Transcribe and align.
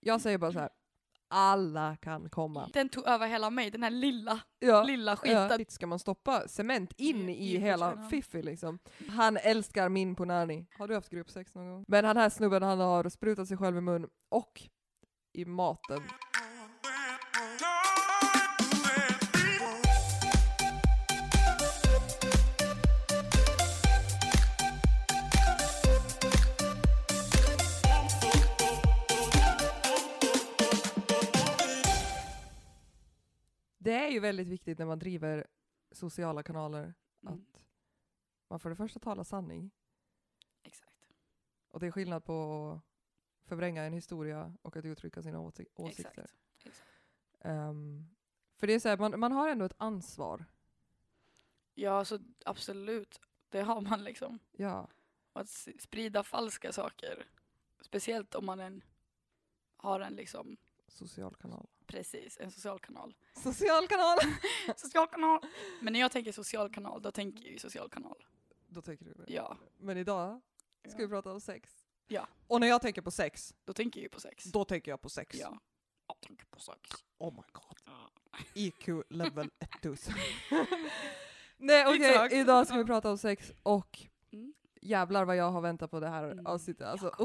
Jag 0.00 0.20
säger 0.20 0.38
bara 0.38 0.52
så 0.52 0.58
här. 0.58 0.70
alla 1.28 1.96
kan 1.96 2.30
komma. 2.30 2.70
Den 2.72 2.88
tog 2.88 3.06
över 3.06 3.26
hela 3.26 3.50
mig, 3.50 3.70
den 3.70 3.82
här 3.82 3.90
lilla, 3.90 4.40
Ja. 4.58 4.82
lilla 4.82 5.10
Ja. 5.10 5.16
skiten. 5.48 5.64
Ska 5.68 5.86
man 5.86 5.98
stoppa 5.98 6.48
cement 6.48 6.92
in 6.96 7.28
I- 7.28 7.54
i 7.54 7.58
hela. 7.58 8.08
Fiffi 8.10 8.42
liksom? 8.42 8.78
Han 9.08 9.36
älskar 9.36 9.88
min 9.88 10.16
punani. 10.16 10.66
Har 10.78 10.88
du 10.88 10.94
haft 10.94 11.08
gruppsex 11.10 11.54
någon 11.54 11.70
gång? 11.70 11.84
Men 11.88 12.04
den 12.04 12.16
här 12.16 12.28
snubben 12.30 12.62
han 12.62 12.80
har 12.80 13.08
sprutat 13.08 13.48
sig 13.48 13.56
själv 13.56 13.76
i 13.76 13.80
mun 13.80 14.08
och 14.28 14.62
i 15.32 15.44
maten. 15.44 16.02
Är 34.20 34.28
väldigt 34.28 34.48
viktigt 34.48 34.78
när 34.78 34.86
man 34.86 34.98
driver 34.98 35.46
sociala 35.90 36.42
kanaler 36.42 36.94
Mm, 37.22 37.34
att 37.34 37.62
man 38.48 38.60
för 38.60 38.70
det 38.70 38.76
första 38.76 39.00
talar 39.00 39.24
sanning. 39.24 39.70
exakt. 40.62 41.08
Och 41.68 41.80
det 41.80 41.86
är 41.86 41.90
skillnad 41.90 42.24
på 42.24 42.70
att 43.42 43.48
förvränga 43.48 43.82
en 43.84 43.92
historia 43.92 44.56
och 44.62 44.76
att 44.76 44.84
uttrycka 44.84 45.22
sina 45.22 45.38
åsik- 45.38 45.68
åsikter. 45.74 46.10
Exakt. 46.22 46.34
exakt. 46.64 46.90
Ehm, 47.40 48.06
för 48.56 48.66
det 48.66 48.72
är 48.72 48.78
så 48.80 48.88
här, 48.88 48.96
man, 48.96 49.20
man 49.20 49.32
har 49.32 49.48
ändå 49.48 49.64
ett 49.64 49.74
ansvar. 49.78 50.44
Ja, 51.74 52.04
så 52.04 52.18
absolut. 52.44 53.20
Det 53.48 53.60
har 53.62 53.80
man 53.80 54.04
liksom. 54.04 54.38
Ja. 54.52 54.88
Och 55.32 55.40
att 55.40 55.48
sprida 55.78 56.22
falska 56.22 56.72
saker. 56.72 57.26
Speciellt 57.80 58.34
om 58.34 58.46
man 58.46 58.60
en, 58.60 58.82
har 59.76 60.00
en 60.00 60.12
liksom, 60.14 60.56
Social 60.88 61.34
kanal. 61.36 61.66
Precis, 61.90 62.38
en 62.40 62.50
social 62.50 62.78
kanal. 62.78 63.14
Social 63.42 63.88
kanal! 63.88 64.18
Social 64.76 65.06
kanal! 65.08 65.40
Men 65.80 65.92
när 65.92 66.00
jag 66.00 66.12
tänker 66.12 66.32
social 66.32 66.72
kanal, 66.74 67.02
då 67.02 67.10
tänker 67.10 67.42
jag 67.44 67.52
ju 67.52 67.58
social 67.58 67.90
kanal. 67.90 68.24
Då 68.68 68.82
tänker 68.82 69.04
du 69.04 69.12
det. 69.12 69.32
Ja. 69.32 69.56
Men 69.78 69.96
idag 69.96 70.40
ska 70.88 70.96
vi 70.96 71.02
ja. 71.02 71.08
prata 71.08 71.32
om 71.32 71.40
sex. 71.40 71.70
Ja. 72.08 72.26
Och 72.46 72.60
när 72.60 72.66
jag 72.66 72.82
tänker 72.82 73.02
på 73.02 73.10
sex, 73.10 73.54
Då 73.64 73.72
tänker 73.72 74.00
jag 74.00 74.02
ju 74.02 74.08
på 74.08 74.20
sex. 74.20 74.44
då 74.44 74.64
tänker 74.64 74.90
jag 74.90 75.00
på 75.00 75.08
sex. 75.08 75.36
Ja. 75.40 75.60
Jag 76.06 76.20
tänker 76.20 76.46
på 76.46 76.60
sex. 76.60 76.78
Oh 77.18 77.32
my 77.34 77.42
god. 77.52 77.94
IQ 78.54 78.88
level 79.10 79.50
1000. 79.80 80.14
Nej 81.56 81.86
okej, 81.86 82.10
Exakt. 82.10 82.32
idag 82.34 82.66
ska 82.66 82.76
vi 82.76 82.84
prata 82.84 83.10
om 83.10 83.18
sex 83.18 83.52
och 83.62 83.98
Mm. 84.32 84.54
jävlar 84.82 85.24
vad 85.24 85.36
jag 85.36 85.50
har 85.50 85.60
väntat 85.60 85.90
på 85.90 86.00
det 86.00 86.08
här 86.08 86.24
Mm. 86.30 86.46
avsnittet. 86.46 86.86
Alltså, 86.86 87.06
Jag 87.06 87.12
också. 87.20 87.24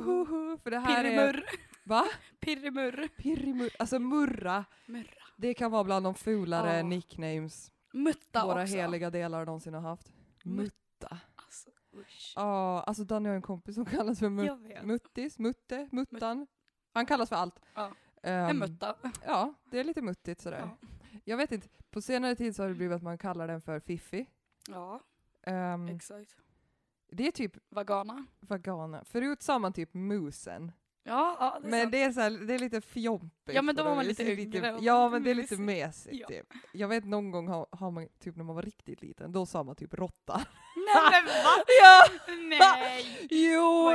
oh, 0.00 0.56
för 0.58 0.70
det 0.70 0.78
här 0.78 1.04
är... 1.04 1.44
Pirrimurr. 1.86 2.02
Va? 2.02 2.04
Pirrimurr. 2.40 3.08
Pirrimur. 3.16 3.70
Alltså 3.78 3.98
murra, 3.98 4.64
Murra. 4.86 5.24
det 5.36 5.54
kan 5.54 5.70
vara 5.70 5.84
bland 5.84 6.06
de 6.06 6.14
fulare 6.14 6.76
Ja. 6.76 6.82
nicknames 6.82 7.72
Mutta 7.92 8.46
våra 8.46 8.62
också. 8.62 8.76
heliga 8.76 9.10
delar 9.10 9.44
någonsin 9.46 9.74
har 9.74 9.80
haft. 9.80 10.12
Mutta. 10.44 11.18
Alltså, 11.34 11.70
usch. 11.94 12.32
Ja, 12.36 12.80
alltså 12.82 13.04
Danny 13.04 13.28
har 13.28 13.36
en 13.36 13.42
kompis 13.42 13.74
som 13.74 13.84
kallas 13.84 14.18
för 14.18 14.28
mut 14.28 14.82
muttis, 14.84 15.38
mutte, 15.38 15.88
muttan. 15.92 16.46
Han 16.92 17.06
kallas 17.06 17.28
för 17.28 17.36
allt. 17.36 17.60
Ja. 17.74 17.90
Ehm, 18.22 18.50
En 18.50 18.58
mutta. 18.58 18.96
Ja, 19.26 19.54
det 19.70 19.78
är 19.80 19.84
lite 19.84 20.02
muttigt 20.02 20.40
sådär. 20.40 20.58
Ja. 20.80 20.88
Jag 21.24 21.36
vet 21.36 21.52
inte, 21.52 21.68
på 21.90 22.00
senare 22.02 22.34
tid 22.36 22.56
så 22.56 22.62
har 22.62 22.68
det 22.68 22.74
blivit 22.74 22.96
att 22.96 23.02
man 23.02 23.18
kallar 23.18 23.48
den 23.48 23.60
för 23.62 23.80
Fiffi. 23.80 24.26
ja, 24.68 25.00
Ehm, 25.42 25.88
exakt. 25.88 26.36
det 27.10 27.26
är 27.26 27.30
typ 27.32 27.56
Vagana. 27.68 28.26
vagana. 28.40 29.04
Förut 29.04 29.42
sa 29.42 29.58
man 29.58 29.72
typ 29.72 29.94
musen. 29.94 30.72
Ja, 31.06 31.36
ja 31.40 31.58
det 31.62 31.68
Men 31.68 31.80
sant. 31.80 31.92
det 31.92 32.02
är, 32.02 32.12
så 32.12 32.20
här, 32.20 32.30
det 32.30 32.54
är 32.54 32.58
lite 32.58 32.80
fjompigt. 32.80 33.54
Ja, 33.56 33.62
men 33.62 33.76
då 33.76 33.82
var 33.84 33.94
man 33.94 34.06
lite 34.06 34.22
yngre 34.32 34.78
Ja 34.80 35.08
men 35.08 35.22
det 35.22 35.30
är 35.30 35.34
lite 35.34 35.56
mesigt 35.56 36.16
Ja. 36.20 36.26
typ. 36.28 36.46
Jag 36.72 36.88
vet 36.88 37.04
någon 37.04 37.30
gång 37.30 37.48
har, 37.48 37.66
har 37.70 37.90
man, 37.90 38.08
typ 38.24 38.36
när 38.36 38.44
man 38.44 38.54
var 38.56 38.62
riktigt 38.62 39.02
liten, 39.02 39.32
då 39.32 39.46
sa 39.46 39.62
man 39.62 39.76
typ 39.76 39.94
råtta. 39.94 40.36
Nej 40.76 41.12
men 41.12 41.24
va? 41.24 41.64
ja! 41.82 42.02
Nej! 42.48 43.26
Jo! 43.30 43.92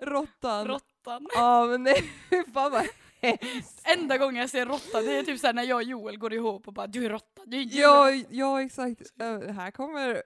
Råttan. 0.00 0.66
Råttan. 0.68 1.26
Ja 1.34 1.66
men 1.66 1.82
nej, 1.82 2.02
fan 2.54 2.72
vad 2.72 2.86
hemskt. 3.22 3.80
Enda 3.98 4.18
gången 4.18 4.36
jag 4.36 4.50
ser 4.50 4.66
råtta 4.66 5.00
det 5.02 5.18
är 5.18 5.22
typ 5.22 5.40
såhär 5.40 5.54
när 5.54 5.62
jag 5.62 5.76
och 5.76 5.82
Joel 5.82 6.18
går 6.18 6.32
ihop 6.32 6.66
och 6.68 6.74
bara 6.74 6.86
du 6.86 7.04
är 7.04 7.10
råtta, 7.10 7.42
du 7.46 7.56
är 7.56 7.60
djur. 7.62 7.82
Ja, 7.82 8.10
ja 8.30 8.62
exakt. 8.62 9.00
Äh, 9.20 9.40
här 9.54 9.70
kommer 9.70 10.22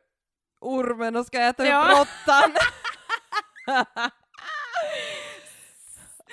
ormen 0.60 1.16
och 1.16 1.26
ska 1.26 1.40
äta 1.40 1.66
Ja. 1.66 1.82
upp 1.92 1.98
råttan. 1.98 2.50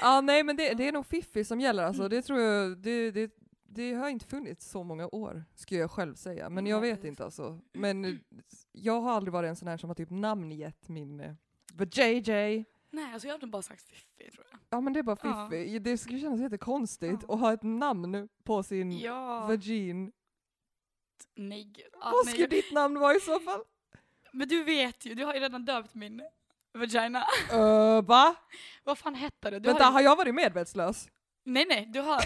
ja 0.01 0.22
nej 0.22 0.44
men 0.44 0.56
det, 0.56 0.73
det 0.73 0.88
är 0.88 0.91
nog 0.91 1.06
Fiffi 1.06 1.44
som 1.44 1.59
gäller 1.59 1.84
alltså. 1.84 2.07
Det 2.09 2.22
tror 2.22 2.39
jag, 2.39 2.78
det, 2.78 3.12
det, 3.12 3.31
det 3.63 3.94
har 3.94 4.09
inte 4.09 4.25
funnits 4.25 4.69
så 4.69 4.84
många 4.84 5.07
år 5.07 5.44
skulle 5.56 5.79
jag 5.81 5.91
själv 5.91 6.16
säga. 6.16 6.50
Men 6.50 6.66
jag 6.67 6.81
vet 6.81 7.03
inte 7.03 7.23
alltså. 7.25 7.59
Men 7.73 8.19
jag 8.72 9.01
har 9.01 9.12
aldrig 9.12 9.34
varit 9.34 9.50
en 9.50 9.56
sån 9.56 9.67
här 9.67 9.78
som 9.78 9.89
har 9.89 9.95
typ 9.95 10.09
namngett 10.09 10.89
min 10.89 11.19
eh, 11.19 11.34
JJ. 11.91 12.66
Nej 12.94 13.13
alltså 13.13 13.28
jag 13.28 13.34
hade 13.34 13.47
bara 13.47 13.62
sagt 13.62 13.81
fiffi 13.81 14.31
tror 14.31 14.45
jag. 14.51 14.59
Ja 14.69 14.81
men 14.81 14.94
det 14.94 15.00
är 15.00 15.03
bara. 15.03 15.50
Fiffi. 15.50 15.79
Det 15.79 15.97
skulle 15.97 16.19
kännas 16.19 16.41
jättekonstigt 16.41 17.23
Ja. 17.28 17.33
att 17.33 17.39
ha 17.39 17.53
ett 17.53 17.63
namn 17.63 18.29
på 18.44 18.63
sin 18.63 19.00
Ja. 19.00 19.45
vagin. 19.47 20.12
Nej. 21.35 21.73
Ja, 21.94 22.00
Vad 22.12 22.25
nej. 22.25 22.33
skulle 22.33 22.47
ditt 22.47 22.72
namn 22.73 23.00
vara 23.00 23.16
i 23.16 23.19
så 23.19 23.39
fall? 23.39 23.62
Men 24.33 24.47
du 24.47 24.63
vet 24.63 25.06
ju, 25.06 25.13
du 25.16 25.25
har 25.25 25.33
ju 25.33 25.39
redan 25.39 25.66
döpt 25.66 25.95
min 25.95 26.22
vagina. 26.73 27.25
Uh, 27.53 28.01
va? 28.01 28.35
Vad 28.83 28.97
fan 28.97 29.15
hette 29.15 29.49
det? 29.49 29.59
Du 29.59 29.67
Vänta, 29.69 29.83
har 29.83 29.91
har 29.91 30.01
jag 30.01 30.15
varit 30.15 30.35
medvetslös? 30.35 31.09
Nej 31.45 31.65
nej, 31.69 31.85
du 31.93 31.99
har 31.99 32.23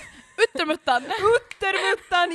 Uttermuttan! 0.50 1.04
Uttermuttan, 1.40 2.32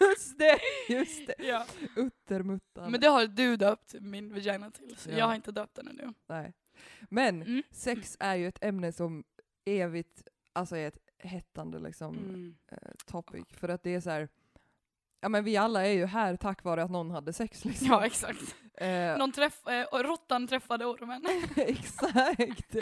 just 0.00 0.38
det, 0.38 0.58
just 0.88 1.26
det. 1.26 1.34
ja. 1.38 1.66
Uttermuttan. 1.96 2.90
Men 2.90 3.00
det 3.00 3.08
har 3.08 3.26
du 3.26 3.56
döpt 3.56 3.94
min 4.00 4.32
vagina 4.34 4.70
till, 4.70 4.96
så 4.96 5.10
Ja. 5.10 5.16
jag 5.18 5.26
har 5.26 5.34
inte 5.34 5.52
döpt 5.52 5.74
den 5.74 5.88
ännu. 5.88 6.14
Nej. 6.28 6.52
Men 7.10 7.42
Mm. 7.42 7.62
sex 7.70 8.16
är 8.20 8.34
ju 8.34 8.48
ett 8.48 8.64
ämne 8.64 8.92
som 8.92 9.24
evigt, 9.64 10.22
alltså 10.52 10.76
är 10.76 10.88
ett 10.88 10.98
hettande 11.18 11.78
liksom 11.78 12.16
Mm. 12.18 12.56
eh, 12.72 12.78
topic. 13.06 13.44
För 13.50 13.68
att 13.68 13.82
det 13.82 13.94
är 13.94 14.00
så 14.00 14.10
här, 14.10 14.28
ja 15.26 15.30
men 15.30 15.44
vi 15.44 15.56
alla 15.56 15.86
är 15.86 15.92
ju 15.92 16.06
här 16.06 16.36
tack 16.36 16.64
vare 16.64 16.82
att 16.82 16.90
någon 16.90 17.10
hade 17.10 17.32
sex 17.32 17.64
liksom. 17.64 17.86
Ja 17.86 18.06
exakt. 18.06 18.56
Eh, 18.78 19.18
Någon 19.18 19.32
träff, 19.32 19.66
eh, 19.66 19.86
råttan 19.92 20.48
träffade 20.48 20.84
ormen. 20.84 21.22
exakt. 21.56 22.74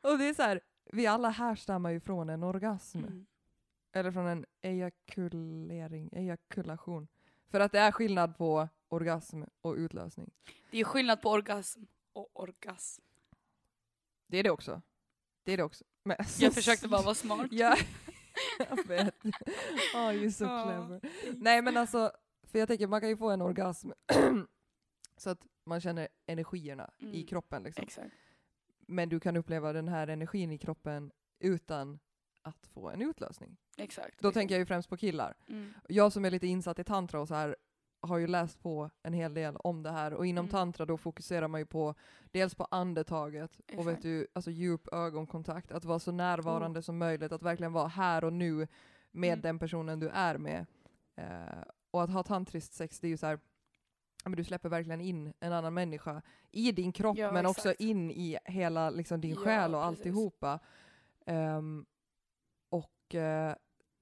Och 0.00 0.18
det 0.18 0.28
är 0.28 0.34
så 0.34 0.42
här, 0.42 0.60
vi 0.92 1.06
alla 1.06 1.28
härstammar 1.30 1.90
ju 1.90 2.00
från 2.00 2.30
en 2.30 2.42
orgasm. 2.42 2.98
Mm. 2.98 3.26
Eller 3.92 4.12
från 4.12 4.26
en 4.26 4.46
ejakulering, 4.62 6.08
ejakulation. 6.12 7.08
För 7.50 7.60
att 7.60 7.72
det 7.72 7.78
är 7.78 7.92
skillnad 7.92 8.38
på 8.38 8.68
orgasm 8.88 9.42
och 9.60 9.74
utlösning. 9.74 10.30
Det 10.70 10.80
är 10.80 10.84
skillnad 10.84 11.22
på 11.22 11.30
orgasm 11.30 11.82
och 12.12 12.30
orgasm. 12.32 13.02
Det 14.26 14.38
är 14.38 14.42
det 14.42 14.50
också. 14.50 14.82
Det 15.44 15.52
är 15.52 15.56
det 15.56 15.64
också. 15.64 15.84
Men, 16.04 16.16
Jag 16.38 16.54
försökte 16.54 16.88
bara 16.88 17.02
vara 17.02 17.14
smart. 17.14 17.46
Ja, 17.50 17.76
jag 18.70 18.86
vet. 18.88 19.14
Oh, 19.94 20.10
you're 20.12 20.30
so 20.30 20.44
Ja. 20.44 20.62
clever. 20.64 21.00
Nej 21.36 21.62
men 21.62 21.76
alltså, 21.76 22.12
för 22.42 22.58
jag 22.58 22.68
tänker 22.68 22.86
man 22.86 23.00
kan 23.00 23.08
ju 23.10 23.16
få 23.16 23.30
en 23.30 23.42
orgasm 23.42 23.90
så 25.16 25.30
att 25.30 25.46
man 25.66 25.80
känner 25.80 26.08
energierna 26.26 26.90
i 26.98 27.04
Mm. 27.04 27.26
kroppen 27.26 27.62
liksom. 27.62 27.82
Exakt. 27.84 28.14
Men 28.86 29.08
du 29.08 29.20
kan 29.20 29.36
uppleva 29.36 29.72
den 29.72 29.88
här 29.88 30.08
energin 30.08 30.52
i 30.52 30.58
kroppen 30.58 31.10
utan 31.40 31.98
att 32.42 32.66
få 32.66 32.90
en 32.90 33.02
utlösning. 33.02 33.56
Exakt. 33.76 34.20
Då 34.20 34.32
tänker 34.32 34.54
jag 34.54 34.60
ju 34.60 34.66
främst 34.66 34.88
på 34.88 34.96
killar. 34.96 35.36
Mm. 35.48 35.72
Jag 35.88 36.12
som 36.12 36.24
är 36.24 36.30
lite 36.30 36.46
insatt 36.46 36.78
i 36.78 36.84
tantra 36.84 37.20
och 37.20 37.28
så 37.28 37.34
här 37.34 37.56
har 38.00 38.18
ju 38.18 38.26
läst 38.26 38.60
på 38.62 38.90
en 39.02 39.12
hel 39.12 39.34
del 39.34 39.56
om 39.56 39.82
det 39.82 39.90
här 39.90 40.14
och 40.14 40.26
inom 40.26 40.44
Mm. 40.44 40.50
tantra 40.50 40.86
då 40.86 40.96
fokuserar 40.96 41.48
man 41.48 41.60
ju 41.60 41.66
på 41.66 41.94
dels 42.30 42.54
på 42.54 42.64
andetaget 42.70 43.50
och 43.56 43.78
vet 43.78 43.78
Exakt. 43.88 44.02
du, 44.02 44.26
alltså 44.32 44.50
djup 44.50 44.88
ögonkontakt, 44.92 45.72
att 45.72 45.84
vara 45.84 45.98
så 45.98 46.12
närvarande 46.12 46.82
som 46.82 46.98
möjligt, 46.98 47.32
att 47.32 47.42
verkligen 47.42 47.72
vara 47.72 47.88
här 47.88 48.24
och 48.24 48.32
nu 48.32 48.68
med 49.10 49.32
Mm. 49.32 49.40
den 49.42 49.58
personen 49.58 50.00
du 50.00 50.08
är 50.08 50.38
med. 50.38 50.66
Eh, 51.16 51.62
och 51.90 52.02
att 52.02 52.10
ha 52.10 52.22
tantriskt 52.22 52.72
sex, 52.74 53.00
det 53.00 53.06
är 53.06 53.10
ju 53.10 53.16
så 53.16 53.26
här, 53.26 53.38
men 54.24 54.36
du 54.36 54.44
släpper 54.44 54.68
verkligen 54.68 55.00
in 55.00 55.32
en 55.40 55.52
annan 55.52 55.74
människa 55.74 56.22
i 56.50 56.72
din 56.72 56.92
kropp 56.92 57.18
Ja, 57.18 57.32
men 57.32 57.46
också 57.46 57.68
exakt. 57.70 57.80
in 57.80 58.10
i 58.10 58.38
hela 58.44 58.90
liksom, 58.90 59.20
din 59.20 59.30
Ja, 59.34 59.36
själ 59.36 59.74
och 59.74 59.82
precis. 59.82 59.98
alltihopa. 59.98 60.58
Ehm, 61.26 61.86
och 62.68 63.14
eh, 63.14 63.54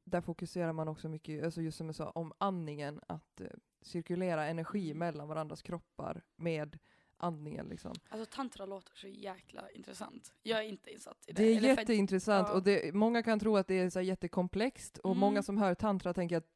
där 0.05 0.21
fokuserar 0.21 0.73
man 0.73 0.89
också 0.89 1.09
mycket, 1.09 1.45
alltså 1.45 1.63
just 1.63 1.79
som 1.79 1.87
jag 1.87 1.95
sa, 1.95 2.11
om 2.11 2.33
andningen, 2.39 3.01
att 3.07 3.41
eh, 3.41 3.47
cirkulera 3.87 4.47
energi 4.47 4.95
mellan 4.95 5.29
varandras 5.29 5.63
kroppar 5.63 6.23
med 6.37 6.79
andningen. 7.19 7.67
Liksom. 7.69 7.93
Alltså 8.09 8.37
tantra 8.37 8.67
låter 8.67 8.97
så 8.97 9.09
jäkla 9.09 9.71
intressant. 9.71 10.33
Jag 10.43 10.59
är 10.59 10.69
inte 10.69 10.91
insatt 10.93 11.25
i 11.27 11.33
det. 11.33 11.43
Det 11.43 11.49
är 11.49 11.57
Eller 11.57 11.75
för- 11.75 11.81
jätteintressant 11.83 12.49
ja. 12.49 12.55
och 12.55 12.63
det, 12.63 12.95
många 12.95 13.23
kan 13.23 13.41
tro 13.41 13.57
att 13.57 13.67
det 13.67 13.75
är 13.75 13.91
så 13.91 14.01
jättekomplext 14.01 14.99
och 14.99 15.11
Mm. 15.11 15.21
många 15.21 15.43
som 15.43 15.59
hör 15.59 15.75
tantra 15.75 16.15
tänker 16.15 16.37
att 16.37 16.47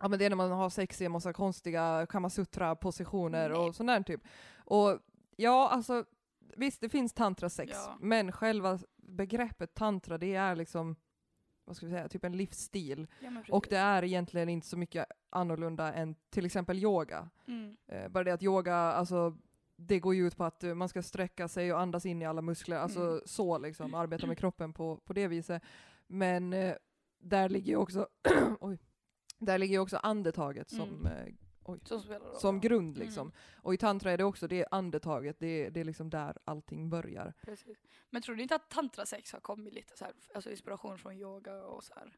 ja, 0.00 0.08
men 0.08 0.18
det 0.18 0.24
är 0.24 0.30
när 0.30 0.36
man 0.36 0.50
har 0.50 0.70
sex 0.70 1.00
i 1.00 1.04
en 1.04 1.12
massa 1.12 1.32
konstiga 1.32 2.06
kamasutra-positioner 2.06 3.48
Nej. 3.48 3.58
och 3.58 3.74
sånt 3.74 3.86
där 3.88 4.02
typ. 4.02 4.20
Och 4.56 4.98
ja, 5.36 5.68
alltså 5.68 6.04
visst 6.56 6.80
det 6.80 6.88
finns 6.88 7.12
tantrasex, 7.12 7.72
Ja. 7.74 7.96
men 8.00 8.32
själva 8.32 8.78
begreppet 8.96 9.74
tantra 9.74 10.18
det 10.18 10.34
är 10.34 10.56
liksom 10.56 10.96
vad 11.64 11.76
ska 11.76 11.86
vi 11.86 11.92
säga, 11.92 12.08
typ 12.08 12.24
en 12.24 12.36
livsstil. 12.36 13.06
Ja, 13.20 13.30
Och 13.50 13.66
det 13.70 13.76
är 13.76 14.04
egentligen 14.04 14.48
inte 14.48 14.66
så 14.66 14.76
mycket 14.76 15.06
annorlunda 15.30 15.92
än 15.92 16.14
till 16.30 16.46
exempel 16.46 16.78
yoga. 16.78 17.28
Mm. 17.46 17.76
Eh, 17.86 18.08
bara 18.08 18.24
det 18.24 18.32
att 18.32 18.42
yoga, 18.42 18.74
alltså 18.76 19.36
det 19.76 20.00
går 20.00 20.14
ju 20.14 20.26
ut 20.26 20.36
på 20.36 20.44
att 20.44 20.64
eh, 20.64 20.74
man 20.74 20.88
ska 20.88 21.02
sträcka 21.02 21.48
sig 21.48 21.72
och 21.72 21.80
andas 21.80 22.06
in 22.06 22.22
i 22.22 22.26
alla 22.26 22.42
muskler, 22.42 22.76
alltså 22.76 23.00
Mm. 23.00 23.20
så 23.24 23.58
liksom, 23.58 23.94
arbeta 23.94 24.26
med 24.26 24.38
kroppen 24.38 24.72
på, 24.72 24.96
på 24.96 25.12
det 25.12 25.28
viset. 25.28 25.62
Men 26.06 26.52
eh, 26.52 26.74
där 27.18 27.48
ligger 27.48 27.68
ju 27.72 27.76
också, 27.76 28.08
oj, 28.60 28.78
där 29.38 29.58
ligger 29.58 29.78
också 29.78 29.96
andetaget 29.96 30.70
som, 30.70 30.88
Mm. 31.06 31.36
Eh, 31.68 31.74
Som 31.84 32.00
spelar 32.02 32.32
som 32.32 32.60
grund 32.60 32.96
Mm. 32.96 33.06
liksom. 33.06 33.32
Och 33.62 33.74
i 33.74 33.76
tantra 33.76 34.10
är 34.12 34.18
det 34.18 34.24
också 34.24 34.48
det 34.48 34.66
andetaget, 34.70 35.36
det, 35.38 35.70
det 35.70 35.80
är 35.80 35.84
liksom 35.84 36.10
där 36.10 36.36
allting 36.44 36.90
börjar. 36.90 37.34
Precis. 37.42 37.78
Men 38.10 38.22
tror 38.22 38.36
du 38.36 38.42
inte 38.42 38.54
att 38.54 38.70
tantrasex 38.70 39.32
har 39.32 39.40
kommit 39.40 39.72
lite 39.74 39.96
så 39.96 40.04
här, 40.04 40.14
alltså 40.34 40.50
inspiration 40.50 40.98
från 40.98 41.12
yoga 41.16 41.64
och 41.64 41.84
så 41.84 41.94
här? 41.94 42.16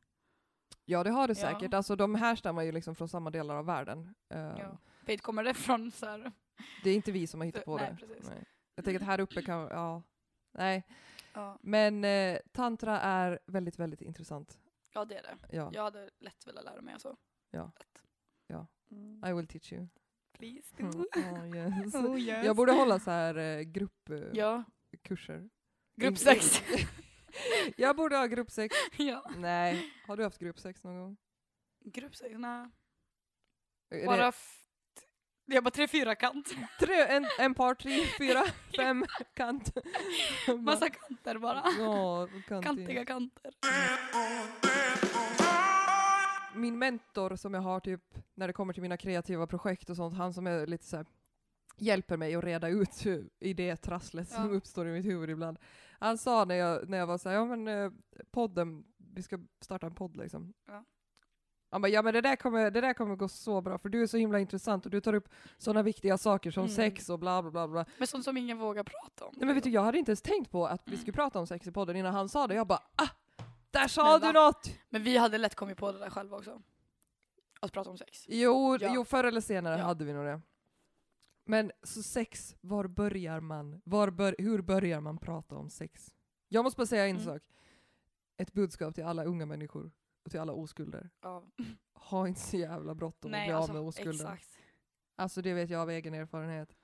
Ja 0.84 1.04
det 1.04 1.10
har 1.10 1.28
det 1.28 1.40
Ja. 1.40 1.50
säkert, 1.52 1.74
alltså 1.74 1.96
de 1.96 2.14
härstammar 2.14 2.62
ju 2.62 2.72
liksom 2.72 2.94
från 2.94 3.08
samma 3.08 3.30
delar 3.30 3.56
av 3.56 3.66
världen. 3.66 4.14
Ja. 4.28 4.78
För 5.04 5.12
inte 5.12 5.24
kommer 5.24 5.44
det 5.44 5.54
från 5.54 5.90
så 5.90 6.06
här, 6.06 6.32
Det 6.84 6.90
är 6.90 6.94
inte 6.94 7.12
vi 7.12 7.26
som 7.26 7.40
har 7.40 7.46
hittat 7.46 7.64
på 7.64 7.76
Nej, 7.76 7.96
det. 8.00 8.06
precis. 8.06 8.28
Nej. 8.28 8.44
Jag 8.74 8.84
tänker 8.84 9.00
att 9.00 9.06
här 9.06 9.20
uppe 9.20 9.42
kan, 9.42 9.60
ja, 9.60 10.02
nej. 10.52 10.86
ja. 11.34 11.58
Men 11.62 12.04
eh, 12.04 12.38
tantra 12.52 13.00
är 13.00 13.38
väldigt, 13.46 13.78
väldigt 13.78 14.00
intressant. 14.02 14.58
ja 14.92 15.04
det 15.04 15.16
är 15.18 15.22
det. 15.22 15.56
Ja, 15.56 15.70
Jag 15.72 15.82
hade 15.82 16.10
lätt 16.18 16.46
velat 16.46 16.64
lära 16.64 16.80
mig 16.80 16.94
så. 17.00 17.16
Ja. 17.50 17.70
Lätt. 17.78 18.02
Ja. 18.46 18.66
Mm. 18.94 19.30
I 19.30 19.32
will 19.32 19.46
teach 19.46 19.72
you. 19.72 19.88
Please 20.38 20.74
Mm. 20.78 20.90
do. 20.90 20.98
Oh, 21.16 21.56
yes. 21.56 21.94
Oh, 21.94 22.18
yes. 22.20 22.44
Jag 22.44 22.56
borde 22.56 22.72
hålla 22.72 22.98
så 22.98 23.10
här 23.10 23.34
eh, 23.38 23.60
gruppkurser. 23.60 24.30
Ja, 24.34 24.64
grupp 25.96 26.10
In- 26.10 26.16
sex. 26.16 26.62
jag 27.76 27.96
borde 27.96 28.16
ha 28.16 28.26
gruppsex. 28.26 28.76
ja. 28.98 29.30
Nej, 29.36 29.90
har 30.06 30.16
du 30.16 30.22
haft 30.24 30.38
gruppsex 30.38 30.84
någon 30.84 31.00
gång? 31.00 31.16
Grupp 31.84 32.16
sex, 32.16 32.34
nej. 32.38 32.66
Är 33.90 34.06
Bara 34.06 34.16
det 34.16 34.28
f- 34.28 34.60
jag 35.46 35.64
bara 35.64 35.70
tre, 35.70 35.88
fyra 35.88 36.14
kant. 36.14 36.54
tre, 36.80 36.94
en, 37.02 37.26
en 37.38 37.54
par, 37.54 37.74
tre, 37.74 38.06
fyra, 38.18 38.44
fem 38.76 39.04
kant. 39.34 39.72
Massa 40.58 40.90
kanter 40.90 41.38
bara. 41.38 41.62
Ja, 41.78 42.28
kantig. 42.48 42.64
Kantiga 42.64 43.04
kanter. 43.04 43.52
Min 46.54 46.78
mentor 46.78 47.36
som 47.36 47.54
jag 47.54 47.60
har 47.60 47.80
typ 47.80 48.00
när 48.34 48.46
det 48.46 48.52
kommer 48.52 48.72
till 48.72 48.82
mina 48.82 48.96
kreativa 48.96 49.46
projekt 49.46 49.90
och 49.90 49.96
sånt, 49.96 50.16
han 50.16 50.34
som 50.34 50.46
är 50.46 50.66
lite 50.66 50.84
så 50.84 50.96
här, 50.96 51.06
hjälper 51.76 52.16
mig 52.16 52.34
att 52.34 52.44
reda 52.44 52.68
ut 52.68 53.06
idétrasslet 53.40 54.28
som 54.28 54.50
Ja. 54.50 54.56
uppstår 54.56 54.88
i 54.88 54.92
mitt 54.92 55.06
huvud 55.06 55.30
ibland. 55.30 55.58
Han 55.98 56.18
sa 56.18 56.44
när 56.44 56.54
jag, 56.54 56.88
när 56.88 56.98
jag 56.98 57.06
var 57.06 57.18
så 57.18 57.28
här, 57.28 57.36
ja 57.36 57.44
men 57.44 57.68
eh, 57.68 57.90
podden, 58.30 58.84
vi 58.96 59.22
ska 59.22 59.38
starta 59.60 59.86
en 59.86 59.94
podd 59.94 60.16
liksom. 60.16 60.54
Ja. 60.68 60.84
Han 61.70 61.82
bara, 61.82 61.88
ja 61.88 62.02
men 62.02 62.14
det 62.14 62.20
där, 62.20 62.36
kommer, 62.36 62.70
det 62.70 62.80
där 62.80 62.94
kommer 62.94 63.16
gå 63.16 63.28
så 63.28 63.60
bra 63.60 63.78
för 63.78 63.88
du 63.88 64.02
är 64.02 64.06
så 64.06 64.16
himla 64.16 64.38
intressant 64.40 64.84
och 64.84 64.90
du 64.90 65.00
tar 65.00 65.14
upp 65.14 65.28
sådana 65.58 65.82
viktiga 65.82 66.18
saker 66.18 66.50
som 66.50 66.62
Mm. 66.64 66.74
sex 66.76 67.10
och 67.10 67.18
bla 67.18 67.42
bla 67.42 67.50
bla 67.50 67.68
bla. 67.68 67.84
Men 67.98 68.06
sånt 68.06 68.24
som 68.24 68.36
ingen 68.36 68.58
vågar 68.58 68.84
prata 68.84 69.24
om. 69.24 69.34
Nej 69.36 69.46
men 69.46 69.54
vet 69.54 69.64
du, 69.64 69.70
jag 69.70 69.82
hade 69.82 69.98
inte 69.98 70.10
ens 70.10 70.22
tänkt 70.22 70.50
på 70.50 70.66
att 70.66 70.82
vi 70.86 70.96
skulle 70.96 71.12
prata 71.12 71.38
om 71.38 71.46
sex 71.46 71.66
i 71.66 71.72
podden 71.72 71.96
innan 71.96 72.14
han 72.14 72.28
sa 72.28 72.46
det. 72.46 72.54
Jag 72.54 72.66
bara, 72.66 72.82
ah! 72.96 73.08
Där 73.74 73.88
sa 73.88 74.18
Men 74.18 74.20
du 74.20 74.32
något! 74.32 74.70
Men 74.88 75.02
vi 75.02 75.16
hade 75.16 75.38
lätt 75.38 75.54
kommit 75.54 75.78
på 75.78 75.92
det 75.92 75.98
där 75.98 76.10
själva 76.10 76.36
också. 76.36 76.62
Att 77.60 77.72
prata 77.72 77.90
om 77.90 77.98
sex. 77.98 78.24
Jo, 78.28 78.76
Ja. 78.80 78.90
jo 78.94 79.04
förr 79.04 79.24
eller 79.24 79.40
senare 79.40 79.78
Ja. 79.78 79.84
hade 79.84 80.04
vi 80.04 80.12
nog 80.12 80.24
det. 80.24 80.40
Men 81.46 81.72
så 81.82 82.02
sex, 82.02 82.56
var 82.60 82.86
börjar 82.86 83.40
man? 83.40 83.80
Var 83.84 84.10
bör, 84.10 84.34
hur 84.38 84.62
börjar 84.62 85.00
man 85.00 85.18
prata 85.18 85.56
om 85.56 85.70
sex? 85.70 86.14
Jag 86.48 86.64
måste 86.64 86.76
bara 86.78 86.86
säga 86.86 87.04
en 87.06 87.10
Mm. 87.16 87.24
sak. 87.24 87.42
Ett 88.36 88.52
budskap 88.52 88.94
till 88.94 89.04
alla 89.04 89.24
unga 89.24 89.46
människor 89.46 89.90
och 90.24 90.30
till 90.30 90.40
alla 90.40 90.52
oskulder. 90.52 91.10
Ja. 91.20 91.44
Ha 91.92 92.28
inte 92.28 92.40
så 92.40 92.56
jävla 92.56 92.94
bråttom 92.94 93.34
att 93.34 93.44
bli 93.44 93.52
av 93.52 93.56
alltså, 93.56 93.72
med 93.72 93.82
oskulden. 93.82 94.14
exakt. 94.14 94.58
Alltså 95.16 95.42
det 95.42 95.54
vet 95.54 95.70
jag 95.70 95.80
av 95.80 95.90
egen 95.90 96.14
erfarenhet. 96.14 96.76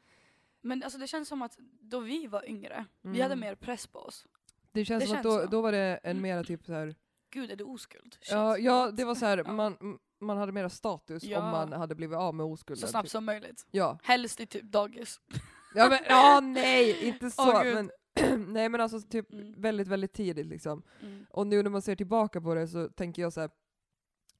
Men 0.60 0.82
alltså 0.82 0.98
det 0.98 1.06
känns 1.06 1.28
som 1.28 1.42
att 1.42 1.58
då 1.80 2.00
vi 2.00 2.26
var 2.26 2.48
yngre, 2.48 2.86
vi 3.00 3.08
Mm. 3.08 3.20
hade 3.22 3.36
mer 3.36 3.54
press 3.54 3.86
på 3.86 3.98
oss. 3.98 4.26
Det 4.72 4.84
känns 4.84 5.02
Det 5.04 5.08
som 5.08 5.16
att 5.18 5.22
känns 5.24 5.34
då, 5.36 5.40
så. 5.42 5.46
då 5.50 5.60
var 5.60 5.72
det 5.72 6.00
en 6.02 6.20
mera 6.20 6.44
typ 6.44 6.66
så 6.66 6.72
här. 6.72 6.94
Gud, 7.32 7.50
är 7.50 7.56
du 7.56 7.64
oskuld? 7.64 8.14
Shit, 8.20 8.30
Ja, 8.32 8.58
ja 8.58 8.90
det 8.90 9.04
var 9.04 9.14
så 9.14 9.26
här, 9.26 9.44
man, 9.44 9.98
man 10.20 10.38
hade 10.38 10.52
mera 10.52 10.68
status 10.70 11.22
Ja. 11.24 11.38
om 11.42 11.50
man 11.50 11.72
hade 11.72 11.94
blivit 11.94 12.16
av 12.18 12.34
med 12.34 12.46
oskulden. 12.46 12.80
Så 12.80 12.86
snabbt 12.86 13.06
typ. 13.06 13.10
som 13.12 13.24
möjligt. 13.24 13.66
Ja. 13.70 13.98
Helst 14.02 14.40
i 14.40 14.46
typ 14.46 14.62
dagis. 14.64 15.20
Ja 15.74 15.88
men, 15.88 15.98
ja 16.08 16.40
nej, 16.40 17.06
inte 17.08 17.30
så. 17.30 17.42
Åh, 17.42 17.62
Gud. 17.62 17.74
men, 17.74 17.90
nej 18.52 18.68
men 18.68 18.80
alltså 18.80 19.00
typ 19.00 19.32
Mm. 19.32 19.54
väldigt, 19.62 19.88
väldigt 19.88 20.12
tidigt 20.12 20.46
liksom. 20.46 20.82
Mm. 21.02 21.26
Och 21.30 21.46
nu 21.46 21.62
när 21.62 21.70
man 21.70 21.82
ser 21.82 21.96
tillbaka 21.96 22.40
på 22.40 22.54
det 22.54 22.68
så 22.68 22.88
tänker 22.88 23.22
jag 23.22 23.32
så 23.32 23.40
här. 23.40 23.50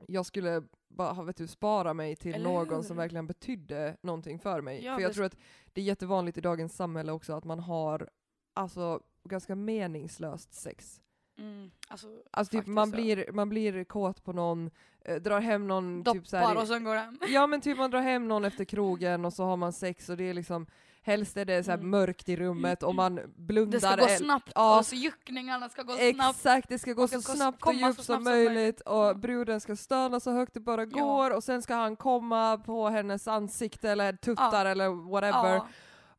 jag 0.08 0.26
skulle 0.26 0.62
bara 0.88 1.12
ha, 1.12 1.22
vet 1.22 1.36
du, 1.36 1.46
spara 1.46 1.94
mig 1.94 2.16
till 2.16 2.34
Eller 2.34 2.44
någon 2.44 2.74
hur? 2.76 2.82
som 2.82 2.96
verkligen 2.96 3.26
betydde 3.26 3.96
någonting 4.02 4.38
för 4.38 4.60
mig. 4.60 4.84
Ja, 4.84 4.94
för 4.94 5.02
jag 5.02 5.14
tror 5.14 5.24
att 5.24 5.36
det 5.72 5.80
är 5.80 5.84
jättevanligt 5.84 6.38
i 6.38 6.40
dagens 6.40 6.76
samhälle 6.76 7.12
också 7.12 7.32
att 7.32 7.44
man 7.44 7.58
har 7.60 8.08
alltså 8.54 9.00
ganska 9.24 9.54
meningslöst 9.54 10.54
sex. 10.54 11.00
Mm. 11.38 11.70
Alltså, 11.88 12.06
Alltså 12.30 12.56
typ 12.58 12.66
man 12.66 12.88
ja. 12.90 12.94
blir, 12.96 13.32
man 13.32 13.48
blir 13.48 13.84
kåt 13.84 14.24
på 14.24 14.32
någon, 14.32 14.70
eh, 15.04 15.16
drar 15.16 15.40
hem 15.40 15.68
någon 15.68 16.02
doppar 16.02 16.18
typ 16.20 16.28
så 16.28 16.36
här, 16.36 16.56
och 16.56 16.68
sen 16.68 16.84
går 16.84 16.94
hem. 16.96 17.18
Ja 17.28 17.46
men 17.46 17.60
typ 17.60 17.78
man 17.78 17.90
drar 17.90 18.00
hem 18.00 18.28
någon 18.28 18.44
efter 18.44 18.64
krogen 18.64 19.24
och 19.24 19.32
så 19.32 19.44
har 19.44 19.56
man 19.56 19.72
sex 19.72 20.08
och 20.08 20.16
det 20.16 20.24
är 20.30 20.34
liksom 20.34 20.66
Helst 21.02 21.36
är 21.36 21.44
det 21.44 21.64
så 21.64 21.72
Mm. 21.72 21.90
mörkt 21.90 22.28
i 22.28 22.36
rummet 22.36 22.82
och 22.82 22.94
man 22.94 23.20
blundar. 23.36 23.72
Det 23.72 23.80
ska 23.80 23.96
gå 23.96 24.08
snabbt, 24.08 24.52
Ja. 24.54 24.78
och 24.78 24.86
så 24.86 24.94
juckningarna 24.94 25.68
ska 25.68 25.82
gå 25.82 25.92
snabbt. 25.96 26.36
Exakt, 26.36 26.68
det 26.68 26.78
ska 26.78 26.92
gå 26.92 27.08
så 27.08 27.22
ska 27.22 27.32
snabbt 27.32 27.66
och 27.66 27.74
djupt 27.74 28.04
som 28.04 28.24
möjligt 28.24 28.80
och 28.80 28.94
Ja. 28.96 29.14
bruden 29.14 29.60
ska 29.60 29.76
stöna 29.76 30.20
så 30.20 30.30
högt 30.32 30.54
det 30.54 30.60
bara 30.60 30.82
Ja. 30.82 30.86
går 30.90 31.30
och 31.30 31.44
sen 31.44 31.62
ska 31.62 31.74
han 31.74 31.96
komma 31.96 32.58
på 32.58 32.88
hennes 32.88 33.28
ansikte 33.28 33.90
eller 33.90 34.12
tuttar 34.12 34.66
eller 34.66 34.88
whatever 35.10 35.54
Ja, 35.54 35.68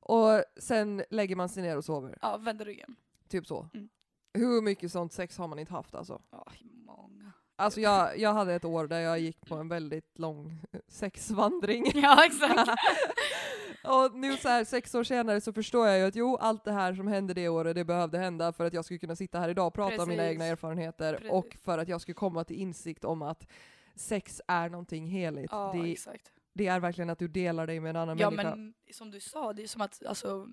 och 0.01 0.43
sen 0.57 1.03
lägger 1.09 1.35
man 1.35 1.49
sig 1.49 1.63
ner 1.63 1.77
och 1.77 1.85
sover. 1.85 2.17
ja, 2.21 2.37
vänder 2.37 2.65
ryggen. 2.65 2.95
Typ 3.27 3.47
så. 3.47 3.69
Mm. 3.73 3.89
Hur 4.33 4.61
mycket 4.61 4.91
sånt 4.91 5.13
sex 5.13 5.37
har 5.37 5.47
man 5.47 5.59
inte 5.59 5.73
haft 5.73 5.95
alltså? 5.95 6.21
Ja, 6.31 6.45
många. 6.85 7.31
Alltså 7.55 7.81
jag, 7.81 8.19
jag 8.19 8.33
hade 8.33 8.53
ett 8.53 8.65
år 8.65 8.87
där 8.87 8.99
jag 8.99 9.19
gick 9.19 9.45
på 9.45 9.55
en 9.55 9.67
väldigt 9.67 10.19
lång 10.19 10.61
sexvandring. 10.87 11.91
Ja, 11.95 12.25
exakt. 12.25 12.69
och 13.83 14.15
nu 14.15 14.37
så 14.37 14.49
här 14.49 14.63
sex 14.63 14.95
år 14.95 15.03
senare 15.03 15.41
så 15.41 15.53
förstår 15.53 15.87
jag 15.87 15.99
ju 15.99 16.05
att 16.05 16.15
jo, 16.15 16.35
allt 16.37 16.63
det 16.63 16.71
här 16.71 16.93
som 16.93 17.07
hände 17.07 17.33
det 17.33 17.49
året, 17.49 17.75
det 17.75 17.85
behövde 17.85 18.17
hända 18.17 18.53
för 18.53 18.65
att 18.65 18.73
jag 18.73 18.85
skulle 18.85 18.99
kunna 18.99 19.15
sitta 19.15 19.39
här 19.39 19.49
idag 19.49 19.67
och 19.67 19.73
prata 19.73 20.03
om 20.03 20.09
mina 20.09 20.23
Precis. 20.23 20.31
egna 20.31 20.45
erfarenheter 20.45 21.13
Precis. 21.13 21.31
och 21.31 21.57
för 21.63 21.77
att 21.77 21.87
jag 21.87 22.01
skulle 22.01 22.15
komma 22.15 22.43
till 22.43 22.55
insikt 22.57 23.05
om 23.05 23.21
att 23.21 23.47
sex 23.95 24.41
är 24.47 24.69
någonting 24.69 25.07
heligt. 25.07 25.51
Ja, 25.51 25.71
det, 25.75 25.91
exakt. 25.91 26.31
Det 26.53 26.67
är 26.67 26.79
verkligen 26.79 27.09
att 27.09 27.19
du 27.19 27.27
delar 27.27 27.67
dig 27.67 27.79
med 27.79 27.89
en 27.89 27.95
annan 27.95 28.17
Ja, 28.17 28.29
människa. 28.29 28.55
men 28.55 28.73
som 28.91 29.11
du 29.11 29.19
sa, 29.19 29.53
det 29.53 29.63
är 29.63 29.67
som 29.67 29.81
att 29.81 30.05
alltså, 30.05 30.47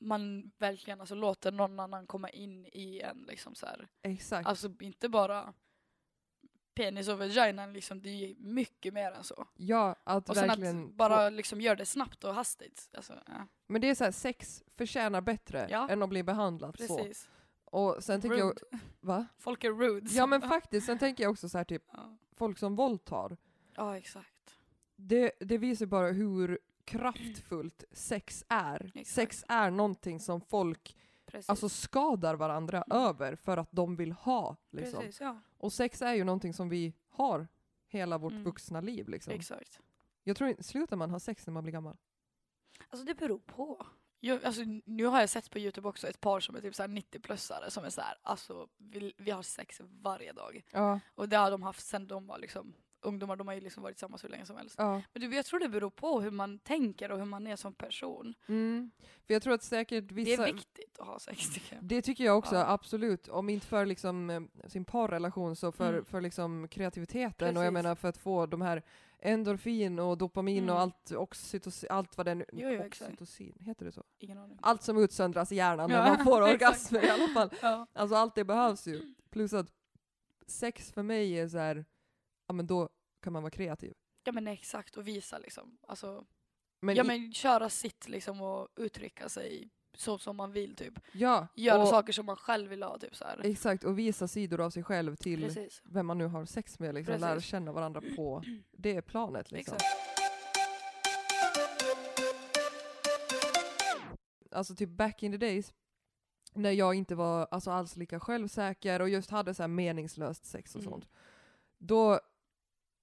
man 0.00 0.50
verkligen 0.58 1.00
alltså, 1.00 1.14
låter 1.14 1.52
någon 1.52 1.80
annan 1.80 2.06
komma 2.06 2.30
in 2.30 2.66
i 2.66 3.00
en. 3.00 3.24
Liksom, 3.28 3.54
så 3.54 3.66
här. 3.66 3.88
Exakt. 4.02 4.48
Alltså 4.48 4.70
inte 4.80 5.08
bara 5.08 5.54
penis 6.74 7.08
och 7.08 7.18
vagina, 7.18 7.66
liksom, 7.66 8.02
det 8.02 8.08
är 8.10 8.34
mycket 8.38 8.94
mer 8.94 9.12
än 9.12 9.24
så. 9.24 9.48
ja, 9.56 9.96
att 10.04 10.28
Och 10.28 10.36
sen 10.36 10.48
verkligen... 10.48 10.84
att 10.84 10.94
bara 10.94 11.30
liksom 11.30 11.60
göra 11.60 11.76
det 11.76 11.86
snabbt 11.86 12.24
och 12.24 12.34
hastigt. 12.34 12.88
Alltså, 12.96 13.22
ja. 13.26 13.46
Men 13.66 13.80
det 13.80 13.90
är 13.90 13.94
så 13.94 14.04
här, 14.04 14.10
sex 14.10 14.64
förtjänar 14.76 15.20
bättre 15.20 15.66
Ja. 15.70 15.88
än 15.88 16.02
att 16.02 16.08
bli 16.08 16.22
behandlat 16.22 16.80
så. 16.80 16.96
Precis. 16.96 17.30
Och 17.64 17.96
sen 18.04 18.20
tänker 18.20 18.38
jag... 18.38 18.48
Rude. 18.50 18.80
Va? 19.00 19.26
Folk 19.38 19.64
är 19.64 19.72
rude. 19.72 20.10
Ja 20.10 20.26
men 20.26 20.42
faktiskt, 20.48 20.86
sen 20.86 20.98
tänker 20.98 21.24
jag 21.24 21.30
också 21.30 21.48
så 21.48 21.58
här 21.58 21.64
typ, 21.64 21.82
Ja, 21.92 22.16
folk 22.36 22.58
som 22.58 22.76
våldtar. 22.76 23.36
ja 23.76 23.96
exakt. 23.96 24.32
Det, 25.00 25.32
det 25.40 25.58
visar 25.58 25.86
bara 25.86 26.10
hur 26.12 26.58
kraftfullt 26.84 27.84
sex 27.92 28.44
är. 28.48 28.92
Exakt. 28.94 29.08
Sex 29.14 29.44
är 29.48 29.70
någonting 29.70 30.20
som 30.20 30.40
folk 30.40 30.96
Precis. 31.26 31.48
alltså 31.50 31.68
skadar 31.68 32.34
varandra 32.34 32.82
Mm. 32.90 32.98
över 33.06 33.36
för 33.36 33.56
att 33.56 33.72
de 33.72 33.96
vill 33.96 34.12
ha. 34.12 34.56
Liksom. 34.70 35.00
Precis, 35.00 35.20
ja. 35.20 35.40
Och 35.58 35.72
sex 35.72 36.02
är 36.02 36.14
ju 36.14 36.24
någonting 36.24 36.54
som 36.54 36.68
vi 36.68 36.92
har 37.08 37.48
hela 37.86 38.18
vårt 38.18 38.32
Mm. 38.32 38.44
vuxna 38.44 38.80
liv. 38.80 39.08
Liksom. 39.08 39.32
Exakt. 39.32 39.80
Jag 40.24 40.36
tror 40.36 40.50
inte, 40.50 40.62
slutar 40.62 40.96
man 40.96 41.10
ha 41.10 41.20
sex 41.20 41.46
när 41.46 41.52
man 41.54 41.62
blir 41.62 41.72
gammal? 41.72 41.96
Alltså 42.88 43.06
det 43.06 43.14
beror 43.14 43.38
på. 43.38 43.86
Jag, 44.20 44.44
alltså, 44.44 44.62
nu 44.84 45.04
har 45.06 45.20
jag 45.20 45.30
sett 45.30 45.50
på 45.50 45.58
youtube 45.58 45.88
också 45.88 46.08
ett 46.08 46.20
par 46.20 46.40
som 46.40 46.56
är 46.56 46.60
typ 46.60 46.74
så 46.74 46.82
här 46.82 46.88
90-plussare 46.88 47.70
som 47.70 47.84
är 47.84 47.90
så 47.90 48.00
här, 48.00 48.14
alltså 48.22 48.68
vi, 48.76 49.12
vi 49.18 49.30
har 49.30 49.42
sex 49.42 49.80
varje 49.84 50.32
dag. 50.32 50.64
Ja. 50.72 51.00
Och 51.14 51.28
det 51.28 51.36
har 51.36 51.50
de 51.50 51.62
haft 51.62 51.86
sen 51.86 52.06
de 52.06 52.26
var 52.26 52.38
liksom 52.38 52.74
ungdomar, 53.00 53.36
de 53.36 53.46
har 53.48 53.54
ju 53.54 53.60
liksom 53.60 53.82
varit 53.82 53.96
tillsammans 53.96 54.24
hur 54.24 54.28
länge 54.28 54.46
som 54.46 54.56
helst. 54.56 54.74
ja. 54.78 55.02
Men 55.14 55.32
jag 55.32 55.44
tror 55.46 55.60
det 55.60 55.68
beror 55.68 55.90
på 55.90 56.20
hur 56.20 56.30
man 56.30 56.58
tänker 56.58 57.10
och 57.10 57.18
hur 57.18 57.24
man 57.24 57.46
är 57.46 57.56
som 57.56 57.74
person. 57.74 58.34
Mm. 58.48 58.90
För 59.26 59.34
jag 59.34 59.42
tror 59.42 59.54
att 59.54 59.62
säkert 59.62 60.12
vissa... 60.12 60.42
Det 60.42 60.48
är 60.48 60.52
viktigt 60.54 60.98
att 60.98 61.06
ha 61.06 61.18
sex 61.18 61.54
tycker 61.54 61.76
jag. 61.76 61.84
Det 61.84 62.02
tycker 62.02 62.24
jag 62.24 62.38
också, 62.38 62.54
Ja. 62.54 62.64
absolut. 62.72 63.28
Om 63.28 63.48
inte 63.48 63.66
för 63.66 63.86
liksom, 63.86 64.30
eh, 64.30 64.40
sin 64.68 64.84
parrelation 64.84 65.56
så 65.56 65.72
för, 65.72 65.92
Mm. 65.92 66.04
för 66.04 66.20
liksom 66.20 66.68
kreativiteten 66.68 67.56
och 67.56 67.64
jag 67.64 67.72
Precis. 67.74 67.84
menar 67.84 67.94
för 67.94 68.08
att 68.08 68.16
få 68.18 68.46
de 68.46 68.60
här 68.60 68.82
endorfin 69.20 69.98
och 69.98 70.18
dopamin 70.18 70.62
Mm. 70.64 70.74
och 70.74 70.80
allt, 70.80 71.10
oxytocin, 71.12 71.90
allt 71.90 72.16
vad 72.16 72.26
det 72.26 72.34
nu... 72.34 72.44
Jo, 72.52 72.68
jo, 72.68 72.82
exakt. 72.82 73.02
oxytocin, 73.12 73.56
heter 73.60 73.84
det 73.84 73.92
så? 73.92 74.04
Ingen 74.18 74.38
aning. 74.38 74.58
Allt 74.62 74.82
som 74.82 74.98
utsöndras 74.98 75.52
i 75.52 75.56
hjärnan 75.56 75.90
Ja, 75.90 76.02
när 76.04 76.08
man 76.16 76.24
får 76.24 76.42
orgasmer 76.52 77.04
i 77.04 77.10
alla 77.10 77.28
fall. 77.28 77.50
Ja. 77.62 77.86
Alltså 77.92 78.16
allt 78.16 78.34
det 78.34 78.44
behövs 78.44 78.86
ju. 78.86 79.14
Plus 79.30 79.52
att 79.52 79.66
sex 80.46 80.92
för 80.92 81.02
mig 81.02 81.38
är 81.38 81.48
så 81.48 81.58
här, 81.58 81.84
ja 82.48 82.54
men 82.54 82.66
då 82.66 82.88
kan 83.22 83.32
man 83.32 83.42
vara 83.42 83.50
kreativ. 83.50 83.94
Ja 84.24 84.32
men 84.32 84.46
exakt, 84.48 84.96
och 84.96 85.08
visa 85.08 85.38
liksom. 85.38 85.78
Alltså, 85.88 86.26
Men 86.80 86.96
ja 86.96 87.04
i- 87.04 87.06
men 87.06 87.32
köra 87.32 87.68
sitt 87.70 88.08
liksom 88.08 88.40
och 88.42 88.68
uttrycka 88.76 89.28
sig 89.28 89.70
så 89.94 90.18
som 90.18 90.36
man 90.36 90.52
vill 90.52 90.76
typ. 90.76 90.94
ja 91.12 91.46
Göra 91.54 91.82
och, 91.82 91.88
saker 91.88 92.12
som 92.12 92.26
man 92.26 92.36
själv 92.36 92.70
vill 92.70 92.82
ha 92.82 92.98
typ 92.98 93.16
så 93.16 93.24
här. 93.24 93.40
Exakt, 93.44 93.84
och 93.84 93.98
visa 93.98 94.28
sidor 94.28 94.60
av 94.60 94.70
sig 94.70 94.82
själv 94.82 95.16
till 95.16 95.42
Precis. 95.42 95.82
vem 95.84 96.06
man 96.06 96.18
nu 96.18 96.26
har 96.26 96.44
sex 96.44 96.78
med, 96.78 96.94
liksom, 96.94 97.20
lära 97.20 97.40
känna 97.40 97.72
varandra 97.72 98.02
på 98.16 98.42
det 98.72 99.02
planet. 99.02 99.50
Liksom. 99.50 99.74
Exakt. 99.76 99.94
Alltså 104.50 104.74
typ 104.74 104.90
back 104.90 105.22
in 105.22 105.32
the 105.32 105.38
days, 105.38 105.72
när 106.54 106.70
jag 106.70 106.94
inte 106.94 107.14
var 107.14 107.48
alltså, 107.50 107.70
alls 107.70 107.96
lika 107.96 108.20
självsäker 108.20 109.00
och 109.02 109.08
just 109.08 109.30
hade 109.30 109.54
så 109.54 109.62
här 109.62 109.68
meningslöst 109.68 110.44
sex 110.46 110.74
och 110.74 110.80
Mm. 110.80 110.92
sånt. 110.92 111.08
Då, 111.78 112.20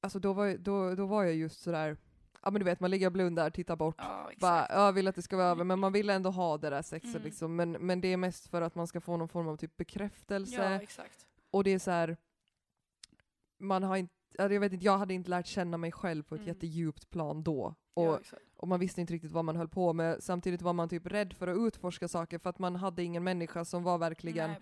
alltså, 0.06 0.20
då, 0.20 0.34
var, 0.34 0.58
då, 0.58 0.96
då 0.96 1.06
var 1.06 1.24
jag 1.24 1.36
just 1.36 1.62
sådär, 1.62 1.98
ja 2.44 2.52
men 2.52 2.60
du 2.60 2.66
vet 2.66 2.80
man 2.80 2.92
ligger 2.92 3.06
och 3.08 3.12
blundar, 3.14 3.50
tittar 3.50 3.76
bort, 3.76 3.96
Ja 3.98 4.30
bara, 4.40 4.68
jag 4.70 4.94
vill 4.94 5.08
att 5.08 5.16
det 5.16 5.22
ska 5.22 5.38
vara 5.38 5.48
över, 5.48 5.64
men 5.64 5.80
man 5.80 5.94
vill 5.94 6.10
ändå 6.10 6.30
ha 6.30 6.58
det 6.58 6.70
där 6.70 6.82
sexet 6.82 7.10
Mm. 7.16 7.24
liksom. 7.24 7.56
Men, 7.56 7.72
men 7.72 8.02
det 8.02 8.08
är 8.14 8.18
mest 8.18 8.48
för 8.48 8.62
att 8.62 8.76
man 8.76 8.88
ska 8.88 9.02
få 9.02 9.18
någon 9.18 9.28
form 9.30 9.48
av 9.48 9.58
typ 9.58 9.78
bekräftelse. 9.78 10.56
ja. 10.56 11.04
Och 11.52 11.64
det 11.64 11.72
är 11.74 11.80
så 11.80 11.92
här, 11.92 12.18
man 13.60 13.84
har 13.84 13.98
inte, 13.98 14.14
jag 14.38 14.60
vet 14.60 14.74
inte, 14.74 14.86
jag 14.86 14.98
hade 14.98 15.14
inte 15.14 15.30
lärt 15.30 15.48
känna 15.48 15.78
mig 15.78 15.92
själv 15.92 16.24
på 16.24 16.36
ett 16.36 16.42
Mm. 16.42 16.48
jättedjupt 16.54 17.10
plan 17.10 17.44
då. 17.44 17.76
Och, 17.94 18.04
ja, 18.06 18.20
och 18.56 18.68
man 18.68 18.80
visste 18.80 19.02
inte 19.02 19.14
riktigt 19.14 19.32
vad 19.32 19.46
man 19.46 19.56
höll 19.56 19.68
på 19.70 19.94
med. 19.94 20.24
Samtidigt 20.24 20.62
var 20.62 20.74
man 20.74 20.90
typ 20.90 21.06
rädd 21.06 21.34
för 21.34 21.48
att 21.48 21.58
utforska 21.58 22.08
saker 22.08 22.40
för 22.40 22.50
att 22.50 22.60
man 22.60 22.76
hade 22.76 23.04
ingen 23.04 23.24
människa 23.24 23.66
som 23.66 23.84
var 23.84 23.98
verkligen, 23.98 24.50
Nej 24.52 24.60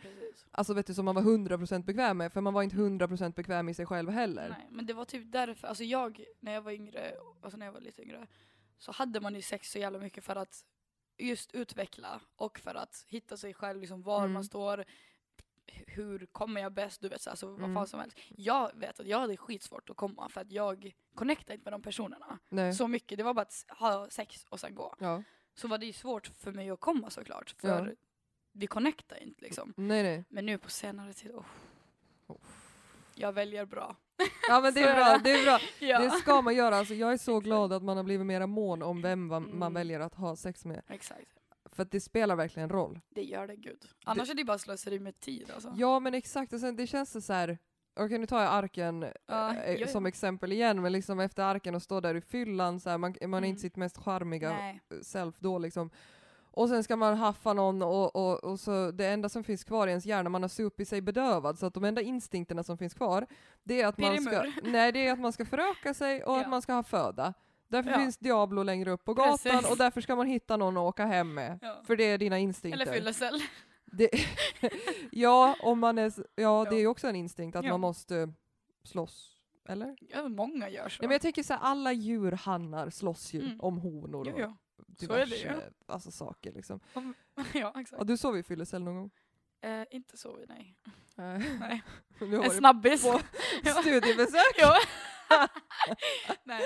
alltså 0.51 0.73
vet 0.73 0.87
du, 0.87 0.93
som 0.93 1.05
man 1.05 1.15
var 1.15 1.21
100% 1.21 1.83
bekväm 1.85 2.17
med. 2.17 2.33
För 2.33 2.41
man 2.41 2.53
var 2.53 2.63
inte 2.63 2.75
100% 2.75 3.33
bekväm 3.35 3.69
i 3.69 3.73
sig 3.73 3.85
själv 3.85 4.09
heller. 4.09 4.49
Nej, 4.49 4.67
men 4.71 4.85
det 4.85 4.93
var 4.93 5.05
typ 5.05 5.31
därför, 5.31 5.67
alltså 5.67 5.83
jag, 5.83 6.23
när 6.39 6.51
jag 6.53 6.61
var 6.61 6.71
yngre, 6.71 7.11
alltså 7.41 7.57
när 7.57 7.65
jag 7.65 7.73
var 7.73 7.81
lite 7.81 8.01
yngre, 8.01 8.27
så 8.77 8.91
hade 8.91 9.19
man 9.21 9.35
ju 9.35 9.41
sex 9.41 9.71
så 9.71 9.79
jävla 9.79 9.99
mycket 9.99 10.23
för 10.23 10.35
att 10.35 10.65
just 11.17 11.51
utveckla 11.55 12.21
och 12.35 12.59
för 12.59 12.75
att 12.75 13.05
hitta 13.07 13.37
sig 13.37 13.53
själv, 13.53 13.81
liksom 13.81 14.01
var 14.01 14.19
Mm. 14.19 14.31
man 14.33 14.43
står, 14.43 14.85
hur 15.67 16.25
kommer 16.31 16.61
jag 16.61 16.73
bäst, 16.73 17.01
du 17.01 17.09
vet 17.09 17.21
så, 17.21 17.29
alltså, 17.29 17.47
vad 17.47 17.59
Mm. 17.59 17.75
fan 17.75 17.87
som 17.87 17.99
helst. 17.99 18.17
Jag 18.29 18.71
vet 18.75 18.99
att 18.99 19.07
jag 19.07 19.19
hade 19.19 19.37
skitsvårt 19.37 19.89
att 19.89 19.97
komma 19.97 20.29
för 20.29 20.41
att 20.41 20.51
jag 20.51 20.91
connectade 21.15 21.53
inte 21.53 21.63
med 21.63 21.73
de 21.73 21.81
personerna 21.81 22.39
Nej. 22.49 22.73
så 22.73 22.87
mycket. 22.87 23.17
Det 23.17 23.23
var 23.23 23.33
bara 23.33 23.41
att 23.41 23.65
ha 23.79 24.07
sex 24.09 24.45
och 24.49 24.59
sen 24.59 24.75
gå. 24.75 24.95
Ja. 24.99 25.23
Så 25.55 25.67
var 25.67 25.77
det 25.77 25.85
ju 25.85 25.93
svårt 25.93 26.27
för 26.27 26.51
mig 26.51 26.69
att 26.69 26.79
komma 26.79 27.09
såklart, 27.09 27.55
för 27.57 27.87
Ja. 27.87 27.93
vi 28.51 28.67
connectar 28.67 29.23
inte 29.23 29.41
liksom. 29.41 29.73
Nej 29.77 30.03
nej. 30.03 30.23
Men 30.29 30.45
nu 30.45 30.57
på 30.57 30.69
senare 30.69 31.13
tid, 31.13 31.31
oh, 31.31 31.45
Oh. 32.27 32.37
jag 33.15 33.33
väljer 33.33 33.65
bra. 33.65 33.95
Ja 34.49 34.61
men 34.61 34.73
det 34.73 34.81
är 34.81 34.95
bra, 34.95 35.17
det. 35.23 35.31
är 35.31 35.43
bra. 35.45 35.59
Ja. 35.87 35.99
Det 35.99 36.11
ska 36.11 36.41
man 36.41 36.55
göra. 36.55 36.75
Alltså, 36.77 36.93
jag 36.93 37.13
är 37.13 37.17
så 37.17 37.39
glad 37.39 37.73
att 37.73 37.83
man 37.83 37.97
har 37.97 38.03
blivit 38.03 38.25
mera 38.27 38.47
mån 38.47 38.81
om 38.81 39.01
vem 39.01 39.27
man 39.27 39.43
Mm. 39.51 39.73
väljer 39.73 39.99
att 39.99 40.15
ha 40.15 40.35
sex 40.35 40.65
med. 40.65 40.81
Exakt. 40.87 41.27
För 41.75 41.83
att 41.83 41.91
det 41.91 41.99
spelar 41.99 42.35
verkligen 42.35 42.69
roll. 42.69 42.99
Det 43.09 43.23
gör 43.23 43.47
det 43.47 43.55
gud. 43.55 43.85
Annars 44.05 44.29
är 44.29 44.33
det 44.33 44.43
bara 44.43 44.57
slöseri 44.57 44.99
med 44.99 45.19
tid 45.19 45.51
alltså. 45.55 45.73
Ja 45.77 45.99
men 45.99 46.13
exakt, 46.13 46.53
och 46.53 46.59
sen, 46.59 46.75
det 46.75 46.87
känns 46.87 47.13
det 47.13 47.21
så 47.21 47.33
här. 47.33 47.57
Okej 47.95 48.17
nu 48.17 48.25
tar 48.25 48.41
jag 48.41 48.53
arken 48.53 49.05
Ja, 49.27 49.55
eh, 49.55 49.73
ja, 49.81 49.87
som 49.87 50.05
exempel 50.05 50.51
igen, 50.51 50.81
men 50.81 50.91
liksom 50.91 51.19
efter 51.19 51.43
arken 51.43 51.75
och 51.75 51.81
stå 51.81 51.99
där 51.99 52.15
i 52.15 52.21
fyllan, 52.21 52.79
så 52.79 52.89
här, 52.89 52.97
man, 52.97 53.15
man 53.21 53.33
är 53.33 53.37
Mm. 53.37 53.49
inte 53.49 53.61
sitt 53.61 53.75
mest 53.75 53.97
charmiga 53.97 54.49
Nej. 54.49 54.81
self 55.01 55.35
då 55.39 55.59
liksom. 55.59 55.89
Och 56.55 56.69
sen 56.69 56.83
ska 56.83 56.95
man 56.95 57.17
haffa 57.17 57.53
någon 57.53 57.81
och, 57.81 58.15
och, 58.15 58.43
och 58.43 58.59
så 58.59 58.91
det 58.91 59.05
enda 59.07 59.29
som 59.29 59.43
finns 59.43 59.63
kvar 59.63 59.87
i 59.87 59.89
ens 59.89 60.05
hjärna, 60.05 60.29
man 60.29 60.41
har 60.41 60.49
supit 60.49 60.87
sig 60.87 61.01
bedövad, 61.01 61.59
så 61.59 61.65
att 61.65 61.73
de 61.73 61.83
enda 61.83 62.01
instinkterna 62.01 62.63
som 62.63 62.77
finns 62.77 62.93
kvar, 62.93 63.27
det 63.63 63.81
är 63.81 63.87
att 63.87 63.97
man 63.97 64.21
ska, 64.21 64.51
nej, 64.63 64.91
det 64.91 65.07
är 65.07 65.13
att 65.13 65.19
man 65.19 65.33
ska 65.33 65.45
föröka 65.45 65.93
sig 65.93 66.23
och 66.23 66.33
Ja. 66.37 66.41
att 66.41 66.49
man 66.49 66.61
ska 66.61 66.73
ha 66.73 66.83
föda. 66.83 67.33
Därför 67.73 67.91
Ja. 67.91 67.97
finns 67.97 68.17
Diablo 68.17 68.63
längre 68.63 68.91
upp 68.91 69.05
på 69.05 69.13
gatan 69.13 69.37
Precis. 69.37 69.71
och 69.71 69.77
därför 69.77 70.01
ska 70.01 70.15
man 70.15 70.27
hitta 70.27 70.57
någon 70.57 70.77
att 70.77 70.81
åka 70.81 71.05
hem 71.05 71.33
med. 71.33 71.59
Ja. 71.61 71.81
För 71.87 71.95
det 71.95 72.03
är 72.03 72.17
dina 72.17 72.39
instinkter. 72.39 72.81
Eller 72.81 72.93
fyllecell. 72.93 73.41
Ja, 75.11 75.55
om 75.59 75.79
man 75.79 75.97
är, 75.97 76.13
ja, 76.35 76.63
det 76.69 76.69
Ja. 76.69 76.77
är 76.77 76.79
ju 76.79 76.87
också 76.87 77.07
en 77.07 77.15
instinkt 77.15 77.55
att 77.55 77.65
Ja. 77.65 77.71
man 77.71 77.79
måste 77.79 78.33
slåss. 78.83 79.29
Eller? 79.69 79.95
Ja, 79.99 80.27
många 80.27 80.69
gör 80.69 80.89
så. 80.89 81.01
Nej, 81.01 81.07
men 81.07 81.11
jag 81.11 81.21
tänker 81.21 81.43
så 81.43 81.53
här, 81.53 81.59
alla 81.61 81.91
djurhannar 81.93 82.89
slåss 82.89 83.33
ju 83.33 83.41
Mm. 83.45 83.61
om 83.61 83.77
honor 83.77 84.33
och 84.33 84.39
jo. 84.39 84.57
Diverse 84.87 85.71
alltså, 85.87 86.11
saker. 86.11 86.51
Liksom. 86.53 86.79
ja, 87.53 87.73
exakt. 87.79 87.97
Har 87.97 88.05
du 88.05 88.17
sovit 88.17 88.45
i 88.45 88.47
fyllecell 88.47 88.83
någon 88.83 88.95
gång? 88.95 89.11
Eh, 89.61 89.83
inte 89.91 90.17
så, 90.17 90.37
nej. 90.47 90.75
Nej. 91.15 91.49
nej. 91.59 91.83
Har 92.19 92.43
En 92.45 92.51
snabbis. 92.51 93.03
på 93.03 93.19
Ja. 93.63 93.71
studiebesök? 93.73 94.55
ja. 94.57 94.75
nej. 96.43 96.61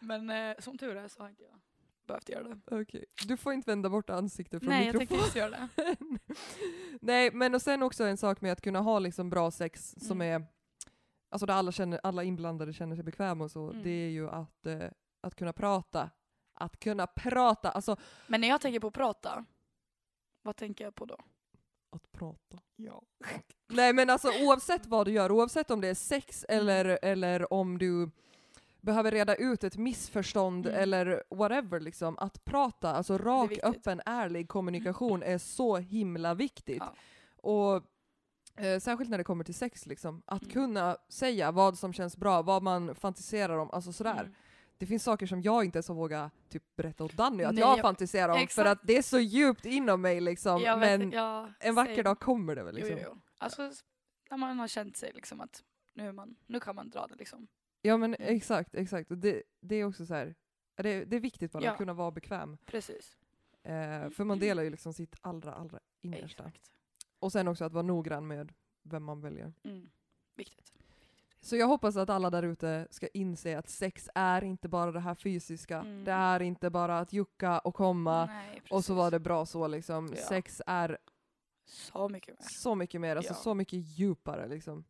Men 0.00 0.30
eh, 0.30 0.56
som 0.58 0.78
tur 0.78 0.96
är 0.96 1.08
så 1.08 1.22
har 1.22 1.28
inte 1.28 1.42
jag 1.42 1.60
behövt 2.06 2.28
göra 2.28 2.42
det. 2.48 2.60
Okej. 2.80 3.04
Du 3.26 3.36
får 3.36 3.52
inte 3.52 3.70
vända 3.70 3.88
bort 3.88 4.10
ansiktet 4.10 4.62
från 4.62 4.70
nej, 4.70 4.86
jag 4.86 4.94
mikrofonen. 4.98 5.30
tänker 5.30 5.40
inte 5.40 5.56
göra 5.56 5.68
det. 5.76 5.96
Nej, 7.00 7.30
men 7.32 7.54
och 7.54 7.62
sen 7.62 7.82
också 7.82 8.04
en 8.04 8.16
sak 8.16 8.40
med 8.40 8.52
att 8.52 8.60
kunna 8.60 8.80
ha 8.80 8.98
liksom 8.98 9.30
bra 9.30 9.50
sex 9.50 9.94
som 9.98 10.20
Mm. 10.20 10.42
är, 10.42 10.46
alltså 11.30 11.46
där 11.46 11.54
alla, 11.54 11.72
känner, 11.72 12.00
alla 12.02 12.22
inblandade 12.24 12.72
känner 12.72 12.94
sig 12.96 13.04
bekväma 13.04 13.44
och 13.44 13.50
så, 13.50 13.70
Mm. 13.70 13.82
det 13.82 13.90
är 13.90 14.10
ju 14.10 14.28
att, 14.30 14.66
eh, 14.66 14.88
att 15.20 15.34
kunna 15.34 15.52
prata. 15.52 16.10
Att 16.54 16.80
kunna 16.80 17.06
prata, 17.06 17.70
alltså 17.70 17.96
Men 18.26 18.40
när 18.40 18.48
jag 18.48 18.60
tänker 18.60 18.80
på 18.80 18.86
att 18.86 18.94
prata, 18.94 19.44
vad 20.42 20.56
tänker 20.56 20.84
jag 20.84 20.94
på 20.94 21.04
då? 21.04 21.18
Att 21.94 22.12
prata. 22.12 22.58
Ja. 22.76 23.02
Nej 23.68 23.92
men 23.92 24.10
alltså 24.10 24.28
oavsett 24.42 24.86
vad 24.86 25.06
du 25.06 25.10
gör, 25.12 25.32
oavsett 25.32 25.70
om 25.70 25.80
det 25.80 25.88
är 25.88 25.94
sex 25.94 26.44
Mm. 26.48 26.60
eller, 26.60 26.98
eller 27.02 27.52
om 27.52 27.78
du 27.78 28.10
behöver 28.80 29.10
reda 29.10 29.34
ut 29.34 29.64
ett 29.64 29.76
missförstånd 29.76 30.66
Mm. 30.66 30.80
eller 30.82 31.22
whatever 31.30 31.80
liksom, 31.80 32.18
att 32.18 32.44
prata, 32.44 32.94
alltså 32.94 33.18
rak, 33.18 33.52
öppen, 33.62 34.00
ärlig 34.06 34.48
kommunikation 34.48 35.22
är 35.22 35.38
så 35.38 35.76
himla 35.76 36.34
viktigt. 36.34 36.82
Ja. 36.82 36.94
Och 37.36 37.82
eh, 38.64 38.78
särskilt 38.80 39.10
när 39.10 39.18
det 39.18 39.24
kommer 39.24 39.44
till 39.44 39.54
sex 39.54 39.86
liksom, 39.86 40.22
att 40.26 40.42
Mm. 40.42 40.52
kunna 40.52 40.96
säga 41.08 41.50
vad 41.52 41.78
som 41.78 41.92
känns 41.92 42.16
bra, 42.16 42.42
vad 42.42 42.62
man 42.62 42.94
fantiserar 42.94 43.58
om, 43.58 43.70
alltså 43.70 43.92
sådär. 43.92 44.20
Mm. 44.20 44.34
Det 44.78 44.86
finns 44.86 45.04
saker 45.04 45.26
som 45.26 45.42
jag 45.42 45.64
inte 45.64 45.76
ens 45.76 45.88
har 45.88 45.94
vågat 45.94 46.32
typ, 46.48 46.62
berätta 46.76 47.04
åt 47.04 47.12
Danny 47.12 47.44
att 47.44 47.54
Nej, 47.54 47.60
jag 47.60 47.78
jag- 47.78 47.82
fantiserar 47.82 48.28
om, 48.28 48.34
för 48.36 48.42
exakt. 48.42 48.68
att 48.68 48.80
det 48.82 48.96
är 48.96 49.02
så 49.02 49.18
djupt 49.18 49.64
inom 49.64 50.00
mig 50.00 50.20
liksom. 50.20 50.60
Jag 50.62 50.78
vet, 50.78 51.00
men 51.00 51.10
ja, 51.10 51.50
en 51.60 51.74
vacker 51.74 52.02
dag 52.02 52.20
kommer 52.20 52.56
det 52.56 52.62
väl 52.64 52.74
liksom. 52.74 52.96
jo, 53.02 53.04
jo. 53.14 53.20
Alltså 53.38 53.72
när 54.30 54.36
man 54.36 54.58
har 54.58 54.68
känt 54.68 54.96
sig 54.96 55.12
liksom 55.14 55.40
att 55.40 55.64
nu, 55.94 56.12
man, 56.12 56.36
nu 56.46 56.60
kan 56.60 56.74
man 56.76 56.90
dra 56.90 57.06
det 57.06 57.14
liksom. 57.14 57.46
Ja 57.82 57.96
men 57.96 58.14
Mm. 58.14 58.36
exakt, 58.36 58.74
exakt. 58.74 59.10
Och 59.10 59.18
det, 59.18 59.42
det 59.60 59.76
är 59.76 59.84
också 59.84 60.06
så 60.06 60.14
här. 60.14 60.34
Det, 60.76 61.04
det 61.04 61.16
är 61.16 61.20
viktigt 61.20 61.52
bara 61.52 61.64
Ja. 61.64 61.70
att 61.72 61.78
kunna 61.78 61.92
vara 61.92 62.10
bekväm. 62.10 62.56
Precis. 62.66 63.16
Eh, 63.62 64.10
för 64.10 64.24
man 64.24 64.38
delar 64.38 64.62
ju 64.62 64.70
liksom 64.70 64.92
sitt 64.92 65.16
allra, 65.20 65.54
allra 65.54 65.78
innersta. 66.00 66.44
Exakt. 66.44 66.70
Och 67.18 67.32
sen 67.32 67.48
också 67.48 67.64
att 67.64 67.72
vara 67.72 67.82
noggrann 67.82 68.26
med 68.26 68.52
vem 68.82 69.04
man 69.04 69.20
väljer. 69.20 69.52
Mm. 69.64 69.90
Viktigt. 70.34 70.72
Så 71.44 71.56
jag 71.56 71.66
hoppas 71.66 71.96
att 71.96 72.10
alla 72.10 72.30
där 72.30 72.42
ute 72.42 72.86
ska 72.90 73.06
inse 73.14 73.58
att 73.58 73.68
sex 73.68 74.08
är 74.14 74.44
inte 74.44 74.68
bara 74.68 74.92
det 74.92 75.00
här 75.00 75.14
fysiska. 75.14 75.78
Mm. 75.80 76.04
Det 76.04 76.12
är 76.12 76.42
inte 76.42 76.70
bara 76.70 76.98
att 76.98 77.12
jucka 77.12 77.58
och 77.58 77.74
komma 77.74 78.26
Nej, 78.26 78.62
och 78.70 78.84
så 78.84 78.94
var 78.94 79.10
det 79.10 79.18
bra 79.20 79.46
så 79.46 79.68
liksom. 79.68 80.08
Ja. 80.16 80.22
Sex 80.28 80.62
är 80.66 80.98
Så 81.66 82.08
mycket 82.08 82.28
mer. 82.40 82.46
så 82.48 82.74
mycket 82.74 83.00
mer, 83.00 83.16
alltså 83.16 83.32
Ja. 83.32 83.36
så 83.36 83.54
mycket 83.54 83.78
djupare 83.98 84.48
liksom. 84.48 84.84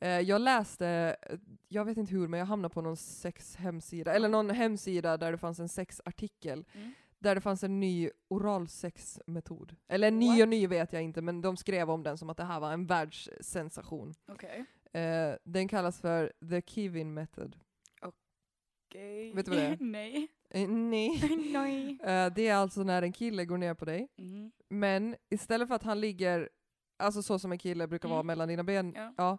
Eh, 0.00 0.08
jag 0.20 0.40
läste, 0.40 1.16
eh, 1.22 1.38
jag 1.68 1.84
vet 1.84 1.96
inte 1.96 2.12
hur, 2.14 2.28
men 2.28 2.38
jag 2.40 2.46
hamnade 2.46 2.74
på 2.74 2.80
någon 2.80 2.96
sexhemsida, 2.96 4.14
eller 4.14 4.28
någon 4.28 4.50
hemsida 4.50 5.16
där 5.16 5.32
det 5.32 5.38
fanns 5.38 5.58
en 5.60 5.68
sexartikel, 5.68 6.64
Mm. 6.74 6.92
där 7.18 7.34
det 7.34 7.40
fanns 7.40 7.64
en 7.64 7.80
ny 7.80 8.10
oralsexmetod. 8.28 9.76
Eller 9.88 10.10
ny 10.10 10.28
What? 10.28 10.40
och 10.42 10.48
ny 10.48 10.66
vet 10.66 10.92
jag 10.92 11.02
inte, 11.02 11.22
men 11.22 11.40
de 11.40 11.56
skrev 11.56 11.90
om 11.90 12.02
den 12.02 12.18
som 12.18 12.30
att 12.30 12.36
det 12.36 12.44
här 12.44 12.60
var 12.60 12.72
en 12.72 12.86
världssensation. 12.86 14.14
Okej. 14.28 14.64
Eh, 14.94 15.34
den 15.44 15.68
kallas 15.68 16.00
för 16.00 16.32
the 16.50 16.62
Kivin 16.62 17.14
method. 17.14 17.56
Okej. 18.02 19.32
Vet 19.34 19.44
du 19.46 19.50
vad 19.50 19.60
det 19.60 19.66
är? 19.66 19.76
Nej. 19.80 20.28
Eh, 20.50 20.68
nej. 20.68 21.20
Nej. 21.52 21.98
Eh, 22.02 22.32
det 22.34 22.48
är 22.48 22.54
alltså 22.54 22.82
när 22.82 23.02
en 23.02 23.12
kille 23.12 23.44
går 23.44 23.58
ner 23.58 23.74
på 23.74 23.84
dig, 23.84 24.08
Mm. 24.18 24.52
men 24.68 25.16
istället 25.30 25.68
för 25.68 25.74
att 25.74 25.82
han 25.82 26.00
ligger, 26.00 26.48
alltså 26.96 27.22
så 27.22 27.38
som 27.38 27.52
en 27.52 27.58
kille 27.58 27.86
brukar 27.86 28.08
vara 28.08 28.20
Mm. 28.20 28.26
mellan 28.26 28.48
dina 28.48 28.64
ben, 28.64 28.92
Ja. 28.96 29.14
ja, 29.16 29.38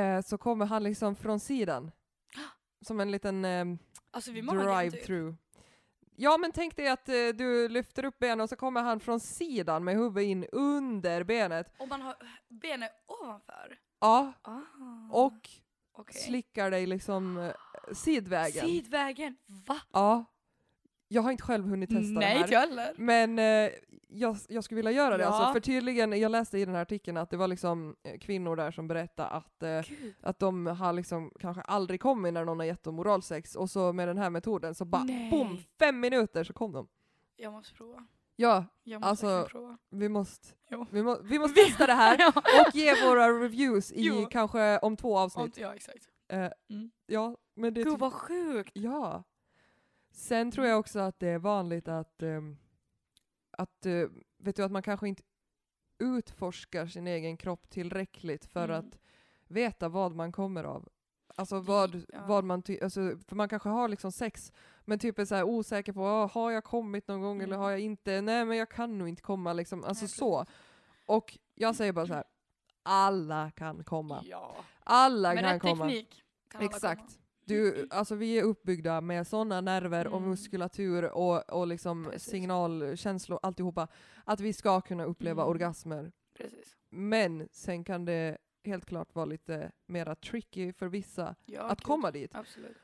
eh, 0.00 0.20
så 0.22 0.38
kommer 0.38 0.66
han 0.66 0.82
liksom 0.82 1.16
från 1.16 1.40
sidan. 1.40 1.90
Som 2.86 3.00
en 3.00 3.10
liten 3.10 3.44
ehm, 3.44 3.78
Alltså 4.10 4.32
vid 4.32 4.44
magen 4.44 4.60
typ. 4.60 4.68
drive-through. 5.06 5.34
Ja 6.16 6.38
men 6.38 6.52
tänk 6.52 6.76
dig 6.76 6.88
att 6.88 7.08
eh, 7.08 7.14
du 7.34 7.68
lyfter 7.68 8.04
upp 8.04 8.18
benen 8.18 8.40
och 8.40 8.48
så 8.48 8.56
kommer 8.56 8.82
han 8.82 9.00
från 9.00 9.20
sidan 9.20 9.84
med 9.84 9.94
huvudet 9.94 10.24
in 10.28 10.44
under 10.52 11.24
benet. 11.24 11.72
Och 11.78 11.88
man 11.88 12.00
har 12.02 12.14
benen 12.48 12.88
ovanför. 13.06 13.78
Ja, 14.02 14.32
Ah. 14.42 14.58
och 15.10 15.48
Okej. 15.92 16.20
slickar 16.22 16.70
dig 16.70 16.86
liksom 16.86 17.38
eh, 17.38 17.50
sidvägen. 17.94 18.66
Sidvägen. 18.66 19.36
Va? 19.66 19.76
Ja. 19.92 20.24
Jag 21.08 21.22
har 21.22 21.30
inte 21.30 21.42
själv 21.42 21.64
hunnit 21.68 21.90
testa 21.90 22.20
Nej, 22.20 22.34
det 22.34 22.40
inte 22.40 22.56
här. 22.56 22.62
jag 22.62 22.68
heller. 22.68 22.94
Men 22.96 23.38
eh, 23.38 23.70
jag, 24.08 24.36
jag 24.48 24.64
skulle 24.64 24.76
vilja 24.76 24.90
göra 24.92 25.16
det 25.16 25.22
Ja. 25.22 25.28
alltså, 25.28 25.52
för 25.52 25.60
tydligen, 25.60 26.20
jag 26.20 26.32
läste 26.32 26.58
i 26.58 26.64
den 26.64 26.74
här 26.74 26.82
artikeln 26.82 27.16
att 27.16 27.30
det 27.30 27.36
var 27.36 27.48
liksom 27.48 27.96
eh, 28.02 28.18
kvinnor 28.18 28.56
där 28.56 28.70
som 28.70 28.88
berättade 28.88 29.28
att, 29.28 29.62
eh, 29.62 29.80
att 30.20 30.38
de 30.38 30.66
har 30.66 30.92
liksom 30.92 31.30
kanske 31.40 31.62
aldrig 31.62 32.00
kommit 32.00 32.34
när 32.34 32.44
någon 32.44 32.58
har 32.58 32.66
gett 32.66 32.82
dem 32.82 32.98
oralsex 32.98 33.54
och 33.56 33.70
så 33.70 33.92
med 33.92 34.08
den 34.08 34.18
här 34.18 34.30
metoden 34.30 34.74
så 34.74 34.84
bara 34.84 35.04
Nej. 35.04 35.30
boom, 35.30 35.58
fem 35.78 36.00
minuter 36.00 36.44
så 36.44 36.52
kom 36.52 36.72
de. 36.72 36.88
Jag 37.36 37.52
måste 37.52 37.74
prova. 37.74 38.06
Ja, 38.42 38.64
Jag 38.82 39.00
måste 39.00 39.08
Alltså, 39.10 39.26
verkligen 39.26 39.48
prova. 39.50 39.78
vi 39.90 40.08
måste, 40.08 40.48
Jo. 40.70 40.86
vi, 40.90 41.02
må, 41.02 41.18
vi 41.22 41.38
måste 41.38 41.54
testa 41.64 41.86
det 41.86 41.92
här 41.92 42.16
ja. 42.18 42.32
och 42.36 42.74
ge 42.74 42.94
våra 43.08 43.28
reviews 43.28 43.92
i 43.92 44.02
Jo. 44.02 44.26
kanske 44.30 44.78
om 44.78 44.96
två 44.96 45.16
Om- 45.16 45.22
avsnitt. 45.22 45.56
ja, 45.58 45.74
exakt. 45.74 46.08
Eh, 46.28 46.50
Mm. 46.70 46.90
ja, 47.06 47.36
men 47.54 47.74
det 47.74 47.80
är 47.80 47.84
Gud 47.84 47.98
vad 47.98 48.12
sjukt! 48.12 48.70
Ja. 48.74 49.22
Sen 50.12 50.50
tror 50.50 50.66
jag 50.66 50.78
också 50.78 50.98
att 51.00 51.18
det 51.20 51.28
är 51.28 51.38
vanligt 51.38 51.88
att, 51.88 52.22
ehm, 52.22 52.56
att 53.50 53.86
eh, 53.86 54.08
vet 54.38 54.56
du, 54.56 54.62
att 54.64 54.72
man 54.72 54.82
kanske 54.82 55.08
inte 55.08 55.22
utforskar 55.98 56.86
sin 56.86 57.06
egen 57.06 57.36
kropp 57.36 57.70
tillräckligt 57.70 58.44
för 58.44 58.64
Mm. 58.64 58.78
att 58.78 58.98
veta 59.46 59.88
vad 59.88 60.14
man 60.14 60.32
kommer 60.32 60.64
av. 60.64 60.88
Alltså 61.36 61.60
vad, 61.60 62.02
Ja. 62.12 62.24
vad 62.26 62.44
man 62.44 62.62
ty- 62.62 62.80
alltså, 62.82 63.00
för 63.28 63.36
man 63.36 63.48
kanske 63.48 63.68
har 63.68 63.88
liksom 63.88 64.12
sex 64.12 64.52
men 64.84 64.98
typ 64.98 65.18
är 65.18 65.24
så 65.24 65.34
här 65.34 65.44
osäker 65.44 65.92
på 65.92 66.06
"Ah, 66.06 66.26
har 66.26 66.50
jag 66.50 66.64
kommit 66.64 67.08
någon 67.08 67.20
gång 67.20 67.36
eller 67.42 67.54
Mm. 67.54 67.60
har 67.60 67.70
jag 67.70 67.80
inte, 67.80 68.20
nej 68.20 68.44
men 68.44 68.56
jag 68.56 68.68
kan 68.70 68.98
nog 68.98 69.08
inte 69.08 69.22
komma 69.22 69.52
liksom, 69.52 69.84
alltså 69.84 70.04
Nej, 70.04 70.08
så. 70.10 70.46
Och 71.06 71.38
jag 71.54 71.76
säger 71.76 71.92
bara 71.92 72.06
så 72.06 72.14
här. 72.14 72.24
alla 72.82 73.50
kan 73.50 73.84
komma. 73.84 74.22
Ja. 74.24 74.56
Alla 74.84 75.34
Med 75.34 75.44
kan 75.44 75.52
rätt 75.52 75.62
komma. 75.62 75.84
teknik 75.84 76.22
kan 76.50 76.58
alla 76.60 76.66
Exakt. 76.70 77.00
komma. 77.00 77.10
Du, 77.44 77.88
alltså 77.90 78.14
vi 78.14 78.38
är 78.38 78.42
uppbyggda 78.42 79.00
med 79.00 79.26
sådana 79.26 79.60
nerver 79.60 80.06
och 80.06 80.16
Mm. 80.18 80.30
muskulatur 80.30 81.04
och, 81.04 81.50
och 81.50 81.66
liksom 81.66 82.04
Precis. 82.04 82.30
signalkänslor, 82.30 83.38
alltihopa, 83.42 83.88
att 84.24 84.40
vi 84.40 84.52
ska 84.52 84.80
kunna 84.80 85.04
uppleva 85.04 85.42
Mm. 85.42 85.50
orgasmer. 85.50 86.12
Precis. 86.36 86.76
Men 86.90 87.48
sen 87.52 87.84
kan 87.84 88.04
det 88.04 88.38
helt 88.64 88.86
klart 88.86 89.14
vara 89.14 89.24
lite 89.26 89.72
mera 89.86 90.14
tricky 90.14 90.72
för 90.72 90.86
vissa 90.88 91.34
Ja, 91.46 91.62
att 91.62 91.78
gud. 91.78 91.86
komma 91.86 92.10
dit. 92.10 92.34
Absolut. 92.34 92.76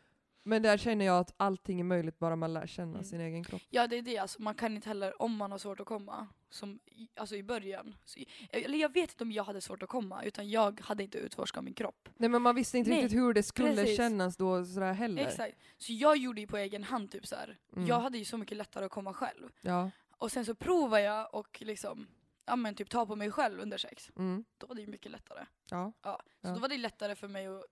Men 0.43 0.63
där 0.63 0.77
känner 0.77 1.05
jag 1.05 1.19
att 1.19 1.35
allting 1.37 1.81
är 1.81 1.85
möjligt 1.85 2.19
bara 2.19 2.37
man 2.37 2.53
lär 2.55 2.67
känna 2.67 2.93
Mm. 2.93 3.05
sin 3.05 3.21
egen 3.21 3.45
kropp. 3.45 3.63
Ja 3.71 3.87
det 3.87 3.97
är 3.99 4.03
det, 4.03 4.19
alltså, 4.19 4.43
man 4.43 4.55
kan 4.55 4.75
inte 4.77 4.89
heller, 4.89 5.23
om 5.23 5.37
man 5.37 5.51
har 5.51 5.59
svårt 5.59 5.81
att 5.81 5.87
komma, 5.87 6.29
som 6.51 6.79
i, 6.87 7.09
alltså 7.17 7.37
i 7.37 7.43
början, 7.43 7.95
så, 8.05 8.21
eller 8.51 8.79
jag 8.79 8.93
vet 8.93 9.11
inte 9.11 9.25
om 9.25 9.33
jag 9.33 9.45
hade 9.45 9.61
svårt 9.61 9.83
att 9.83 9.89
komma, 9.89 10.23
utan 10.25 10.51
jag 10.51 10.81
hade 10.81 11.03
inte 11.03 11.19
utforskat 11.19 11.65
min 11.65 11.75
kropp. 11.75 12.09
Nej 12.17 12.29
men 12.29 12.43
man 12.43 12.55
visste 12.55 12.79
inte 12.79 12.91
Nej, 12.91 13.03
riktigt 13.03 13.19
hur 13.21 13.35
det 13.35 13.43
skulle 13.43 13.75
precis. 13.75 13.97
kännas 13.97 14.37
då 14.37 14.65
sådär 14.65 14.93
heller. 14.93 15.23
Exakt. 15.27 15.57
Så 15.79 15.93
jag 15.93 16.17
gjorde 16.17 16.41
ju 16.41 16.47
på 16.47 16.57
egen 16.57 16.85
hand 16.85 17.11
typ 17.11 17.27
så 17.27 17.37
här. 17.37 17.59
Mm. 17.77 17.87
jag 17.89 18.01
hade 18.01 18.19
ju 18.19 18.25
så 18.25 18.37
mycket 18.39 18.57
lättare 18.57 18.85
att 18.85 18.91
komma 18.91 19.15
själv. 19.15 19.49
Ja. 19.61 19.91
Och 20.11 20.33
sen 20.33 20.45
så 20.45 20.55
provar 20.55 20.99
jag 20.99 21.35
och 21.35 21.63
liksom, 21.63 22.07
ja 22.49 22.57
men 22.57 22.75
typ 22.75 22.91
ta 22.91 23.07
på 23.07 23.17
mig 23.17 23.31
själv 23.31 23.61
under 23.61 23.79
sex. 23.79 24.11
Mm. 24.17 24.45
Då 24.59 24.67
var 24.67 24.75
det 24.75 24.81
ju 24.81 24.87
mycket 24.87 25.13
lättare. 25.13 25.47
Ja. 25.71 25.93
Ja. 26.03 26.21
Så 26.43 26.49
Ja. 26.49 26.55
då 26.55 26.61
var 26.61 26.69
det 26.69 26.79
lättare 26.79 27.15
för 27.17 27.29
mig 27.29 27.47
att 27.47 27.65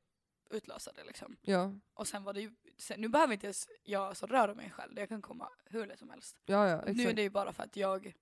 utlösa 0.50 0.92
det 0.92 1.04
liksom. 1.04 1.37
Ja. 1.42 1.73
Och 1.95 2.09
sen 2.09 2.25
var 2.25 2.33
det 2.33 2.40
ju, 2.40 2.54
sen, 2.78 3.00
nu 3.00 3.09
behöver 3.09 3.33
inte 3.35 3.47
ens 3.47 3.68
jag 3.85 4.02
alltså 4.02 4.26
röra 4.26 4.54
mig 4.54 4.71
själv, 4.71 4.99
jag 4.99 5.09
kan 5.09 5.23
komma 5.23 5.49
hur 5.64 5.87
lätt 5.87 5.99
som 5.99 6.11
helst. 6.11 6.37
Ja, 6.47 6.68
ja, 6.68 6.76
Nu 6.76 6.83
är 6.90 6.90
exakt. 7.00 7.16
det 7.16 7.23
ju 7.23 7.30
bara 7.30 7.52
för 7.52 7.62
att 7.62 7.76
jag 7.76 8.12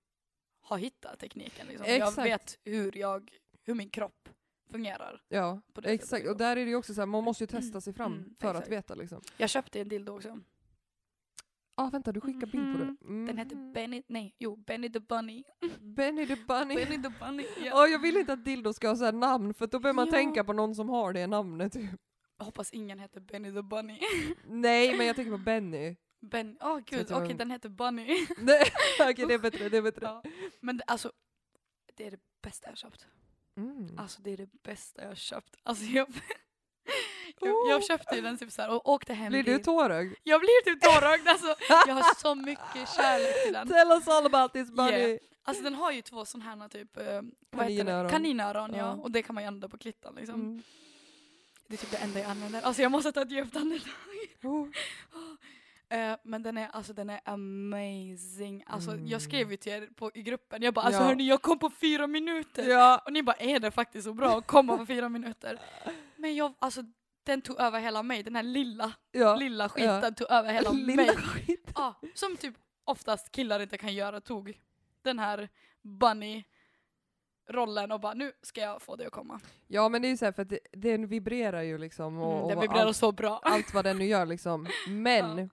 har 0.61 0.77
hittat 0.77 1.19
tekniken. 1.19 1.67
Liksom. 1.67 1.85
Exakt. 1.89 2.17
Jag 2.17 2.23
vet 2.23 2.59
hur, 2.63 2.97
jag, 2.97 3.31
hur 3.63 3.73
min 3.73 3.89
kropp 3.89 4.29
fungerar. 4.71 5.21
Ja, 5.27 5.61
det 5.67 5.73
sättet 5.81 5.91
exakt. 5.91 6.11
liksom. 6.13 6.31
Och 6.31 6.37
där 6.37 6.57
är 6.57 6.65
det 6.65 6.69
ju 6.69 6.75
också 6.75 6.93
så 6.93 7.01
här, 7.01 7.05
man 7.05 7.23
måste 7.23 7.43
ju 7.43 7.47
testa 7.47 7.81
sig 7.81 7.93
fram 7.93 8.13
Mm, 8.13 8.35
för 8.39 8.47
att 8.49 8.55
exakt. 8.55 8.71
veta 8.71 8.95
liksom. 8.95 9.21
Jag 9.37 9.49
köpte 9.49 9.81
en 9.81 9.87
dildo 9.89 10.15
också. 10.15 10.39
Ah, 11.77 11.89
vänta, 11.89 12.11
du 12.11 12.21
skickar 12.21 12.47
bild 12.47 12.73
på 12.73 12.77
det. 12.79 12.85
Mhm. 12.85 12.97
Den 13.01 13.23
Mm. 13.29 13.37
hette 13.37 13.55
Benny, 13.55 14.03
nej, 14.07 14.35
jo, 14.39 14.55
Benny 14.55 14.89
the 14.91 14.99
Bunny. 14.99 15.43
Benny 15.95 16.27
the 16.27 16.35
Bunny. 16.35 16.75
Benny 16.75 17.03
the 17.03 17.09
Bunny, 17.19 17.45
ja. 17.65 17.71
Åh, 17.83 17.87
jag 17.91 17.99
vill 17.99 18.17
inte 18.17 18.33
att 18.33 18.45
dildo 18.45 18.73
ska 18.73 18.87
ha 18.87 18.95
så 18.95 19.11
namn 19.11 19.53
för 19.53 19.67
då 19.67 19.79
börjar 19.79 19.93
man 19.93 20.05
Ja. 20.05 20.11
tänka 20.11 20.43
på 20.43 20.53
någon 20.53 20.75
som 20.75 20.89
har 20.89 21.13
det 21.13 21.27
namnet. 21.27 21.73
Typ. 21.73 21.89
Jag 22.37 22.45
hoppas 22.45 22.71
ingen 22.73 22.99
heter 22.99 23.19
Benny 23.19 23.53
the 23.53 23.61
Bunny. 23.61 23.99
Nej, 24.45 24.97
men 24.97 25.07
jag 25.07 25.15
tänker 25.15 25.31
på 25.31 25.37
Benny. 25.37 25.95
Ben, 26.21 26.57
åh 26.61 26.77
gud, 26.85 26.99
vet 26.99 27.09
jag 27.09 27.17
okej 27.17 27.27
vem- 27.27 27.37
den 27.37 27.51
heter 27.51 27.69
Bunny. 27.69 28.05
Okej 29.09 29.25
det 29.27 29.33
är 29.33 29.39
bättre, 29.39 29.69
det 29.69 29.77
är 29.77 29.81
bättre. 29.81 30.05
ja. 30.05 30.23
Men 30.59 30.77
det, 30.77 30.83
alltså, 30.83 31.11
det 31.95 32.07
är 32.07 32.11
det 32.11 32.19
bästa 32.43 32.67
jag 32.67 32.71
har 32.71 32.75
köpt. 32.75 33.07
Mm. 33.57 33.87
Alltså 33.97 34.21
det 34.21 34.31
är 34.31 34.37
det 34.37 34.49
bästa 34.63 35.01
jag 35.01 35.07
har 35.09 35.15
köpt. 35.15 35.55
Alltså 35.63 35.83
jag, 35.85 36.07
jag, 37.41 37.69
jag 37.69 37.83
köpte 37.83 38.15
ju 38.15 38.21
den 38.21 38.37
typ 38.37 38.51
så 38.51 38.61
här 38.61 38.69
och 38.69 38.89
åkte 38.89 39.13
hem 39.13 39.29
Blir 39.31 39.43
du 39.43 39.59
tårögd? 39.59 40.13
Jag 40.23 40.39
blir 40.41 40.63
typ 40.63 40.81
tårögd 40.81 41.27
alltså. 41.27 41.55
Jag 41.87 41.93
har 41.95 42.15
så 42.21 42.35
mycket 42.49 42.89
kärlek 42.95 43.43
till 43.43 43.53
den. 43.53 43.67
Tell 43.67 43.91
us 43.91 44.07
all 44.07 44.25
about 44.25 44.53
this 44.53 44.71
Bunny! 44.71 44.91
Yeah. 44.97 45.19
Alltså 45.43 45.63
den 45.63 45.73
har 45.75 45.91
ju 45.91 46.01
två 46.01 46.25
sådana 46.25 46.57
här 46.61 46.69
typ, 46.69 46.97
eh, 46.97 47.03
vad 47.03 47.65
heter 47.65 47.77
Kaninöron. 47.77 48.09
Kaninöron. 48.11 48.71
Ja. 48.73 48.77
Ja. 48.77 48.91
Och 48.91 49.11
det 49.11 49.21
kan 49.21 49.33
man 49.35 49.43
ju 49.43 49.47
använda 49.47 49.69
på 49.69 49.77
klittan 49.77 50.15
liksom. 50.15 50.35
Mm. 50.35 50.63
Det 51.67 51.75
är 51.75 51.77
typ 51.77 51.91
det 51.91 51.97
enda 51.97 52.19
jag 52.19 52.29
använder. 52.29 52.61
Alltså 52.61 52.81
jag 52.81 52.91
måste 52.91 53.11
ta 53.11 53.21
ett 53.21 53.31
djupt 53.31 53.55
andetag. 53.55 53.91
Oh. 54.43 54.67
Eh, 55.89 56.15
men 56.23 56.43
den 56.43 56.57
är, 56.57 56.69
alltså, 56.73 56.93
den 56.93 57.09
är 57.09 57.19
amazing. 57.25 58.63
Alltså, 58.67 58.91
Mm. 58.91 59.07
Jag 59.07 59.21
skrev 59.21 59.51
ju 59.51 59.57
till 59.57 59.71
er 59.71 59.87
på, 59.95 60.11
i 60.13 60.21
gruppen, 60.21 60.61
jag 60.63 60.73
bara 60.73 60.85
alltså 60.85 61.01
Ja. 61.01 61.07
hörni 61.07 61.27
jag 61.27 61.41
kom 61.41 61.59
på 61.59 61.69
fyra 61.69 62.07
minuter. 62.07 62.69
Ja. 62.69 63.01
Och 63.05 63.13
ni 63.13 63.23
bara 63.23 63.35
är 63.35 63.59
det 63.59 63.71
faktiskt 63.71 64.05
så 64.05 64.13
bra 64.13 64.37
att 64.37 64.47
komma 64.47 64.77
på 64.77 64.85
fyra 64.85 65.09
minuter? 65.09 65.59
Men 66.15 66.35
jag, 66.35 66.53
alltså 66.59 66.81
den 67.25 67.41
tog 67.41 67.59
över 67.59 67.79
hela 67.79 68.03
mig, 68.03 68.23
den 68.23 68.35
här 68.35 68.43
lilla, 68.43 68.91
ja. 69.11 69.35
lilla 69.35 69.69
skiten 69.69 70.01
Ja. 70.03 70.11
tog 70.11 70.31
över 70.31 70.53
hela 70.53 70.71
Lilla 70.73 70.95
mig. 70.95 71.15
skit. 71.17 71.71
Ja, 71.75 71.95
som 72.13 72.37
typ 72.37 72.55
oftast 72.83 73.31
killar 73.31 73.59
inte 73.59 73.77
kan 73.77 73.93
göra, 73.93 74.21
tog 74.21 74.59
den 75.01 75.19
här 75.19 75.49
bunny 75.81 76.43
rollen 77.49 77.91
och 77.91 77.99
bara 77.99 78.13
nu 78.13 78.31
ska 78.41 78.61
jag 78.61 78.81
få 78.81 78.95
det 78.95 79.05
att 79.05 79.11
komma. 79.11 79.39
Ja 79.67 79.89
men 79.89 80.01
det 80.01 80.07
är 80.07 80.09
ju 80.09 80.17
så 80.17 80.25
här 80.25 80.31
för 80.31 80.41
att 80.41 80.49
det, 80.49 80.59
den 80.71 81.07
vibrerar 81.07 81.61
ju 81.61 81.77
liksom 81.77 82.17
och, 82.19 82.35
Mm, 82.37 82.47
den 82.47 82.59
vibrerar 82.59 82.85
allt, 82.85 82.97
så 82.97 83.11
bra. 83.11 83.39
allt 83.43 83.73
vad 83.73 83.85
den 83.85 83.97
nu 83.97 84.05
gör 84.05 84.25
liksom. 84.25 84.67
Men 84.89 85.37
Ja. 85.37 85.47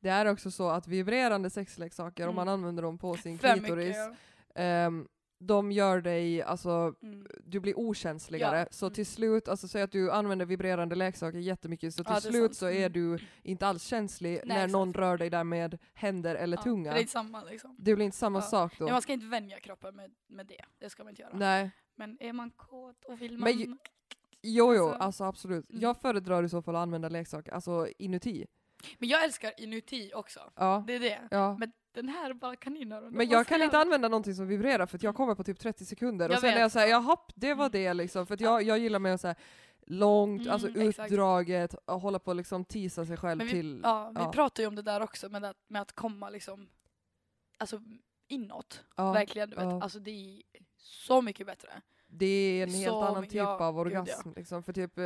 det 0.00 0.08
är 0.08 0.26
också 0.26 0.50
så 0.50 0.68
att 0.70 0.86
vibrerande 0.88 1.50
sexleksaker, 1.50 2.28
om 2.28 2.34
man 2.34 2.48
Mm. 2.48 2.54
använder 2.60 2.82
dem 2.82 2.98
på 2.98 3.14
sin 3.16 3.38
För 3.38 3.52
klitoris, 3.56 3.86
mycket. 3.96 4.18
ja. 4.54 4.60
ehm, 4.62 5.08
de 5.40 5.72
gör 5.72 6.00
dig, 6.00 6.42
alltså 6.42 6.94
Mm. 7.02 7.26
du 7.44 7.60
blir 7.60 7.78
okänsligare. 7.78 8.58
Ja. 8.58 8.66
Så 8.70 8.86
Mm. 8.86 8.94
till 8.94 9.06
slut, 9.06 9.48
alltså 9.48 9.68
säg 9.68 9.82
att 9.82 9.92
du 9.92 10.10
använder 10.10 10.46
vibrerande 10.46 10.94
leksaker 10.94 11.38
jättemycket, 11.38 11.94
så 11.94 12.04
till 12.04 12.12
Ja, 12.14 12.20
slut 12.20 12.34
sant. 12.42 12.56
så 12.56 12.66
är 12.66 12.76
Mm. 12.86 12.92
du 12.92 13.18
inte 13.42 13.66
alls 13.66 13.82
känslig 13.84 14.30
Nej, 14.32 14.42
när 14.44 14.54
exakt. 14.56 14.72
någon 14.72 14.92
rör 14.94 15.18
dig 15.18 15.30
där 15.30 15.44
med 15.44 15.78
händer 15.94 16.34
eller 16.34 16.56
Ja, 16.56 16.62
tunga. 16.62 16.90
Det 16.92 16.98
är 16.98 17.00
inte 17.00 17.12
samma 17.12 17.44
liksom. 17.44 17.76
Det 17.78 17.94
blir 17.94 18.04
inte 18.04 18.16
samma 18.16 18.42
sak 18.42 18.78
då. 18.78 18.88
Man 18.88 19.02
ska 19.02 19.12
inte 19.12 19.26
vänja 19.26 19.60
kroppen 19.60 19.96
med, 19.96 20.10
med 20.26 20.46
det, 20.46 20.60
det 20.78 20.90
ska 20.90 21.04
man 21.04 21.10
inte 21.10 21.22
göra. 21.22 21.32
Nej. 21.36 21.70
Men 21.96 22.16
är 22.20 22.32
man 22.32 22.50
kåt 22.50 23.04
och 23.04 23.22
vill 23.22 23.38
man... 23.38 23.56
Men 23.56 23.78
Jo, 24.42 24.74
jo, 24.74 24.84
Alltså, 24.88 25.02
alltså 25.04 25.24
absolut. 25.24 25.70
mm. 25.70 25.82
Jag 25.82 25.96
föredrar 25.96 26.42
i 26.42 26.48
så 26.48 26.62
fall 26.62 26.76
att 26.76 26.82
använda 26.82 27.08
leksaker, 27.08 27.52
alltså 27.52 27.88
inuti. 27.98 28.46
Men 28.98 29.08
jag 29.08 29.24
älskar 29.24 29.52
inuti 29.60 30.12
också. 30.14 30.40
Ja. 30.54 30.84
Det 30.86 30.94
är 30.94 31.00
det. 31.00 31.20
ja. 31.30 31.56
Men 31.58 31.72
den 31.92 32.08
här 32.08 32.30
är 32.30 32.34
bara 32.34 32.56
kaninöron. 32.56 33.12
Men 33.12 33.28
jag 33.28 33.46
kan 33.46 33.62
inte 33.62 33.78
använda 33.78 34.08
någonting 34.08 34.34
som 34.34 34.46
vibrerar 34.48 34.86
för 34.86 34.98
jag 35.02 35.14
kommer 35.16 35.34
på 35.34 35.44
typ 35.44 35.58
30 35.58 35.84
sekunder 35.84 36.28
och 36.28 36.32
Jag 36.34 36.40
sen 36.40 36.50
är 36.50 36.54
vet. 36.54 36.60
jag 36.60 36.72
såhär, 36.72 36.86
jaha, 36.86 37.16
det 37.34 37.54
var 37.54 37.64
Mm. 37.66 37.72
det 37.72 37.94
liksom. 37.94 38.26
För 38.26 38.42
jag, 38.42 38.62
jag 38.62 38.78
gillar 38.78 38.98
med 38.98 39.20
så 39.20 39.26
här 39.26 39.36
långt, 39.86 40.40
Mm, 40.40 40.52
alltså 40.52 40.68
utdraget, 40.68 41.74
och 41.74 42.00
hålla 42.00 42.18
på 42.18 42.30
och 42.30 42.36
liksom 42.36 42.64
tisa 42.64 43.06
sig 43.06 43.16
själv 43.16 43.42
vi, 43.42 43.50
till... 43.50 43.80
ja, 43.82 44.12
vi 44.16 44.20
ja. 44.22 44.32
pratar 44.32 44.62
ju 44.62 44.66
om 44.66 44.74
det 44.74 44.82
där 44.82 45.00
också, 45.00 45.28
med 45.28 45.44
att, 45.44 45.56
med 45.68 45.82
att 45.82 45.92
komma 45.92 46.30
liksom 46.30 46.68
alltså 47.58 47.80
inåt. 48.28 48.84
Ja, 48.96 49.12
Verkligen, 49.12 49.50
du 49.50 49.56
vet. 49.56 49.82
Alltså 49.82 49.98
det 49.98 50.10
är 50.10 50.42
så 50.78 51.22
mycket 51.22 51.46
bättre. 51.46 51.68
Det 52.10 52.26
är 52.26 52.62
en 52.62 52.74
helt 52.74 52.94
annan 52.94 53.22
typ 53.22 53.32
ja, 53.34 53.58
av 53.58 53.84
gud, 53.84 53.92
ja. 53.92 54.00
orgasm. 54.00 54.30
Liksom. 54.36 54.62
För 54.62 54.72
typ 54.72 54.98
eh, 54.98 55.04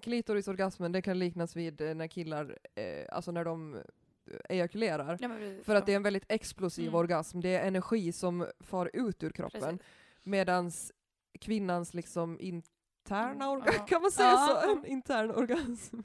klitorisorgasmen, 0.00 0.92
det 0.92 1.02
kan 1.02 1.18
liknas 1.18 1.56
vid 1.56 1.80
eh, 1.80 1.94
när 1.94 2.06
killar, 2.06 2.58
eh, 2.74 2.84
alltså 3.12 3.30
när 3.32 3.44
de 3.44 3.74
eh, 3.74 3.80
ejakulerar. 4.48 5.18
Ja, 5.20 5.28
precis, 5.28 5.64
För 5.64 5.74
att 5.74 5.86
det 5.86 5.92
är 5.92 5.96
en 5.96 6.02
väldigt 6.02 6.24
explosiv 6.28 6.84
Mm. 6.88 6.94
orgasm, 6.94 7.40
det 7.40 7.48
är 7.56 7.66
energi 7.66 8.12
som 8.12 8.46
far 8.60 8.90
ut 8.92 9.22
ur 9.22 9.30
kroppen. 9.30 9.78
Medans 10.22 10.92
kvinnans 11.40 11.94
liksom 11.94 12.40
interna 12.40 13.30
Mm, 13.30 13.48
orgasm, 13.48 13.76
ja. 13.78 13.86
kan 13.86 14.02
man 14.02 14.10
säga 14.10 14.28
Ja. 14.30 14.62
så? 14.64 14.72
En 14.72 14.86
intern 14.86 15.30
orgasm. 15.30 15.96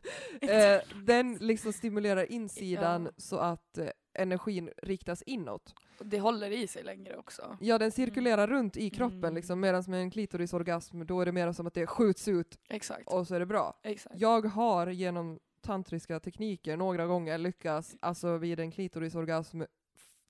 den 1.06 1.36
liksom 1.36 1.74
stimulerar 1.74 2.32
insidan 2.32 3.10
så 3.18 3.38
att 3.38 3.80
energin 4.18 4.70
riktas 4.84 5.22
inåt. 5.22 5.74
Och 6.00 6.06
det 6.06 6.20
håller 6.20 6.52
i 6.52 6.68
sig 6.68 6.84
längre 6.84 7.18
också. 7.18 7.58
Ja, 7.62 7.78
den 7.78 7.92
cirkulerar 7.92 8.48
runt 8.48 8.78
i 8.78 8.90
kroppen 8.90 9.18
Mm. 9.24 9.36
liksom, 9.36 9.60
medan 9.60 9.84
med 9.88 10.00
en 10.02 10.12
klitorisorgasm 10.12 11.06
då 11.06 11.22
är 11.22 11.26
det 11.26 11.32
mer 11.32 11.52
som 11.52 11.68
att 11.68 11.74
det 11.74 11.88
skjuts 11.88 12.28
ut 12.28 12.60
Exakt. 12.70 13.08
och 13.08 13.28
så 13.28 13.36
är 13.36 13.40
det 13.40 13.46
bra. 13.46 13.80
Exakt. 13.84 14.16
Jag 14.20 14.46
har 14.46 14.88
genom 14.88 15.40
tantriska 15.62 16.20
tekniker 16.20 16.78
några 16.78 17.06
gånger 17.06 17.38
lyckats, 17.38 17.96
alltså 18.00 18.38
vid 18.38 18.60
en 18.60 18.72
klitorisorgasm, 18.72 19.62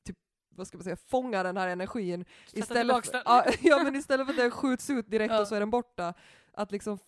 typ, 0.06 0.18
vad 0.50 0.68
ska 0.68 0.78
man 0.78 0.84
säga, 0.84 0.96
fånga 0.96 1.44
den 1.44 1.58
här 1.58 1.68
energin 1.68 2.26
Sätta 2.48 2.60
istället 2.60 3.06
för, 3.08 3.22
ja, 3.68 3.84
men 3.84 3.96
istället 3.96 4.26
för 4.28 4.34
att 4.34 4.40
den 4.40 4.52
skjuts 4.52 4.90
ut 4.90 5.10
direkt 5.12 5.34
Ja. 5.34 5.42
och 5.42 5.48
så 5.48 5.56
är 5.56 5.60
den 5.60 5.70
borta, 5.70 6.14
att 6.54 6.72
liksom 6.72 7.00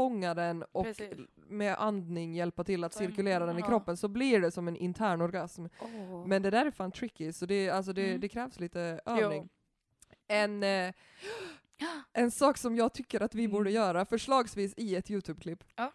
fånga 0.00 0.34
den 0.34 0.62
och 0.72 0.84
Precis. 0.84 1.18
med 1.34 1.74
andning 1.78 2.34
hjälpa 2.34 2.64
till 2.64 2.84
att 2.84 2.92
cirkulera 2.94 3.46
den 3.46 3.58
i 3.58 3.62
kroppen 3.62 3.96
så 3.96 4.08
blir 4.08 4.40
det 4.40 4.50
som 4.50 4.68
en 4.68 4.76
intern 4.76 5.20
orgasm. 5.20 5.66
Åh. 5.80 6.26
Men 6.26 6.42
det 6.42 6.50
där 6.50 6.66
är 6.66 6.70
fan 6.70 6.92
tricky, 6.92 7.32
så 7.32 7.46
det, 7.46 7.70
alltså 7.70 7.92
det, 7.92 8.08
Mm. 8.08 8.20
det 8.20 8.28
krävs 8.28 8.60
lite 8.60 9.00
övning. 9.06 9.42
Jo. 9.42 9.48
En, 10.28 10.62
eh, 10.62 10.94
en 12.12 12.30
sak 12.30 12.56
som 12.58 12.76
jag 12.76 12.92
tycker 12.94 13.20
att 13.22 13.34
vi 13.34 13.44
Mm. 13.44 13.52
borde 13.52 13.70
göra, 13.70 14.04
förslagsvis 14.04 14.74
i 14.76 14.96
ett 14.96 15.10
YouTube-klipp. 15.10 15.64
Ja. 15.76 15.92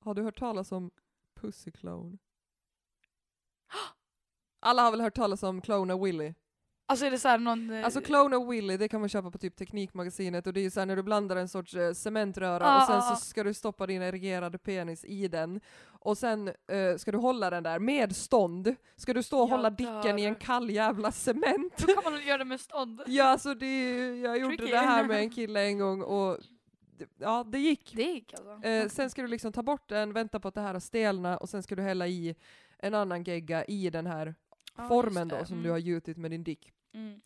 Har 0.00 0.14
du 0.14 0.22
hört 0.22 0.38
talas 0.38 0.72
om 0.72 0.90
Pussy 1.34 1.70
Clone? 1.70 2.18
Alla 4.60 4.82
har 4.82 4.90
väl 4.90 5.00
hört 5.00 5.14
talas 5.14 5.42
om 5.42 5.60
Clona 5.60 5.96
Willy? 5.96 6.34
Alltså 6.88 7.06
är 7.06 7.10
det 7.10 7.18
såhär 7.18 7.38
någon... 7.38 7.70
eh, 7.70 7.84
Alltså 7.84 8.00
Clona 8.00 8.44
Willy, 8.44 8.76
det 8.76 8.88
kan 8.88 9.00
man 9.00 9.08
köpa 9.08 9.30
på 9.30 9.38
typ 9.38 9.56
Teknikmagasinet 9.56 10.46
och 10.46 10.52
det 10.52 10.60
är 10.60 10.62
ju 10.62 10.70
såhär 10.70 10.86
när 10.86 10.96
du 10.96 11.02
blandar 11.02 11.36
en 11.36 11.48
sorts 11.48 11.74
eh, 11.74 11.92
cementröra 11.92 12.66
Ah, 12.66 12.80
och 12.80 12.86
sen 12.86 12.96
ah, 12.98 13.00
så 13.02 13.12
ah. 13.12 13.16
ska 13.16 13.44
du 13.44 13.54
stoppa 13.54 13.86
din 13.86 14.02
erigerade 14.02 14.58
penis 14.58 15.04
i 15.04 15.28
den 15.28 15.60
och 16.00 16.18
sen 16.18 16.48
eh, 16.48 16.96
ska 16.98 17.12
du 17.12 17.18
hålla 17.18 17.50
den 17.50 17.62
där 17.62 17.78
med 17.78 18.16
stånd. 18.16 18.74
Ska 18.96 19.14
du 19.14 19.22
stå 19.22 19.38
och 19.38 19.48
Jag 19.50 19.56
hålla 19.56 19.70
dicken 19.70 20.18
i 20.18 20.22
en 20.24 20.32
dör. 20.32 20.40
kall 20.40 20.70
jävla 20.70 21.12
cement? 21.12 21.74
Hur 21.88 22.02
kan 22.02 22.12
man 22.12 22.26
göra 22.26 22.38
det 22.38 22.44
med 22.44 22.60
stånd? 22.60 23.02
Ja, 23.06 23.24
alltså 23.24 23.54
det, 23.54 23.66
är 23.66 24.24
jag 24.24 24.38
gjorde 24.38 24.56
Tricky. 24.56 24.72
det 24.72 24.78
här 24.78 25.04
med 25.04 25.18
en 25.18 25.30
kille 25.30 25.60
en 25.60 25.78
gång 25.78 26.02
och 26.02 26.38
ja, 27.18 27.44
det 27.48 27.58
gick. 27.58 27.92
Det 27.96 28.02
gick 28.02 28.32
alltså. 28.34 28.68
Eh, 28.68 28.88
sen 28.88 29.10
ska 29.10 29.22
du 29.22 29.28
liksom 29.28 29.52
ta 29.52 29.62
bort 29.62 29.88
den, 29.88 30.12
vänta 30.12 30.40
på 30.40 30.48
att 30.48 30.54
det 30.54 30.60
här 30.60 30.72
har 30.72 30.80
stelnat 30.80 31.40
och 31.40 31.48
sen 31.48 31.62
ska 31.62 31.74
du 31.74 31.82
hälla 31.82 32.06
i 32.06 32.34
en 32.78 32.94
annan 32.94 33.22
gegga 33.22 33.64
i 33.64 33.90
den 33.90 34.06
här 34.06 34.34
Ja, 34.78 34.88
formen 34.88 35.28
då 35.28 35.44
som 35.44 35.52
Mm. 35.54 35.64
du 35.64 35.70
har 35.70 35.78
gjutit 35.78 36.16
med 36.16 36.30
din 36.30 36.44
dick. 36.44 36.72
Mm. 36.96 37.20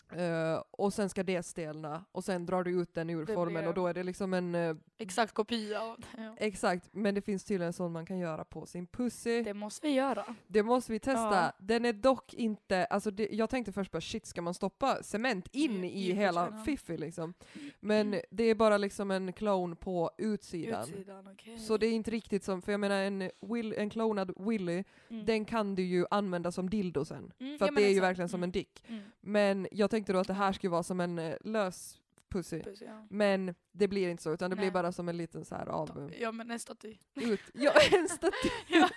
Eh, 0.54 0.62
och 0.70 0.92
sen 0.94 1.08
ska 1.08 1.22
det 1.22 1.42
stelna 1.42 2.04
och 2.12 2.24
sen 2.24 2.46
drar 2.46 2.64
du 2.64 2.70
ut 2.80 2.94
den 2.94 3.10
ur 3.10 3.26
Det 3.26 3.34
formen 3.34 3.54
blir- 3.62 3.68
och 3.68 3.74
då 3.74 3.86
är 3.86 3.94
det 3.94 4.02
liksom 4.02 4.34
en 4.34 4.54
eh, 4.54 4.76
Exakt 4.98 5.34
kopia 5.34 5.80
av 5.82 5.96
det. 6.00 6.22
Ja. 6.22 6.34
Exakt, 6.38 6.88
men 6.92 7.14
det 7.14 7.22
finns 7.22 7.44
tydligen 7.44 7.72
sån 7.72 7.92
man 7.92 8.06
kan 8.06 8.18
göra 8.18 8.44
på 8.44 8.66
sin 8.66 8.86
pussy. 8.86 9.30
Det, 9.36 9.42
Det 9.42 9.54
måste 9.54 9.86
vi 9.86 9.92
göra. 9.92 10.24
måste 10.64 10.92
vi 10.92 10.98
testa. 10.98 11.34
Ja. 11.34 11.52
Den 11.58 11.84
är 11.84 11.92
dock 11.92 12.34
inte, 12.34 12.84
alltså 12.84 13.10
det, 13.10 13.28
jag 13.32 13.50
tänkte 13.50 13.72
först 13.72 13.90
bara 13.90 14.00
shit 14.00 14.26
ska 14.26 14.42
man 14.42 14.54
stoppa 14.54 15.02
cement 15.02 15.48
in 15.52 15.84
I- 15.84 15.88
i, 15.88 16.10
i 16.10 16.12
hela 16.12 16.62
fiffi 16.64 16.96
liksom. 16.96 17.34
Men 17.80 18.20
det 18.30 18.44
är 18.44 18.54
bara 18.54 18.76
liksom 18.78 19.10
en 19.10 19.32
clone 19.32 19.76
på 19.76 20.10
utsidan. 20.18 20.88
Utsidan, 20.88 21.28
okej. 21.32 21.58
Så 21.58 21.76
det 21.76 21.86
är 21.86 21.92
inte 21.92 22.10
riktigt 22.10 22.44
som, 22.44 22.62
för 22.62 22.72
jag 22.72 22.80
menar 22.80 22.96
en, 23.02 23.30
will, 23.40 23.74
en 23.76 23.90
clonad 23.90 24.32
Willy, 24.36 24.84
Mm. 25.10 25.26
den 25.26 25.44
kan 25.44 25.74
du 25.74 25.82
ju 25.82 26.06
använda 26.10 26.52
som 26.52 26.70
dildo 26.70 27.04
sen. 27.04 27.32
Mm, 27.40 27.58
För 27.58 27.64
att 27.66 27.72
men 27.74 27.82
det 27.82 27.88
är 27.88 27.94
ju 27.94 28.00
verkligen 28.00 28.28
som 28.28 28.38
Mm. 28.40 28.44
en 28.48 28.50
dick. 28.52 28.84
Mm. 28.88 29.59
Men 29.60 29.68
jag 29.72 29.90
tänkte 29.90 30.12
då 30.12 30.18
att 30.18 30.26
det 30.26 30.34
här 30.34 30.52
skulle 30.52 30.70
vara 30.70 30.82
som 30.82 31.00
en 31.00 31.18
eh, 31.18 31.36
lös 31.40 32.00
pussy. 32.28 32.62
Puss, 32.62 32.80
ja. 32.80 33.06
Men 33.10 33.54
det 33.72 33.88
blir 33.88 34.08
inte 34.08 34.22
så, 34.22 34.32
utan 34.32 34.50
det 34.50 34.56
blir 34.56 34.66
Nej. 34.66 34.72
bara 34.72 34.92
som 34.92 35.08
en 35.08 35.16
liten 35.16 35.44
så 35.44 35.54
här 35.54 35.66
av... 35.66 36.12
ja 36.20 36.32
men 36.32 36.50
en 36.50 36.58
staty. 36.58 36.96
Ut. 37.14 37.40
Ja, 37.54 37.72
en 37.92 38.08
staty. 38.08 38.48
Ja. 38.68 38.88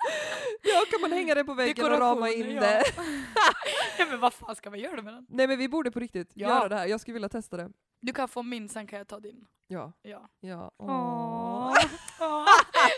ja, 0.62 0.84
kan 0.90 1.00
man 1.00 1.12
hänga 1.12 1.34
det 1.34 1.44
på 1.44 1.54
väggen 1.54 1.84
och 1.84 1.98
rama 1.98 2.30
in 2.30 2.50
ja. 2.50 2.60
det? 2.60 2.82
ja 3.98 4.06
men 4.10 4.20
vad 4.20 4.32
fan 4.34 4.56
ska 4.56 4.70
man 4.70 4.78
göra 4.78 5.02
med 5.02 5.14
den? 5.14 5.26
Nej 5.28 5.46
men 5.46 5.58
vi 5.58 5.68
borde 5.68 5.90
på 5.90 6.00
riktigt 6.00 6.30
Ja. 6.34 6.48
göra 6.48 6.68
det 6.68 6.76
här, 6.76 6.86
jag 6.86 7.00
skulle 7.00 7.12
vilja 7.12 7.28
testa 7.28 7.56
det. 7.56 7.70
Du 8.00 8.12
kan 8.12 8.28
få 8.28 8.42
min, 8.42 8.68
sen 8.68 8.86
kan 8.86 8.98
jag 8.98 9.08
ta 9.08 9.20
din. 9.20 9.46
Ja, 9.68 9.92
Ja. 10.02 10.28
ja. 10.40 10.70
Åh. 10.78 10.88
Åh. 10.88 11.74
Åh. 12.20 12.44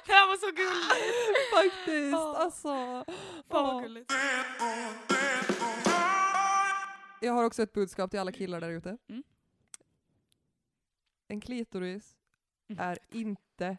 Det 0.07 0.12
här 0.12 0.26
var 0.28 0.37
så 0.37 0.50
gulligt! 0.50 1.54
Faktiskt, 1.54 2.14
Åh. 2.16 2.40
alltså. 2.40 3.04
Fan 3.48 3.66
vad 3.74 3.83
gulligt. 3.83 4.12
Jag 7.20 7.33
har 7.33 7.44
också 7.44 7.62
ett 7.62 7.72
budskap 7.72 8.11
till 8.11 8.20
alla 8.20 8.33
killar 8.33 8.61
där 8.61 8.70
ute. 8.70 8.96
Mm. 9.09 9.22
En 11.28 11.40
klitoris 11.40 12.14
Mm. 12.70 12.85
är 12.85 12.98
inte 13.11 13.76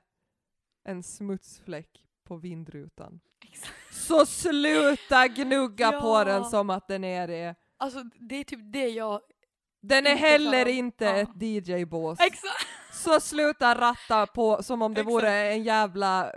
en 0.84 1.04
smutsfläck 1.04 2.06
på 2.24 2.36
vindrutan. 2.38 3.20
Exakt. 3.46 3.74
Så 3.96 4.26
sluta 4.26 5.28
gnugga 5.28 5.92
på 6.02 6.08
Ja. 6.08 6.24
den 6.24 6.46
som 6.46 6.70
att 6.70 6.88
den 6.88 7.04
är 7.04 7.28
det. 7.28 7.56
Alltså 7.78 8.04
det 8.20 8.36
är 8.36 8.44
typ 8.44 8.60
det 8.64 8.88
jag... 8.90 9.22
Den 9.82 10.08
är 10.08 10.16
heller 10.16 10.64
klar. 10.66 10.74
inte 10.74 11.06
Ja. 11.06 11.16
ett 11.18 11.42
DJ-bås. 11.42 12.20
Exakt! 12.20 12.68
Så 12.94 13.20
sluta 13.20 13.76
ratta 13.76 14.28
på 14.28 14.64
som 14.64 14.82
om 14.82 14.94
det 14.94 15.02
Exakt. 15.02 15.14
vore 15.14 15.32
en 15.52 15.64
jävla 15.64 16.32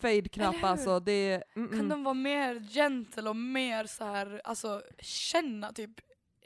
fade-knapp 0.00 0.62
alltså. 0.64 1.00
Det, 1.00 1.42
mm, 1.56 1.68
Kan 1.68 1.78
mm. 1.78 1.88
de 1.88 2.04
vara 2.04 2.14
mer 2.14 2.60
gentle 2.60 3.28
och 3.30 3.36
mer 3.36 3.84
så 3.86 4.04
här, 4.04 4.40
alltså 4.44 4.82
känna 4.98 5.72
typ 5.72 5.90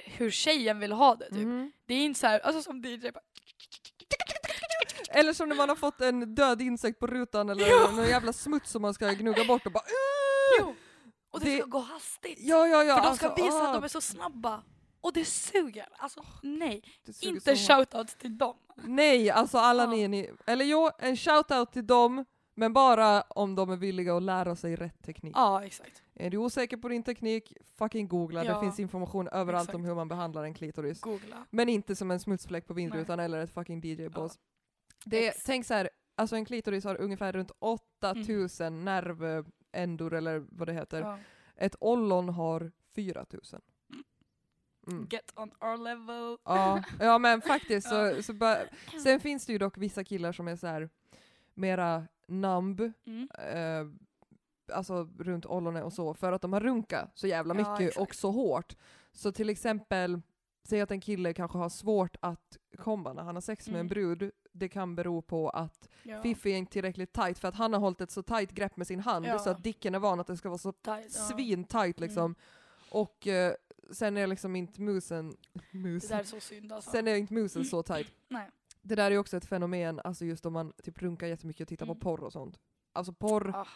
hur 0.05 0.31
tjejen 0.31 0.79
vill 0.81 0.93
ha 0.93 1.15
det 1.15 1.25
typ. 1.29 1.35
Mhm. 1.47 1.73
Det 1.87 1.95
är 1.95 2.05
inte 2.05 2.21
så 2.21 2.27
här, 2.27 2.41
alltså 2.41 2.63
som 2.63 2.83
DJ 2.85 3.11
bara, 3.11 3.21
Eller 5.11 5.33
som 5.33 5.49
när 5.49 5.57
man 5.57 5.69
har 5.69 5.77
fått 5.77 6.01
en 6.01 6.35
död 6.35 6.63
insekt 6.63 7.01
på 7.01 7.07
rutan 7.07 7.49
eller 7.49 7.67
Ja. 7.67 7.91
någon 7.91 8.09
jävla 8.09 8.33
smuts 8.33 8.71
som 8.71 8.83
man 8.83 8.95
ska 8.95 9.11
gnugga 9.11 9.45
bort 9.45 9.67
och 9.67 9.73
bara 9.73 9.85
jo! 10.61 10.75
Och 11.31 11.41
det, 11.41 11.47
Det- 11.51 11.59
ska 11.59 11.67
gå 11.67 11.79
hastigt. 11.79 12.39
Ja 12.41 12.67
ja 12.67 12.85
ja. 12.85 12.97
För 12.97 13.03
de 13.11 13.17
ska 13.17 13.27
alltså, 13.29 13.45
visa 13.45 13.57
ah, 13.57 13.67
att 13.69 13.75
de 13.75 13.85
är 13.85 13.89
så 13.89 14.01
snabba. 14.01 14.63
Och 15.01 15.13
det 15.13 15.25
suger. 15.25 15.89
Alltså 15.99 16.25
nej, 16.43 16.83
suger 17.13 17.29
inte 17.29 17.57
så 17.57 17.73
hårt. 17.73 17.79
shoutout 17.91 18.09
till 18.19 18.39
dem. 18.39 18.57
Nej, 18.85 19.31
alltså 19.31 19.59
alla 19.59 19.83
Ja. 19.83 19.91
ni, 19.91 20.09
ni, 20.09 20.31
eller 20.47 20.65
jo, 20.65 20.91
en 20.99 21.17
shoutout 21.17 21.73
till 21.73 21.87
dem, 21.87 22.25
men 22.61 22.73
bara 22.73 23.23
om 23.23 23.55
de 23.55 23.71
är 23.71 23.77
villiga 23.77 24.17
att 24.17 24.23
lära 24.23 24.57
sig 24.57 24.77
rätt 24.77 25.03
teknik. 25.03 25.33
Ja 25.37 25.65
exakt. 25.65 26.03
Är 26.15 26.31
du 26.31 26.37
osäker 26.37 26.77
på 26.77 26.89
din 26.89 27.03
teknik, 27.03 27.53
fucking 27.79 28.09
googla, 28.09 28.41
det 28.41 28.47
Ja. 28.51 28.61
finns 28.61 28.81
information 28.81 29.29
överallt 29.29 29.69
om 29.69 29.81
Exakt. 29.81 29.91
hur 29.91 29.95
man 29.95 30.09
behandlar 30.09 30.45
en 30.45 30.55
klitoris. 30.55 31.01
Googla. 31.01 31.47
Men 31.51 31.69
inte 31.69 31.97
som 31.97 32.11
en 32.11 32.21
smutsfläck 32.21 32.67
på 32.67 32.75
vindrutan 32.75 33.21
eller 33.21 33.39
ett 33.41 33.51
fucking 33.55 33.81
DJ-bås. 33.85 34.39
Det, 35.05 35.29
Ex. 35.29 35.45
tänk 35.45 35.67
så 35.67 35.75
här, 35.75 35.91
alltså 36.17 36.37
en 36.37 36.45
klitoris 36.45 36.85
har 36.85 37.01
ungefär 37.01 37.33
runt 37.33 37.51
8000 37.59 38.85
nervändor 38.85 40.15
eller 40.15 40.45
vad 40.49 40.69
det 40.69 40.73
heter. 40.73 41.01
Ja. 41.01 41.19
Ett 41.57 41.77
ollon 41.81 42.29
har 42.29 42.73
4000. 42.95 43.61
Mm. 44.87 45.07
Get 45.11 45.33
on 45.37 45.51
our 45.61 45.77
level. 45.77 46.39
Ja, 46.45 46.83
ja 47.01 47.19
men 47.19 47.41
faktiskt 47.43 47.89
så, 47.89 47.95
Ja. 47.95 48.23
så 48.23 48.33
bara, 48.33 48.59
Sen 49.05 49.21
finns 49.21 49.47
det 49.47 49.53
ju 49.53 49.59
dock 49.59 49.79
vissa 49.79 50.05
killar 50.05 50.33
som 50.33 50.49
är 50.49 50.57
så 50.57 50.67
här 50.67 50.91
mera 51.55 52.07
numb, 52.31 52.93
Mm. 53.07 53.29
eh, 53.39 53.87
alltså 54.77 55.09
runt 55.19 55.47
ollonet 55.47 55.85
och 55.85 55.93
så, 55.93 56.15
för 56.15 56.33
att 56.33 56.43
de 56.43 56.53
har 56.53 56.61
runkat 56.61 57.11
så 57.15 57.27
jävla 57.27 57.55
Ja, 57.55 57.59
mycket 57.59 57.89
exakt. 57.89 58.01
och 58.09 58.15
så 58.15 58.31
hårt. 58.31 58.77
Så 59.13 59.33
till 59.33 59.49
exempel, 59.49 60.21
säg 60.65 60.81
att 60.81 60.91
en 60.91 61.01
kille 61.01 61.35
kanske 61.35 61.59
har 61.59 61.69
svårt 61.69 62.17
att 62.21 62.57
komma 62.79 63.13
när 63.13 63.23
han 63.23 63.37
har 63.37 63.41
sex 63.43 63.67
med 63.67 63.75
en 63.75 63.81
Mm. 63.81 63.89
brud, 63.89 64.31
det 64.53 64.69
kan 64.69 64.97
bero 64.97 65.23
på 65.23 65.51
att 65.51 65.89
Ja. 66.03 66.23
Fiffi 66.23 66.53
är 66.53 66.57
inte 66.57 66.73
tillräckligt 66.73 67.13
tight 67.13 67.39
för 67.39 67.49
att 67.49 67.55
han 67.55 67.73
har 67.73 67.81
hållit 67.81 68.01
ett 68.01 68.11
så 68.11 68.23
tight 68.23 68.51
grepp 68.53 68.77
med 68.77 68.87
sin 68.87 69.01
hand 69.01 69.27
Ja. 69.27 69.39
så 69.39 69.51
att 69.51 69.63
dicken 69.65 69.95
är 69.95 69.99
van 69.99 70.21
att 70.21 70.27
det 70.27 70.37
ska 70.37 70.49
vara 70.49 70.59
så 70.59 70.73
Tight, 70.73 71.05
ja. 71.05 71.11
svintight 71.23 72.01
liksom. 72.01 72.25
Mm. 72.25 72.35
Och 72.91 73.27
eh, 73.27 73.55
sen 73.93 74.17
är 74.17 74.27
liksom 74.27 74.57
inte 74.57 74.81
musen, 74.81 75.37
Det 75.53 75.79
musen 75.79 76.17
där 76.17 76.19
är 76.25 76.25
så 76.27 76.41
synd 76.41 76.73
alltså. 76.73 76.91
sen 76.91 77.09
är 77.09 77.15
inte 77.15 77.35
musen 77.35 77.65
så 77.65 77.83
tight. 77.83 78.13
Nej. 78.29 78.51
Det 78.83 78.95
där 78.95 79.05
är 79.07 79.11
ju 79.11 79.19
också 79.19 79.37
ett 79.37 79.45
fenomen, 79.45 80.01
alltså 80.05 80.25
just 80.25 80.47
om 80.47 80.53
man 80.53 80.73
typ 80.83 81.03
runkar 81.03 81.27
jättemycket 81.27 81.61
och 81.65 81.69
tittar 81.69 81.87
Mm. 81.87 81.99
på 81.99 82.01
porr 82.01 82.25
och 82.25 82.33
sånt. 82.33 82.59
Alltså 82.93 83.13
porr, 83.13 83.53
Ah. 83.57 83.67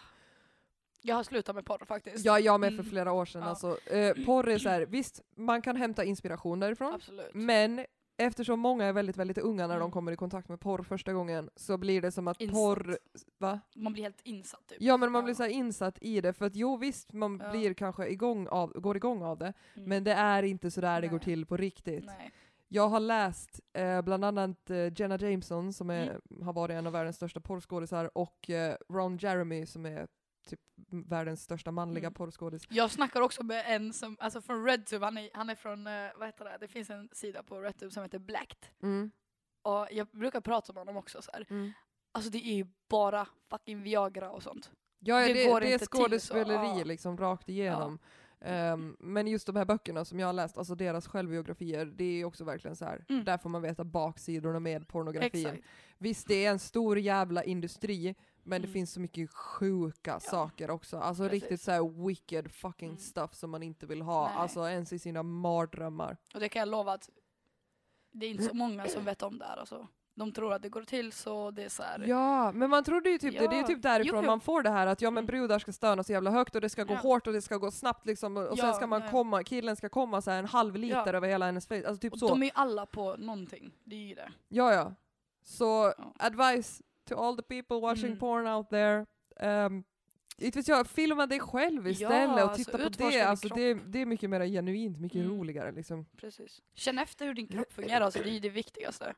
Jag 1.02 1.16
har 1.16 1.22
slutat 1.22 1.54
med 1.54 1.64
porr 1.66 1.84
faktiskt. 1.86 2.24
ja 2.24 2.38
jag 2.38 2.60
med 2.60 2.68
för 2.70 2.78
Mm. 2.80 2.90
flera 2.90 3.12
år 3.12 3.24
sedan. 3.24 3.42
Ja. 3.42 3.48
Alltså, 3.48 3.78
eh, 3.90 4.24
porr 4.26 4.48
är 4.48 4.58
så 4.58 4.68
här, 4.68 4.86
visst 4.86 5.22
man 5.36 5.62
kan 5.62 5.76
hämta 5.76 6.04
inspiration 6.04 6.60
därifrån, 6.60 6.94
Absolut. 6.94 7.34
men 7.34 7.86
eftersom 8.16 8.60
många 8.60 8.84
är 8.84 8.92
väldigt, 8.92 9.16
väldigt 9.16 9.38
unga 9.38 9.66
när 9.66 9.74
de 9.74 9.80
Mm. 9.82 9.90
kommer 9.90 10.12
i 10.12 10.16
kontakt 10.16 10.48
med 10.48 10.60
porr 10.60 10.82
första 10.82 11.12
gången 11.12 11.50
så 11.56 11.76
blir 11.78 12.02
det 12.02 12.10
som 12.12 12.28
att 12.28 12.40
Insatt. 12.40 12.54
porr, 12.54 12.98
va? 13.38 13.60
Man 13.74 13.92
blir 13.92 14.02
helt 14.02 14.20
insatt 14.22 14.66
typ. 14.66 14.78
Ja 14.80 14.96
men 14.96 15.12
man 15.12 15.20
Ja. 15.20 15.24
blir 15.24 15.34
så 15.34 15.46
insatt 15.46 15.98
i 16.00 16.20
det 16.20 16.32
för 16.32 16.44
att 16.46 16.56
jo 16.56 16.76
visst 16.76 17.12
man 17.12 17.40
Ja. 17.44 17.50
blir 17.50 17.74
kanske 17.74 18.08
igång 18.08 18.46
av, 18.48 18.72
går 18.80 18.96
igång 18.96 19.22
av 19.22 19.38
det 19.38 19.52
Mm. 19.74 19.88
men 19.88 20.04
det 20.04 20.12
är 20.12 20.42
inte 20.42 20.70
så 20.70 20.80
där 20.80 21.00
det 21.00 21.08
går 21.08 21.18
till 21.18 21.46
på 21.46 21.56
riktigt. 21.56 22.04
Nej. 22.06 22.32
Jag 22.68 22.88
har 22.88 23.00
läst 23.00 23.60
eh, 23.72 24.02
bland 24.02 24.24
annat 24.24 24.70
eh, 24.70 25.00
Jenna 25.00 25.18
Jameson 25.18 25.72
som 25.72 25.90
är, 25.90 26.02
Mm. 26.30 26.46
har 26.46 26.52
varit 26.52 26.74
en 26.74 26.86
av 26.86 26.92
världens 26.92 27.16
största 27.16 27.40
porrskådisar 27.40 28.10
och 28.18 28.50
eh, 28.50 28.76
Ron 28.92 29.16
Jeremy 29.16 29.66
som 29.66 29.86
är 29.86 30.06
typ 30.48 30.60
världens 30.90 31.42
största 31.42 31.70
manliga 31.70 32.06
Mm. 32.06 32.14
porrskådis. 32.14 32.62
Jag 32.68 32.90
snackar 32.90 33.20
också 33.20 33.42
med 33.42 33.64
en 33.66 33.92
som, 33.92 34.16
alltså 34.20 34.40
från 34.40 34.64
RedTube, 34.64 35.04
han 35.06 35.18
är, 35.18 35.30
han 35.34 35.50
är 35.50 35.54
från, 35.54 35.86
eh, 35.86 36.10
vad 36.16 36.28
heter 36.28 36.44
det, 36.44 36.56
det 36.60 36.68
finns 36.68 36.90
en 36.90 37.08
sida 37.12 37.42
på 37.42 37.60
RedTube 37.60 37.90
som 37.90 38.02
heter 38.02 38.18
Blacked. 38.18 38.66
Mm. 38.82 39.10
Och 39.62 39.88
jag 39.90 40.06
brukar 40.06 40.40
prata 40.40 40.72
med 40.72 40.80
honom 40.80 40.96
också 40.96 41.22
så 41.22 41.30
här. 41.32 41.46
Mm. 41.50 41.72
Alltså 42.12 42.30
det 42.30 42.38
är 42.38 42.54
ju 42.54 42.66
bara 42.88 43.26
fucking 43.50 43.82
Viagra 43.82 44.30
och 44.30 44.42
sånt. 44.42 44.70
Ja, 44.98 45.18
det, 45.20 45.26
Det 45.26 45.32
det, 45.54 45.60
det 45.60 45.72
är 45.74 45.78
skådespeleri 45.78 46.74
så, 46.74 46.78
ja. 46.80 46.84
liksom 46.84 47.16
rakt 47.18 47.48
igenom. 47.48 47.98
Ehm, 48.46 48.96
men 49.00 49.26
just 49.26 49.46
de 49.46 49.56
här 49.56 49.64
böckerna 49.64 50.04
som 50.04 50.18
jag 50.20 50.26
har 50.28 50.32
läst, 50.32 50.58
alltså 50.58 50.74
deras 50.74 51.06
självbiografier, 51.06 51.86
det 51.86 52.04
är 52.20 52.24
också 52.24 52.44
verkligen 52.44 52.76
så 52.76 52.84
här. 52.84 53.04
Mm. 53.08 53.24
där 53.24 53.38
får 53.38 53.50
man 53.50 53.62
veta 53.62 53.84
baksidorna 53.84 54.60
med 54.60 54.88
pornografin. 54.88 55.46
Exakt. 55.46 55.64
Visst, 55.98 56.28
det 56.28 56.44
är 56.44 56.50
en 56.50 56.58
stor 56.58 56.98
jävla 56.98 57.44
industri, 57.44 58.14
men 58.42 58.62
det 58.62 58.66
Mm. 58.66 58.72
finns 58.72 58.92
så 58.92 59.00
mycket 59.00 59.30
sjuka 59.30 60.20
saker 60.20 60.70
också. 60.70 60.98
Alltså 60.98 61.22
Precis. 61.22 61.42
riktigt 61.42 61.60
så 61.60 61.70
här 61.70 62.06
wicked 62.06 62.50
fucking 62.52 62.88
Mm. 62.88 62.98
stuff 63.00 63.34
som 63.34 63.50
man 63.50 63.62
inte 63.62 63.86
vill 63.86 64.02
ha, 64.02 64.28
Nej. 64.28 64.36
alltså 64.36 64.68
ens 64.68 64.92
i 64.92 64.98
sina 64.98 65.22
mardrömmar. 65.22 66.16
Och 66.34 66.40
det 66.40 66.48
kan 66.48 66.60
jag 66.60 66.68
lova 66.68 66.92
att 66.92 67.10
det 68.12 68.26
är 68.26 68.30
inte 68.30 68.44
så 68.44 68.54
många 68.54 68.88
som 68.88 69.04
vet 69.04 69.22
om 69.22 69.38
det 69.38 69.44
här 69.44 69.56
alltså. 69.56 69.88
De 70.14 70.32
tror 70.32 70.52
att 70.52 70.62
det 70.62 70.68
går 70.68 70.82
till 70.82 71.12
så 71.12 71.50
det 71.50 71.62
är 71.64 71.68
så 71.68 71.82
här. 71.82 72.04
Ja, 72.06 72.52
men 72.52 72.70
man 72.70 72.84
trodde 72.84 73.10
ju 73.10 73.18
typ 73.18 73.32
det, 73.32 73.38
det 73.38 73.44
är 73.46 73.52
ju 73.54 73.60
Ja. 73.60 73.66
typ 73.66 73.82
därifrån 73.82 74.16
Jo, 74.16 74.22
jo. 74.22 74.26
man 74.26 74.40
får 74.40 74.62
det 74.62 74.70
här 74.70 74.86
att 74.86 75.02
ja 75.02 75.10
men 75.10 75.24
Mm. 75.24 75.26
brudar 75.26 75.58
ska 75.58 75.72
stöna 75.72 76.04
så 76.04 76.12
jävla 76.12 76.30
högt 76.30 76.54
och 76.54 76.60
det 76.60 76.68
ska 76.68 76.84
gå 76.84 76.94
Ja. 76.94 76.98
hårt 76.98 77.26
och 77.26 77.32
det 77.32 77.42
ska 77.42 77.56
gå 77.56 77.70
snabbt 77.70 78.06
liksom 78.06 78.36
och 78.36 78.46
och 78.48 78.58
sen 78.58 78.66
Ja, 78.66 78.72
ska 78.74 78.86
man 78.86 79.00
ja, 79.00 79.06
ja. 79.06 79.10
komma, 79.10 79.42
killen 79.42 79.76
ska 79.76 79.88
komma 79.88 80.22
så 80.22 80.30
här 80.30 80.38
en 80.38 80.44
halv 80.46 80.76
liter 80.76 80.96
Ja. 81.06 81.12
över 81.12 81.28
hela 81.28 81.46
hennes 81.46 81.66
face, 81.66 81.74
alltså 81.86 81.96
typ 82.00 82.12
och 82.12 82.18
så. 82.18 82.28
de 82.28 82.42
är 82.42 82.46
ju 82.46 82.52
alla 82.54 82.86
på 82.86 83.16
någonting, 83.16 83.72
det 83.84 83.96
är 83.96 84.00
ju 84.08 84.14
det. 84.14 84.32
Ja 84.48 84.72
ja. 84.72 84.94
Så 85.42 85.92
Ja. 85.98 86.12
advice 86.18 86.82
to 87.08 87.14
all 87.14 87.36
the 87.36 87.42
people 87.42 87.80
watching 87.80 88.06
Mm. 88.06 88.18
porn 88.18 88.46
out 88.46 88.70
there. 88.70 89.06
Um, 89.66 89.84
inte 90.38 90.58
vet 90.58 90.68
jag, 90.68 90.86
filma 90.86 91.26
dig 91.26 91.40
själv 91.40 91.84
Ja, 91.86 91.90
istället 91.90 92.30
och 92.30 92.38
alltså, 92.40 92.64
titta 92.64 92.78
på 92.78 92.84
utforska 92.84 93.18
det. 93.18 93.28
Alltså 93.28 93.48
det, 93.48 93.62
är- 93.62 93.74
det 93.86 93.98
är 93.98 94.06
mycket 94.06 94.30
mer 94.30 94.46
genuint, 94.46 94.98
mycket 95.00 95.20
Mm. 95.24 95.30
roligare 95.38 95.72
liksom. 95.72 96.06
Precis. 96.16 96.62
Känn 96.74 96.98
efter 96.98 97.26
hur 97.26 97.34
din 97.34 97.48
kropp 97.48 97.72
fungerar, 97.72 98.00
alltså, 98.00 98.22
det 98.22 98.30
är 98.30 98.40
det 98.40 98.48
viktigaste. 98.48 99.14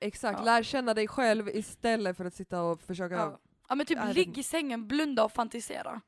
Exakt, 0.00 0.38
Ja. 0.38 0.44
lär 0.44 0.62
känna 0.62 0.94
dig 0.94 1.08
själv 1.08 1.48
istället 1.48 2.16
för 2.16 2.24
att 2.24 2.34
sitta 2.34 2.62
och 2.62 2.80
försöka... 2.80 3.14
Ja, 3.14 3.20
Ja. 3.20 3.38
ja 3.68 3.74
men 3.74 3.86
typ 3.86 3.98
ligg 4.14 4.38
i 4.38 4.42
sängen, 4.42 4.86
blunda 4.88 5.24
och 5.24 5.32
fantisera. 5.32 6.00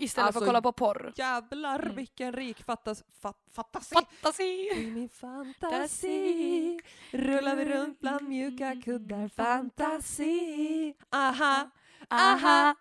Istället 0.00 0.26
alltså, 0.26 0.40
för 0.40 0.46
att 0.46 0.48
kolla 0.48 0.62
på 0.62 0.72
porr. 0.72 1.12
Jävlar 1.16 1.80
Mm. 1.82 1.96
vilken 1.96 2.32
rik 2.32 2.62
fattas, 2.64 3.04
fat, 3.22 3.36
fantasi! 3.52 3.94
Fantasi! 3.94 4.70
I 4.76 4.90
min 4.90 5.08
fantasi 5.08 6.80
rullar 7.10 7.56
vi 7.56 7.64
runt 7.64 8.00
bland 8.00 8.28
mjuka 8.28 8.76
kuddar 8.84 9.28
fantasi 9.28 10.94
Aha, 11.12 11.70
aha 12.10 12.74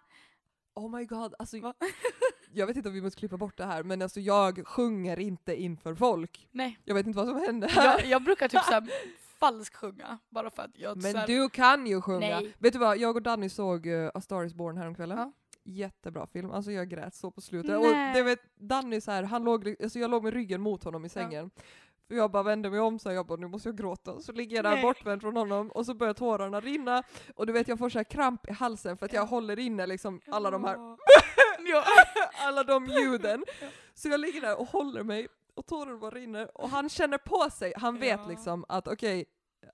Oh 0.76 0.98
my 0.98 1.06
god, 1.06 1.34
alltså 1.39 1.58
jag 2.54 2.67
vet 2.67 2.76
inte 2.78 2.89
om 2.89 2.96
vi 2.96 3.02
måste 3.02 3.19
klippa 3.19 3.38
bort 3.38 3.58
det 3.58 3.65
här 3.65 3.84
men 3.84 4.02
alltså 4.02 4.19
jag 4.19 4.67
sjunger 4.67 5.19
inte 5.19 5.56
inför 5.62 5.96
folk. 5.96 6.48
Nej, 6.52 6.80
Jag 6.86 6.96
vet 6.96 7.08
inte 7.08 7.17
vad 7.17 7.28
som 7.28 7.38
hände 7.41 7.67
här. 7.67 7.86
jag, 7.86 8.06
jag 8.06 8.24
brukar 8.24 8.48
typ 8.48 8.63
såhär 8.63 8.84
falsk 9.45 9.75
sjunga 9.75 10.19
bara 10.29 10.49
för 10.49 10.63
att 10.63 10.71
jag 10.73 11.03
Men 11.03 11.25
du 11.27 11.49
kan 11.49 11.88
ju 11.88 12.01
sjunga. 12.01 12.19
Nej. 12.19 12.56
Vet 12.60 12.73
du 12.73 12.79
vad, 12.79 12.97
jag 12.97 13.15
och 13.15 13.21
Danny 13.21 13.49
såg 13.49 13.88
uh, 13.88 14.12
A 14.13 14.21
Star 14.21 14.43
Is 14.43 14.53
Born 14.53 14.77
häromkvällen. 14.77 15.17
Ja. 15.17 15.32
Jättebra 15.65 16.27
film, 16.27 16.51
alltså 16.51 16.71
jag 16.71 16.89
grät 16.89 17.15
så 17.15 17.32
på 17.32 17.41
slutet. 17.41 17.71
Nej. 17.82 18.10
Och 18.10 18.15
det 18.15 18.23
vet 18.23 18.39
Danny 18.56 19.01
så 19.01 19.12
här, 19.12 19.23
han 19.23 19.43
låg, 19.43 19.75
alltså 19.84 19.99
jag 19.99 20.12
låg 20.12 20.23
med 20.23 20.34
ryggen 20.34 20.62
mot 20.62 20.84
honom 20.84 21.06
i 21.06 21.10
sängen. 21.10 21.51
För 22.08 22.15
jag 22.15 22.32
bara 22.32 22.43
vände 22.43 22.69
mig 22.69 22.79
om 22.79 22.99
så 22.99 23.10
här, 23.10 23.15
jag 23.15 23.25
bara 23.27 23.39
nu 23.39 23.47
måste 23.47 23.69
jag 23.69 23.77
gråta. 23.77 24.19
Så 24.19 24.32
ligger 24.32 24.56
jag 24.56 24.65
där 24.65 24.71
Nej. 24.71 24.82
bortvänd 24.82 25.21
från 25.21 25.36
honom 25.38 25.71
och 25.71 25.86
så 25.86 25.93
börjar 25.93 26.13
tårarna 26.13 26.60
rinna. 26.60 27.03
Och 27.36 27.47
du 27.47 27.53
vet 27.53 27.67
jag 27.67 27.79
får 27.79 27.89
så 27.89 27.99
här 27.99 28.03
kramp 28.03 28.49
i 28.49 28.51
halsen 28.51 28.97
för 28.97 29.06
att 29.06 29.13
jag 29.13 29.21
Ja. 29.23 29.27
håller 29.27 29.60
inne 29.60 29.88
liksom 29.88 30.21
alla 30.27 30.51
de 30.51 30.63
här, 30.63 30.75
ja. 31.65 31.84
alla 32.47 32.63
de 32.63 32.86
ljuden. 32.86 33.45
Så 33.93 34.10
jag 34.10 34.19
ligger 34.19 34.41
där 34.41 34.60
och 34.60 34.67
håller 34.67 35.03
mig 35.03 35.27
och 35.56 35.65
tårarna 35.65 35.97
bara 35.97 36.12
rinner 36.12 36.58
och 36.58 36.69
han 36.69 36.89
känner 36.89 37.17
på 37.17 37.49
sig, 37.51 37.73
han 37.77 37.99
vet 37.99 38.19
Ja. 38.23 38.29
liksom 38.29 38.65
att 38.69 38.88
okej, 38.88 39.25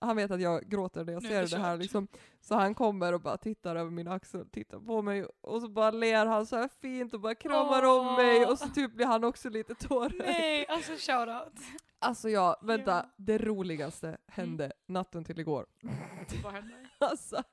han 0.02 0.16
vet 0.16 0.32
att 0.32 0.42
jag 0.42 0.64
gråter 0.70 1.06
när 1.06 1.14
jag 1.14 1.22
ser 1.24 1.42
det 1.42 1.48
det 1.48 1.58
här 1.58 1.78
liksom. 1.78 2.08
Så 2.42 2.56
han 2.56 2.76
kommer 2.76 3.14
och 3.14 3.22
bara 3.22 3.38
tittar 3.38 3.76
över 3.76 3.92
min 3.92 4.08
axel, 4.08 4.50
tittar 4.50 4.80
på 4.80 5.02
mig 5.02 5.26
och 5.42 5.62
så 5.62 5.68
bara 5.70 5.92
ler 5.92 6.26
han 6.26 6.46
så 6.46 6.56
här 6.56 6.70
fint 6.82 7.14
och 7.14 7.20
bara 7.20 7.36
kramar 7.36 7.84
om 7.84 8.08
Åh. 8.08 8.18
mig 8.18 8.46
och 8.46 8.60
så 8.60 8.70
typ 8.70 8.94
blir 8.96 9.06
han 9.06 9.24
också 9.24 9.50
lite 9.50 9.76
tårögd. 9.76 10.22
Nej, 10.26 10.68
alltså 10.68 10.92
shoutout. 10.98 11.54
Alltså 12.00 12.30
ja, 12.30 12.60
vänta, 12.62 12.92
Ja. 12.92 13.06
det 13.18 13.38
roligaste 13.38 14.18
hände 14.28 14.72
natten 14.88 15.24
till 15.24 15.40
igår. 15.40 15.66
Vad 16.44 16.54
händer? 16.54 16.90
Alltså, 17.02 17.44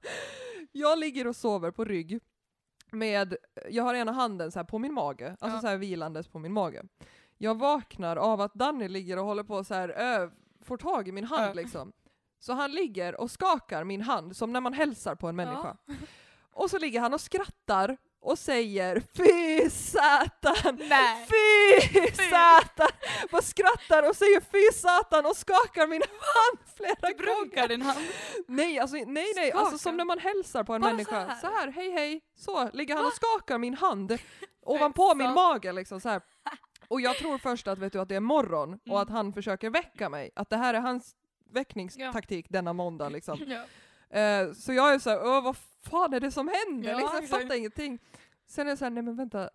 jag 0.73 0.99
ligger 0.99 1.27
och 1.27 1.37
sover 1.37 1.71
på 1.71 1.85
rygg 1.85 2.21
med, 2.93 3.37
jag 3.71 3.85
har 3.85 3.95
ena 3.95 4.13
handen 4.13 4.53
så 4.53 4.65
på 4.65 4.79
min 4.79 4.95
mage, 4.95 5.31
alltså 5.41 5.57
Ja. 5.57 5.61
så 5.61 5.67
här 5.67 5.77
vilandes 5.77 6.29
på 6.29 6.39
min 6.39 6.53
mage. 6.53 6.83
Jag 7.39 7.59
vaknar 7.59 8.17
av 8.17 8.41
att 8.41 8.55
Danny 8.55 8.89
ligger 8.89 9.19
och 9.19 9.25
håller 9.25 9.43
på 9.45 9.65
så 9.65 9.75
här, 9.75 9.89
ö, 9.89 10.31
får 10.61 10.77
tag 10.77 11.09
i 11.09 11.13
min 11.13 11.25
hand 11.25 11.49
Ja. 11.49 11.53
liksom. 11.53 11.93
Så 12.39 12.53
han 12.53 12.73
ligger 12.73 13.21
och 13.21 13.31
skakar 13.31 13.85
min 13.85 14.03
hand 14.03 14.37
som 14.37 14.53
när 14.53 14.61
man 14.61 14.73
hälsar 14.73 15.15
på 15.15 15.29
en 15.29 15.37
människa. 15.37 15.77
Och 16.53 16.71
så 16.71 16.79
ligger 16.79 17.01
han 17.01 17.15
och 17.15 17.21
skrattar 17.21 17.97
och 18.21 18.39
säger 18.39 19.03
Fy 19.17 19.71
satan! 19.71 20.77
Nej. 20.89 21.27
Fy 21.29 22.01
satan! 22.13 22.89
Bara 23.31 23.43
skrattar 23.43 24.09
och 24.09 24.17
säger 24.17 24.41
fy 24.41 24.79
satan 24.79 25.27
och 25.27 25.37
skakar 25.37 25.87
min 25.87 26.03
hand 26.03 26.59
flera 26.77 27.13
Du 27.19 27.27
gånger. 27.27 27.69
din 27.69 27.83
hand. 27.83 27.99
Nej, 28.49 28.79
alltså, 28.79 28.97
nej, 28.97 29.33
nej, 29.37 29.53
alltså 29.53 29.79
som 29.79 29.97
när 29.97 30.05
man 30.05 30.19
hälsar 30.19 30.65
på 30.65 30.75
en 30.75 30.81
Bara 30.81 30.93
människa. 30.93 31.11
så 31.11 31.17
här. 31.29 31.41
Så 31.41 31.47
här, 31.47 31.73
hej 31.73 31.91
hej, 31.93 32.21
så 32.37 32.71
ligger 32.73 32.97
han 32.97 33.07
och 33.07 33.13
skakar 33.13 33.59
min 33.59 33.75
hand 33.75 34.19
ovanpå 34.67 35.15
min 35.15 35.33
mage 35.33 35.73
liksom 35.73 36.01
så 36.01 36.09
här. 36.09 36.21
Och 36.89 37.01
jag 37.01 37.17
tror 37.17 37.39
först 37.39 37.69
att, 37.69 37.79
vet 37.79 37.93
du, 37.93 38.01
att 38.01 38.09
det 38.09 38.17
är 38.17 38.21
morgon 38.21 38.73
och 38.75 38.81
Mm. 38.87 38.99
att 38.99 39.11
han 39.11 39.33
försöker 39.33 39.71
väcka 39.71 40.09
mig. 40.09 40.31
Att 40.37 40.51
det 40.51 40.57
här 40.57 40.75
är 40.75 40.81
hans 40.81 41.15
väckningstaktik 41.51 42.47
denna 42.49 42.73
måndag 42.73 43.09
liksom. 43.09 43.39
Ja. 43.47 43.65
Eh, 44.19 44.53
så 44.53 44.73
jag 44.73 44.95
är 44.95 44.99
såhär, 44.99 45.21
Åh, 45.25 45.43
vad 45.45 45.57
fan 45.83 46.15
är 46.15 46.21
det 46.21 46.31
som 46.31 46.49
händer? 46.49 46.91
Ja, 46.91 46.97
liksom, 46.97 47.15
jag 47.15 47.25
exakt. 47.25 47.43
fattar 47.43 47.55
ingenting. 47.57 47.99
Sen 48.47 48.67
är 48.67 48.71
jag 48.71 48.79
såhär, 48.79 48.91
nej 48.91 49.03
men 49.03 49.17
vänta, 49.17 49.51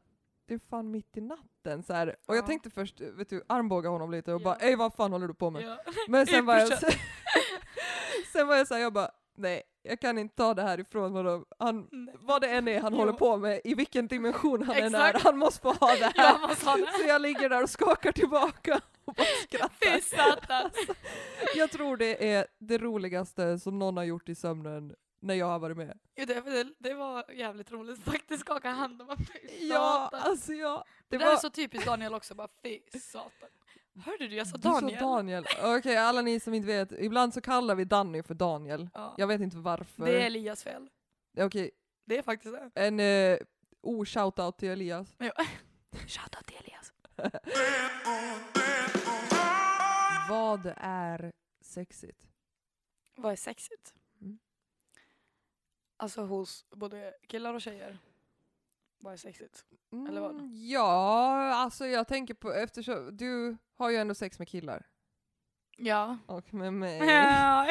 det 0.48 0.54
är 0.54 0.60
fan 0.70 0.92
mitt 0.92 1.18
i 1.18 1.22
natten. 1.22 1.84
Så 1.84 1.94
här. 1.94 2.16
Och 2.26 2.36
jag 2.36 2.44
Ja. 2.44 2.48
tänkte 2.48 2.70
först, 2.70 3.02
vet 3.02 3.30
du, 3.30 3.44
armbåga 3.50 3.90
honom 3.90 4.12
lite 4.12 4.34
och 4.34 4.42
Ja. 4.42 4.44
bara, 4.46 4.56
ej 4.56 4.76
vad 4.76 4.94
fan 4.94 5.12
håller 5.12 5.28
du 5.28 5.34
på 5.34 5.50
med? 5.50 5.64
Ja. 5.64 5.78
Men 6.08 6.28
sen 6.28 6.46
var 6.46 6.58
jag, 6.58 6.70
Pushar. 6.70 6.96
sen 8.34 8.48
var 8.48 8.56
jag 8.56 8.68
såhär, 8.68 8.82
jag 8.82 8.94
bara, 8.94 9.12
nej 9.38 9.64
jag 9.84 10.00
kan 10.00 10.18
inte 10.18 10.36
ta 10.36 10.54
det 10.54 10.62
här 10.62 10.80
ifrån 10.80 11.12
honom. 11.12 11.46
Han, 11.60 11.88
Nej. 11.92 12.16
vad 12.20 12.42
det 12.42 12.48
än 12.52 12.68
är 12.68 12.80
han 12.82 12.94
Jo. 12.94 13.00
håller 13.00 13.14
på 13.14 13.38
med, 13.38 13.62
i 13.64 13.74
vilken 13.76 14.08
dimension 14.08 14.64
han 14.64 14.76
än 14.76 14.96
är, 14.96 15.14
han 15.14 15.38
måste 15.38 15.62
få 15.62 15.72
ha 15.74 15.96
det 15.96 16.12
här. 16.16 16.40
man 16.40 16.56
sa 16.56 16.76
det. 16.78 16.92
Så 17.02 17.08
jag 17.08 17.22
ligger 17.22 17.50
där 17.50 17.64
och 17.64 17.70
skakar 17.70 18.12
tillbaka 18.12 18.82
och 19.06 19.14
bara 19.14 20.00
skrattar. 20.02 20.72
Jag 21.56 21.72
tror 21.72 21.98
det 21.98 22.32
är 22.34 22.48
det 22.60 22.78
roligaste 22.78 23.60
som 23.60 23.80
någon 23.80 23.98
har 23.98 24.04
gjort 24.04 24.30
i 24.30 24.36
sömnen 24.36 24.96
när 25.22 25.34
jag 25.36 25.46
har 25.46 25.60
varit 25.60 25.78
med. 25.78 25.98
Jo, 26.16 26.26
det, 26.26 26.42
det, 26.42 26.68
det 26.80 26.94
var 26.94 27.32
jävligt 27.34 27.72
roligt 27.72 28.04
faktiskt, 28.04 28.42
skaka 28.42 28.70
hand 28.70 29.02
och 29.02 29.08
bara 29.08 29.18
fy 29.18 29.68
Ja, 29.68 30.10
satan. 30.12 30.32
alltså 30.32 30.54
ja. 30.54 30.84
Det, 31.10 31.18
Det 31.18 31.24
där 31.24 31.26
var... 31.26 31.34
är 31.34 31.38
så 31.38 31.50
typiskt 31.50 31.88
Daniel 31.88 32.14
också, 32.14 32.36
bara 32.36 32.48
fy 32.64 32.80
satan. 33.00 33.50
Hörde 34.06 34.28
du? 34.28 34.36
Jag 34.36 34.48
sa 34.48 34.58
Du 34.58 34.62
sa 34.64 34.70
Daniel. 34.82 35.00
Daniel. 35.00 35.46
Okej, 35.64 35.98
alla 35.98 36.22
ni 36.22 36.40
som 36.40 36.54
inte 36.54 36.68
vet, 36.68 36.92
ibland 36.92 37.34
så 37.34 37.42
kallar 37.42 37.76
vi 37.76 37.86
Danny 37.86 38.24
för 38.24 38.34
Daniel. 38.34 38.90
Ja. 38.94 39.16
Jag 39.18 39.28
vet 39.28 39.42
inte 39.42 39.58
varför. 39.58 40.06
Det 40.06 40.22
är 40.22 40.26
Elias 40.26 40.64
fel. 40.64 40.90
Okej, 41.38 41.72
Det 42.06 42.18
är 42.18 42.22
faktiskt 42.24 42.56
det. 42.56 42.82
en 42.86 43.00
uh, 43.00 43.38
oh-shoutout 43.82 44.52
till 44.58 44.70
Elias. 44.70 45.16
Shoutout 46.08 46.46
till 46.46 46.58
Elias. 46.58 46.94
Vad 50.30 50.74
är 50.78 51.32
sexigt? 51.62 52.28
Vad 53.16 53.32
är 53.32 53.36
sexigt? 53.36 53.94
Mm. 54.22 54.40
Alltså 55.98 56.22
hos 56.22 56.66
både 56.70 57.14
killar 57.28 57.54
och 57.54 57.62
tjejer. 57.62 57.98
Vad 59.02 59.14
är 59.14 59.18
sexigt? 59.18 59.66
Eller 60.10 60.22
vad? 60.22 60.32
Mm, 60.32 60.50
Ja, 60.54 61.54
alltså 61.56 61.86
jag 61.88 62.08
tänker 62.08 62.34
på, 62.34 62.54
eftersom 62.54 63.18
du 63.18 63.58
har 63.78 63.90
ju 63.90 63.98
ändå 63.98 64.16
sex 64.16 64.40
med 64.40 64.48
killar. 64.48 64.86
Ja. 65.78 66.18
Och 66.28 66.54
med 66.54 66.74
mig. 66.74 66.98
Ja. 67.08 67.64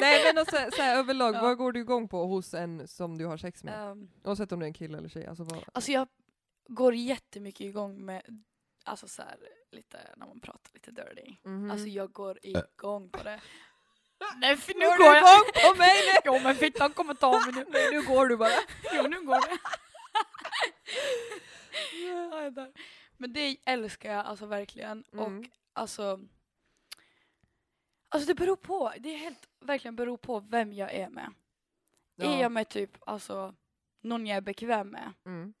Nej 0.00 0.24
men 0.24 0.38
alltså, 0.38 0.56
så 0.76 0.82
här, 0.82 0.96
överlag, 0.98 1.34
Ja. 1.34 1.42
vad 1.42 1.56
går 1.58 1.72
du 1.72 1.80
igång 1.80 2.08
på 2.08 2.26
hos 2.26 2.54
en 2.54 2.88
som 2.88 3.18
du 3.18 3.26
har 3.26 3.36
sex 3.36 3.64
med? 3.64 3.90
Ehm, 3.90 4.08
Oavsett 4.24 4.52
om 4.52 4.60
det 4.60 4.64
är 4.66 4.68
en 4.68 4.74
kille 4.74 4.98
eller 4.98 5.08
tjej. 5.08 5.26
Alltså, 5.26 5.44
vad... 5.44 5.64
Alltså 5.72 5.92
jag 5.92 6.08
går 6.68 6.94
jättemycket 6.94 7.60
igång 7.60 8.04
med, 8.04 8.22
alltså 8.84 9.08
så 9.08 9.22
här, 9.22 9.36
lite 9.72 9.98
när 10.16 10.26
man 10.26 10.40
pratar 10.40 10.70
lite 10.74 10.90
dirty. 10.90 11.36
Mhm. 11.44 11.70
Alltså 11.70 11.86
jag 11.86 12.12
går 12.12 12.38
igång 12.42 13.10
på 13.10 13.22
det. 13.22 13.40
Nej 14.40 14.52
f- 14.52 14.70
nu 14.74 14.80
Går 14.86 14.98
går 14.98 14.98
du 14.98 15.04
jag! 15.04 15.18
igång 15.18 15.44
på 15.72 15.78
mig 15.78 15.94
nu? 16.06 16.20
Jo 16.24 16.38
men 16.42 16.54
fittan 16.54 16.92
kommer 16.92 17.14
ta 17.14 17.32
mig 17.32 17.52
nu. 17.54 17.64
Nej, 17.68 17.88
nu 17.92 18.02
går 18.06 18.26
du 18.26 18.36
bara. 18.36 18.50
Jo 18.94 19.02
nu 19.02 19.26
går 19.26 19.34
det. 19.40 19.58
Ja. 22.06 22.68
Men 23.16 23.32
det 23.32 23.56
älskar 23.64 24.12
jag 24.12 24.26
alltså 24.26 24.46
verkligen. 24.46 25.04
Mm. 25.12 25.38
Och 25.38 25.44
alltså 25.72 26.20
Alltså 28.08 28.28
det 28.28 28.34
beror 28.34 28.56
på, 28.56 28.92
det 28.98 29.14
är 29.14 29.18
helt 29.18 29.48
verkligen 29.60 29.96
beror 29.96 30.16
på 30.16 30.40
vem 30.40 30.72
jag 30.72 30.92
är 30.94 31.08
med. 31.08 31.32
Är 32.18 32.40
jag 32.42 32.52
med 32.52 32.68
typ 32.68 32.96
alltså 33.00 33.54
någon 34.00 34.26
jag 34.26 34.36
är 34.36 34.40
bekväm 34.40 34.88
med. 34.88 35.12
Mm. 35.26 35.54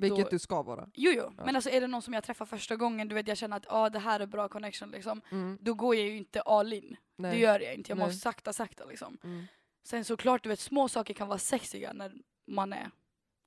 Vilket 0.00 0.24
då, 0.24 0.30
du 0.30 0.38
ska 0.38 0.62
vara. 0.62 0.90
Jo 0.94 1.12
jo, 1.14 1.32
Ja. 1.36 1.44
men 1.44 1.56
alltså 1.56 1.70
är 1.70 1.80
det 1.80 1.86
någon 1.86 2.02
som 2.02 2.14
jag 2.14 2.24
träffar 2.24 2.46
första 2.46 2.76
gången, 2.76 3.08
du 3.08 3.14
vet 3.14 3.28
jag 3.28 3.38
känner 3.38 3.56
att 3.56 3.66
ah, 3.68 3.90
det 3.90 3.98
här 3.98 4.20
är 4.20 4.26
bra 4.26 4.48
connection 4.48 4.90
liksom. 4.90 5.20
Mm. 5.30 5.58
Då 5.60 5.74
går 5.74 5.94
jag 5.94 6.04
ju 6.04 6.16
inte 6.16 6.40
all 6.40 6.72
in. 6.72 6.96
Nej. 7.16 7.30
Det 7.32 7.38
gör 7.38 7.60
jag 7.60 7.74
inte, 7.74 7.90
jag 7.90 7.98
Nej. 7.98 8.06
måste 8.06 8.20
sakta 8.20 8.52
sakta 8.52 8.84
liksom. 8.84 9.18
Mm. 9.24 9.44
Sen 9.84 10.04
såklart 10.04 10.42
du 10.42 10.48
vet 10.48 10.60
små 10.60 10.88
saker 10.88 11.14
kan 11.14 11.28
vara 11.28 11.38
sexiga 11.38 11.92
när 11.92 12.12
man 12.46 12.72
är, 12.72 12.90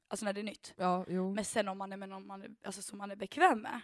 alltså 0.07 0.25
när 0.25 0.33
det 0.33 0.41
är 0.41 0.43
nytt. 0.43 0.73
Ja, 0.77 1.05
jo. 1.07 1.33
Men 1.33 1.45
sen 1.45 1.67
om 1.67 1.77
man 1.77 1.93
är 1.93 1.97
med 1.97 2.09
någon 2.09 2.27
man 2.27 2.41
är, 2.41 2.49
alltså, 2.65 2.81
som 2.81 2.97
man 2.97 3.11
är 3.11 3.15
bekväm 3.15 3.59
med. 3.61 3.81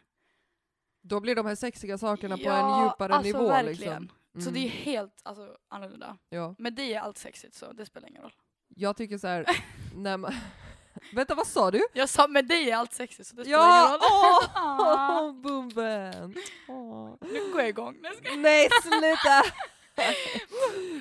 Då 1.04 1.20
blir 1.20 1.36
de 1.36 1.46
här 1.46 1.56
sexiga 1.56 1.98
sakerna 1.98 2.38
på 2.38 2.44
Ja, 2.44 2.78
en 2.80 2.84
djupare 2.86 3.14
alltså 3.14 3.38
nivå. 3.38 3.48
verkligen. 3.48 4.02
Liksom. 4.02 4.18
Så 4.34 4.50
Mm. 4.50 4.54
det 4.54 4.60
är 4.68 4.70
helt 4.70 5.20
alltså, 5.24 5.58
annorlunda. 5.68 6.18
Ja. 6.30 6.56
Men 6.58 6.76
det 6.76 6.94
är 6.94 7.00
allt 7.00 7.18
sexigt 7.18 7.56
så 7.56 7.72
det 7.74 7.86
spelar 7.86 8.08
ingen 8.10 8.22
roll. 8.22 8.34
Jag 8.68 8.98
tycker 8.98 9.18
så 9.18 9.28
här, 9.28 9.46
när 9.96 10.18
man... 10.18 10.34
Vänta, 11.14 11.36
vad 11.36 11.48
sa 11.48 11.72
du? 11.72 11.82
Jag 11.94 12.10
sa 12.10 12.28
med 12.28 12.48
dig 12.48 12.72
är 12.72 12.76
allt 12.76 12.94
sexigt 12.94 13.30
så 13.30 13.36
det 13.36 13.44
spelar 13.44 13.60
Ja! 13.60 13.88
ingen 13.88 13.92
roll. 13.92 14.50
Åh, 14.80 15.42
Bumben! 15.42 16.36
Åh. 16.68 17.16
Nu 17.22 17.52
går 17.52 17.62
jag 17.62 17.70
igång. 17.70 17.98
Nej, 18.38 18.70
sluta! 18.84 19.44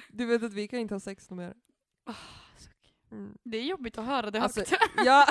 Du 0.09 0.27
vet 0.27 0.43
att 0.43 0.53
vi 0.53 0.69
kan 0.69 0.79
inte 0.79 0.95
ha 0.95 1.01
sex 1.01 1.31
mer. 1.31 1.55
Mm. 3.13 3.39
Det 3.45 3.59
är 3.59 3.63
jobbigt 3.63 3.99
att 3.99 4.05
höra 4.07 4.31
det 4.31 4.41
Alltså, 4.43 4.61
högt. 4.61 4.91
ja. 4.97 5.27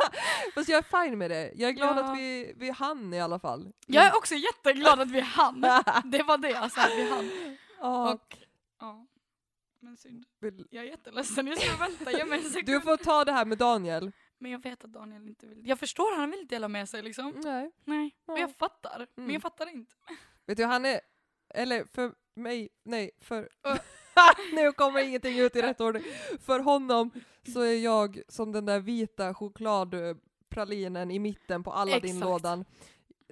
Fast 0.54 0.68
jag 0.68 0.78
är 0.78 1.04
fine 1.04 1.18
med 1.18 1.30
det. 1.30 1.52
Jag 1.54 1.68
är 1.68 1.72
glad 1.72 1.96
Ja. 1.98 2.04
att 2.04 2.18
vi, 2.18 2.52
vi 2.56 2.70
hann 2.70 3.14
i 3.14 3.20
alla 3.20 3.38
fall. 3.38 3.72
Jag 3.86 4.04
är 4.06 4.16
också 4.16 4.34
jätteglad 4.34 5.00
att 5.00 5.10
vi 5.10 5.20
hann. 5.20 5.60
Det 6.04 6.22
var 6.22 6.38
det 6.38 6.50
jag 6.50 6.72
sa, 6.72 6.80
vi 6.96 7.10
hann. 7.10 7.30
Ja, 7.80 8.12
Och, 8.14 8.36
ja. 8.80 9.06
Men 9.80 9.96
synd. 9.96 10.24
Jag 10.70 10.84
är 10.84 10.88
jätteledsen, 10.88 11.46
jag 11.46 11.58
ska 11.60 11.76
vänta, 11.76 12.12
ge 12.12 12.24
mig 12.24 12.38
en 12.38 12.44
sekund. 12.50 12.66
Du 12.66 12.80
får 12.80 12.96
ta 12.96 13.24
det 13.24 13.32
här 13.32 13.44
med 13.44 13.58
Daniel. 13.58 14.12
Men 14.38 14.50
jag 14.50 14.62
vet 14.62 14.84
att 14.84 14.92
Daniel 14.92 15.28
inte 15.28 15.46
vill. 15.46 15.68
Jag 15.68 15.78
förstår, 15.78 16.16
han 16.16 16.30
vill 16.30 16.40
inte 16.40 16.54
dela 16.54 16.68
med 16.68 16.88
sig 16.88 17.02
liksom. 17.02 17.32
Nej. 17.44 17.72
Nej, 17.84 18.16
men 18.26 18.36
jag 18.36 18.56
fattar. 18.56 19.06
Men 19.14 19.24
Mm. 19.24 19.32
jag 19.34 19.42
fattar 19.42 19.68
inte. 19.70 19.94
Vet 20.46 20.56
du, 20.56 20.64
han 20.64 20.84
är... 20.84 21.00
Eller 21.54 21.84
för 21.84 22.12
mig, 22.34 22.68
nej, 22.84 23.10
för... 23.20 23.48
Nu 24.54 24.72
kommer 24.72 25.00
ingenting 25.00 25.38
ut 25.38 25.56
i 25.56 25.62
rätt 25.62 25.80
ordning. 25.80 26.02
För 26.46 26.60
honom 26.60 27.10
så 27.52 27.60
är 27.60 27.76
jag 27.84 28.22
som 28.28 28.52
den 28.52 28.66
där 28.66 28.80
vita 28.80 29.34
chokladpralinen 29.34 31.10
i 31.10 31.18
mitten 31.18 31.64
på 31.64 31.72
Aladdin-lådan. 31.72 32.64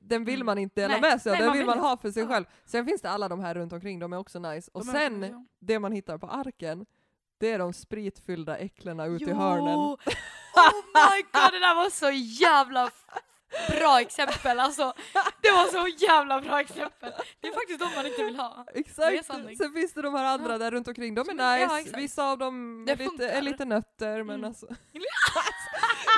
Den 0.03 0.25
vill 0.25 0.35
Mm. 0.35 0.47
man 0.47 0.59
inte 0.59 0.81
dela 0.81 0.93
Nej, 0.93 1.01
med 1.01 1.23
sig 1.23 1.33
av, 1.33 1.39
den 1.39 1.47
man 1.47 1.57
vill 1.57 1.67
man 1.67 1.79
ha 1.79 1.97
för 1.97 2.11
sig 2.11 2.23
Ja. 2.23 2.29
själv. 2.29 2.45
Sen 2.65 2.87
finns 2.87 3.01
det 3.03 3.11
alla 3.11 3.29
de 3.29 3.41
här 3.41 3.55
runt 3.55 3.73
omkring, 3.73 3.99
de 3.99 4.13
är 4.13 4.19
också 4.19 4.39
nice. 4.39 4.71
Och 4.75 4.85
De 4.87 4.91
är 4.91 4.95
sen, 4.95 5.25
också- 5.25 5.45
det 5.61 5.79
man 5.79 5.93
hittar 5.93 6.19
på 6.19 6.27
arken, 6.27 6.87
det 7.39 7.53
är 7.53 7.59
de 7.59 7.73
spritfyllda 7.73 8.57
äcklena 8.57 9.07
ute 9.07 9.25
i 9.25 9.33
hörnen. 9.33 9.75
Oh 9.79 9.97
my 10.95 11.23
god, 11.33 11.53
det 11.53 11.59
där 11.59 11.75
var 11.75 11.91
så 11.91 12.11
jävla 12.45 12.91
bra 13.69 14.01
exempel. 14.01 14.61
Alltså, 14.61 14.93
det 15.43 15.51
var 15.51 15.67
så 15.67 16.05
jävla 16.05 16.41
bra 16.41 16.61
exempel. 16.61 17.13
Det 17.41 17.49
är 17.49 17.53
faktiskt 17.53 17.81
de 17.81 17.91
man 17.97 18.07
inte 18.07 18.25
vill 18.25 18.37
ha. 18.37 18.67
Exakt! 18.75 19.27
Sen 19.59 19.73
finns 19.73 19.93
det 19.93 20.03
de 20.03 20.15
här 20.15 20.25
andra 20.25 20.53
Ja. 20.53 20.59
där 20.59 20.71
runt 20.71 20.89
omkring, 20.89 21.15
de 21.15 21.29
är 21.41 21.59
ja, 21.59 21.77
nice, 21.77 21.97
vissa 21.97 22.25
av 22.31 22.39
dem 22.39 22.87
är 22.89 22.97
lite, 22.97 23.29
är 23.29 23.43
lite 23.43 23.65
nötter 23.65 24.23
men 24.23 24.37
Mm. 24.37 24.45
alltså. 24.45 24.67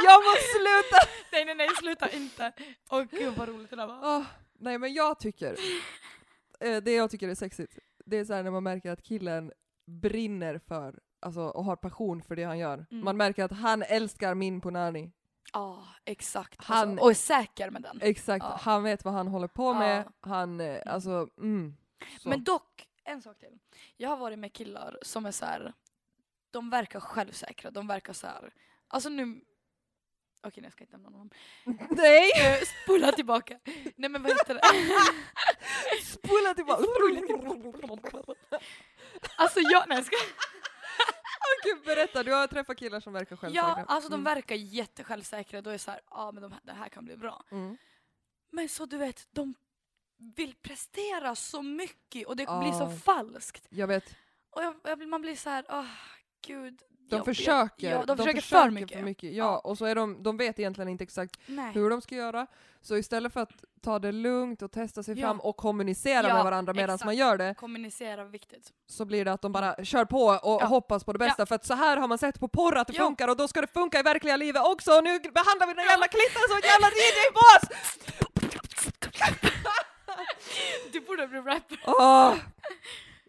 jag 0.05 0.25
måste 0.25 0.43
sluta! 0.53 1.09
Nej 1.33 1.45
nej 1.45 1.55
nej, 1.55 1.69
sluta 1.79 2.11
inte. 2.11 2.53
Åh 2.91 3.03
gud 3.11 3.35
vad 3.37 3.49
roligt 3.49 3.71
det 3.71 3.77
där 3.77 3.87
var. 3.87 4.17
Åh, 4.17 4.25
nej 4.61 4.79
men 4.79 4.95
jag 4.95 5.19
tycker, 5.19 5.57
eh, 6.61 6.77
det 6.77 6.93
jag 6.93 7.11
tycker 7.11 7.29
är 7.29 7.35
sexigt, 7.35 7.79
det 8.07 8.17
är 8.19 8.25
så 8.25 8.35
här 8.35 8.43
när 8.43 8.51
man 8.51 8.63
märker 8.63 8.91
att 8.91 9.03
killen 9.03 9.53
brinner 10.03 10.61
för, 10.69 10.99
alltså 11.21 11.41
och 11.41 11.65
har 11.65 11.77
passion 11.77 12.23
för 12.23 12.37
det 12.37 12.45
han 12.45 12.59
gör. 12.59 12.87
Mm. 12.91 13.05
Man 13.05 13.17
märker 13.17 13.45
att 13.45 13.53
han 13.53 13.83
älskar 13.83 14.35
min 14.35 14.61
punani. 14.61 15.13
Ja, 15.53 15.87
exakt. 16.05 16.65
Han- 16.65 16.89
Alltså, 16.91 17.05
och 17.05 17.11
är 17.11 17.15
säker 17.15 17.71
med 17.71 17.83
den. 17.83 17.99
Exakt, 18.03 18.45
Ja. 18.45 18.59
han 18.63 18.83
vet 18.83 19.05
vad 19.05 19.15
han 19.15 19.29
håller 19.29 19.49
på 19.49 19.75
med, 19.75 20.05
Ja. 20.07 20.29
han, 20.29 20.61
eh, 20.61 20.83
alltså, 20.87 21.29
mm. 21.39 21.77
Så. 22.21 22.29
Men 22.29 22.45
dock, 22.45 22.89
en 23.05 23.23
sak 23.23 23.39
till. 23.39 23.59
Jag 23.97 24.09
har 24.09 24.17
varit 24.17 24.39
med 24.39 24.53
killar 24.53 24.99
som 25.03 25.27
är 25.27 25.31
så 25.31 25.45
här. 25.45 25.73
de 26.51 26.71
verkar 26.71 27.01
självsäkra, 27.01 27.71
de 27.71 27.87
verkar 27.87 28.13
så 28.13 28.27
här. 28.27 28.53
alltså 28.89 29.09
nu, 29.09 29.41
okej 30.43 30.63
jag 30.63 30.73
ska 30.73 30.85
inte 30.85 30.97
nämna 30.97 31.11
någon. 31.11 31.31
Nej! 31.91 32.31
Eh, 32.45 32.59
Spola 32.85 33.13
tillbaka. 33.13 33.59
Nej 33.97 34.11
men 34.11 34.23
vad 34.23 34.33
heter 34.33 34.55
det? 34.55 34.61
Spola 36.05 36.55
tillbaka! 36.55 36.83
alltså 39.37 39.61
jag, 39.61 39.89
nej 39.89 39.99
jag 39.99 40.05
ska. 40.07 40.17
Gud, 41.65 41.85
berätta, 41.85 42.23
du 42.23 42.33
har 42.33 42.47
träffat 42.47 42.77
killar 42.79 43.01
som 43.01 43.13
verkar 43.13 43.37
självsäkra. 43.37 43.69
Ja, 43.79 43.85
alltså 43.89 44.09
de 44.11 44.15
Mm. 44.21 44.35
verkar 44.35 44.55
jättesjälvsäkra, 44.55 45.63
då 45.63 45.71
är 45.71 45.73
det 45.73 45.79
så 45.79 45.91
här, 45.91 46.01
ja 46.11 46.33
men 46.33 46.43
de, 46.43 46.53
här- 46.53 46.61
det 46.65 46.73
här 46.73 46.89
kan 46.89 47.05
bli 47.05 47.17
bra. 47.17 47.45
Mm. 47.51 47.77
Men 48.51 48.69
så 48.69 48.87
du 48.87 48.99
vet, 48.99 49.29
de 49.31 49.55
vill 50.37 50.55
prestera 50.55 51.35
så 51.35 51.63
mycket 51.63 52.27
och 52.27 52.37
det 52.37 52.43
Ja. 52.43 52.61
blir 52.61 52.73
så 52.73 52.91
falskt. 53.05 53.67
Jag 53.71 53.87
vet, 53.87 54.17
Och 54.51 54.63
jag, 54.63 54.75
jag, 54.85 55.09
man 55.09 55.21
blir 55.23 55.37
så 55.37 55.51
här, 55.51 55.65
åh 55.69 55.87
gud. 56.47 56.83
De 57.09 57.25
försöker, 57.25 57.91
Ja, 57.91 58.05
de, 58.07 58.17
försöker, 58.17 58.41
för 58.41 58.71
mycket. 58.71 59.23
Ja, 59.33 59.45
Ja. 59.45 59.59
och 59.59 59.79
så 59.79 59.85
är 59.85 59.95
de, 59.95 60.23
de 60.23 60.37
vet 60.37 60.59
egentligen 60.59 60.89
inte 60.89 61.05
exakt 61.05 61.37
Nej. 61.47 61.73
hur 61.73 61.91
de 61.91 62.01
ska 62.01 62.15
göra. 62.15 62.47
Så 62.81 62.97
istället 62.97 63.33
för 63.33 63.41
att 63.41 63.51
ta 63.83 63.99
det 63.99 64.13
lugnt 64.13 64.63
och 64.63 64.73
testa 64.73 65.03
sig 65.03 65.19
Ja. 65.19 65.27
fram 65.27 65.41
och 65.41 65.57
kommunicera 65.57 66.35
med 66.35 66.45
varandra 66.45 66.73
medan 66.75 66.99
man 67.05 67.17
gör 67.17 67.39
det, 67.39 67.55
Kommunicera 67.59 68.25
viktigt. 68.25 68.73
så 68.87 69.05
blir 69.05 69.25
det 69.25 69.33
att 69.33 69.43
de 69.43 69.53
bara 69.53 69.85
kör 69.85 70.05
på 70.05 70.25
och 70.43 70.63
hoppas 70.63 71.05
på 71.05 71.13
det 71.13 71.19
bästa. 71.19 71.47
För 71.47 71.55
att 71.55 71.67
så 71.67 71.75
här 71.75 71.97
har 71.97 72.09
man 72.09 72.19
sett 72.19 72.41
på 72.41 72.49
porr 72.49 72.77
att 72.77 72.87
det 72.87 72.93
funkar 72.95 73.29
och 73.29 73.37
då 73.37 73.49
ska 73.49 73.61
det 73.61 73.67
funka 73.73 74.01
i 74.01 74.03
verkliga 74.03 74.37
livet 74.37 74.63
också. 74.67 74.93
Och 74.93 75.05
nu 75.05 75.19
behandlar 75.21 75.67
vi 75.67 75.75
den 75.75 75.85
jävla 75.85 76.09
klitten 76.09 76.43
som 76.49 76.57
en 76.57 76.63
jävla 76.63 76.89
DJ-boss! 76.89 77.69
Du 80.93 81.01
borde 81.01 81.29
bli 81.29 81.39
rapper. 81.39 81.79
Åh! 81.87 82.35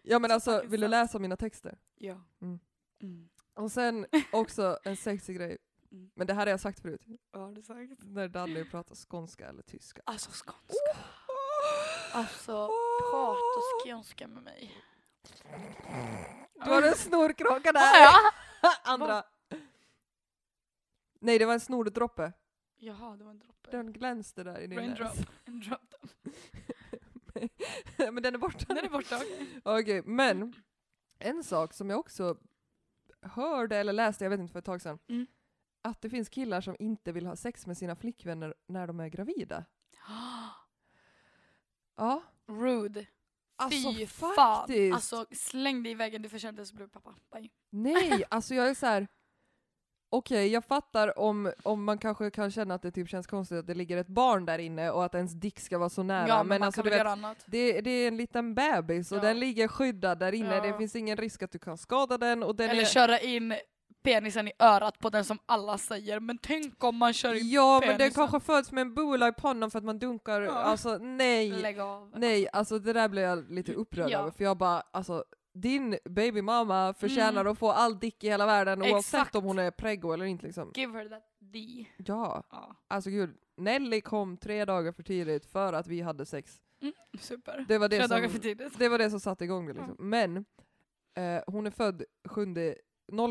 Ja 0.02 0.18
men 0.18 0.30
alltså, 0.30 0.62
vill 0.66 0.80
du 0.80 0.88
läsa 0.88 1.18
mina 1.18 1.36
texter? 1.36 1.74
Ja. 1.98 2.14
Mm. 2.42 2.58
Mm. 3.02 3.28
Och 3.54 3.72
sen 3.72 4.06
också 4.32 4.78
en 4.84 4.96
sexig 4.96 5.36
grej, 5.36 5.58
Mm. 5.92 6.10
men 6.14 6.26
det 6.26 6.34
här 6.34 6.40
har 6.40 6.50
jag 6.50 6.60
sagt 6.60 6.80
förut, 6.80 7.02
Ja, 7.32 7.38
det 7.54 7.62
sagt. 7.62 7.92
när 8.02 8.28
Danny 8.28 8.64
pratar 8.64 8.94
skånska 8.94 9.48
eller 9.48 9.62
tyska. 9.62 10.02
Alltså 10.06 10.30
skånska. 10.30 11.06
Alltså, 12.12 12.68
prata 13.10 13.60
skånska 13.84 14.26
med 14.28 14.42
mig. 14.42 14.76
Du 16.64 16.70
har 16.70 16.82
en 16.82 16.94
snorkråka 16.94 17.72
där! 17.72 17.80
Ja. 18.02 18.12
Andra. 18.84 19.24
Nej 21.20 21.38
det 21.38 21.44
var 21.46 21.52
en 21.54 21.60
snordroppe. 21.60 22.32
Jaha, 22.76 23.16
det 23.16 23.24
var 23.24 23.30
en 23.30 23.38
droppe. 23.38 23.70
Den 23.70 23.92
glänste 23.92 24.44
där 24.44 24.60
i 24.60 24.66
din 24.66 24.78
Raindrop. 24.78 25.16
näs. 25.16 25.26
En 25.44 25.60
drop. 25.60 25.94
men 28.14 28.22
den 28.22 28.34
är 28.34 28.38
borta. 28.38 28.64
Den 28.74 28.84
är 28.84 28.88
borta. 28.90 29.20
Okej, 29.64 30.02
men 30.04 30.54
en 31.18 31.44
sak 31.44 31.74
som 31.74 31.90
jag 31.90 31.98
också 32.00 32.36
hörde 33.22 33.76
eller 33.76 33.92
läste, 33.92 34.24
jag 34.24 34.30
vet 34.30 34.40
inte 34.40 34.52
för 34.52 34.58
ett 34.58 34.64
tag 34.64 34.82
sedan, 34.82 34.98
Mm. 35.08 35.26
att 35.82 36.00
det 36.02 36.10
finns 36.10 36.28
killar 36.28 36.60
som 36.60 36.76
inte 36.78 37.12
vill 37.12 37.26
ha 37.26 37.36
sex 37.36 37.66
med 37.66 37.76
sina 37.78 37.96
flickvänner 37.96 38.54
när 38.66 38.86
de 38.86 39.00
är 39.00 39.08
gravida. 39.08 39.64
Ja, 41.96 42.22
Rude. 42.46 43.06
alltså 43.56 43.92
Fy 43.92 44.06
faktiskt. 44.06 44.34
fan. 44.36 44.92
Alltså 44.92 45.26
släng 45.32 45.82
dig 45.82 45.92
i 45.92 45.94
väggen, 45.94 46.22
du 46.22 46.28
förtjänar 46.28 46.52
inte 46.52 46.60
ens 46.60 46.72
bli 46.72 46.88
pappa. 46.88 47.14
Bye. 47.32 47.50
Nej, 47.70 48.24
alltså 48.30 48.54
jag 48.54 48.68
är 48.68 48.74
så 48.74 48.86
här. 48.86 49.08
Okej, 50.12 50.48
jag 50.48 50.64
fattar 50.64 51.18
om, 51.18 51.52
om 51.62 51.84
man 51.84 51.98
kanske 51.98 52.30
kan 52.30 52.50
känna 52.50 52.74
att 52.74 52.82
det 52.82 52.90
typ 52.90 53.08
känns 53.08 53.26
konstigt 53.26 53.58
att 53.58 53.66
det 53.66 53.74
ligger 53.74 53.96
ett 53.96 54.06
barn 54.08 54.46
där 54.46 54.58
inne 54.58 54.90
och 54.90 55.04
att 55.04 55.14
ens 55.14 55.32
dick 55.32 55.60
ska 55.60 55.78
vara 55.78 55.88
så 55.88 56.02
nära. 56.02 56.28
Ja, 56.28 56.36
men, 56.38 56.46
men 56.48 56.62
alltså 56.62 56.82
du 56.82 56.90
vet, 56.90 57.06
det, 57.46 57.80
det 57.80 57.90
är 57.90 58.08
en 58.08 58.16
liten 58.16 58.54
bebis 58.54 59.12
och 59.12 59.18
Ja. 59.18 59.22
den 59.22 59.40
ligger 59.40 59.68
skyddad 59.68 60.18
där 60.18 60.32
inne. 60.32 60.54
Ja. 60.56 60.62
Det 60.62 60.78
finns 60.78 60.96
ingen 60.96 61.16
risk 61.16 61.42
att 61.42 61.52
du 61.52 61.58
kan 61.58 61.78
skada 61.78 62.18
den. 62.18 62.42
Och 62.42 62.56
den 62.56 62.70
Eller 62.70 62.80
är, 62.82 62.86
köra 62.86 63.18
in 63.20 63.54
penisen 64.02 64.48
i 64.48 64.52
örat 64.58 64.98
på 64.98 65.10
den 65.10 65.24
som 65.24 65.38
alla 65.46 65.78
säger. 65.78 66.20
Men 66.20 66.38
tänk 66.38 66.84
om 66.84 66.96
man 66.96 67.12
kör 67.12 67.34
in 67.34 67.50
Ja, 67.50 67.78
men 67.80 67.88
den 67.88 67.98
penisen. 67.98 68.14
kanske 68.28 68.40
föds 68.40 68.72
med 68.72 68.82
en 68.82 68.94
bula 68.94 69.28
i 69.28 69.32
pannan 69.32 69.70
för 69.70 69.78
att 69.78 69.84
man 69.84 69.98
dunkar. 69.98 70.40
Ja. 70.40 70.50
Alltså 70.52 70.98
nej. 70.98 71.76
Nej, 72.14 72.48
alltså 72.52 72.78
det 72.78 72.92
där 72.92 73.08
blev 73.08 73.24
jag 73.24 73.50
lite 73.50 73.72
upprörd 73.72 74.10
Ja. 74.10 74.18
över. 74.18 74.30
För 74.30 74.44
jag 74.44 74.56
bara, 74.56 74.82
alltså 74.90 75.24
din 75.52 75.98
babymamma 76.04 76.94
förtjänar 76.94 77.40
Mm. 77.40 77.52
att 77.52 77.58
få 77.58 77.70
all 77.70 77.98
dick 77.98 78.24
i 78.24 78.28
hela 78.28 78.46
världen 78.46 78.82
oavsett 78.82 78.96
Exakt. 78.98 79.34
om 79.34 79.44
hon 79.44 79.58
är 79.58 79.70
preggo 79.70 80.12
eller 80.12 80.24
inte 80.24 80.46
liksom. 80.46 80.72
Give 80.74 80.98
her 80.98 81.08
that 81.08 81.22
D. 81.38 81.86
Ja, 81.96 82.44
Ja. 82.50 82.76
alltså 82.88 83.10
gud. 83.10 83.36
Nelly 83.56 84.00
kom 84.00 84.36
tre 84.36 84.64
dagar 84.64 84.92
för 84.92 85.02
tidigt 85.02 85.46
för 85.46 85.72
att 85.72 85.86
vi 85.86 86.00
hade 86.00 86.26
sex. 86.26 86.60
Super. 87.20 87.64
Det 87.68 87.78
var 87.78 87.88
det 87.88 87.98
Tre 87.98 88.06
dagar 88.06 88.22
som, 88.22 88.32
för 88.32 88.38
tidigt. 88.38 88.78
det, 88.78 88.88
var 88.88 88.98
det 88.98 89.10
som 89.10 89.20
satte 89.20 89.44
igång 89.44 89.66
det 89.66 89.72
liksom. 89.72 89.96
Men 89.98 90.36
eh, 91.14 91.42
hon 91.46 91.66
är 91.66 91.70
född 91.70 92.02
7 92.24 92.46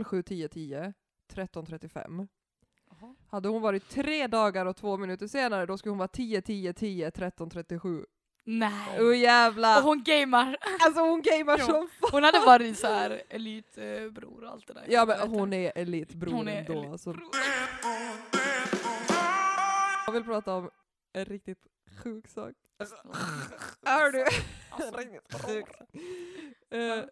07 0.06 0.24
10 0.24 0.48
10 0.50 0.94
13.35. 1.34 2.28
Hade 3.28 3.50
hon 3.50 3.62
varit 3.62 3.90
tre 3.90 4.28
dagar 4.28 4.66
och 4.66 4.76
två 4.76 4.98
minuter 4.98 5.28
senare 5.28 5.66
då 5.66 5.78
skulle 5.78 5.92
hon 5.92 5.98
vara 5.98 6.08
10 6.08 6.42
10 6.42 6.74
10 6.74 7.10
13.37. 7.10 8.06
Nej. 8.52 8.98
Åh 9.02 9.18
jävlar! 9.18 9.78
Och 9.78 9.84
hon 9.84 10.04
gamar. 10.04 10.58
Alltså 10.86 11.02
hon 11.02 11.22
gamear 11.22 11.58
Jo. 11.60 11.66
som 11.66 11.90
Hon 12.12 12.24
hade 12.24 12.40
varit 12.40 12.78
så 12.80 12.88
här 12.88 13.22
elitbror 13.30 14.44
och 14.44 14.50
allt 14.50 14.68
det 14.68 14.74
där. 14.74 14.86
Ja 14.90 15.06
men 15.06 15.30
hon 15.30 15.54
är 15.54 15.72
elitbror 15.76 16.32
Hon 16.32 16.48
är 16.48 16.60
ändå. 16.60 16.92
Alltså. 16.92 17.16
Jag 20.06 20.14
vill 20.14 20.24
prata 20.24 20.54
om 20.54 20.70
en 21.14 21.26
riktigt 21.26 21.68
sjuk 22.04 22.28
sak. 22.28 22.54
Hör 23.86 24.12
du? 24.12 24.26
Alltså, 24.70 24.98
Riktigt 24.98 25.42
sjuk 25.46 25.66
sak. 25.78 25.90
Eh, 26.70 27.04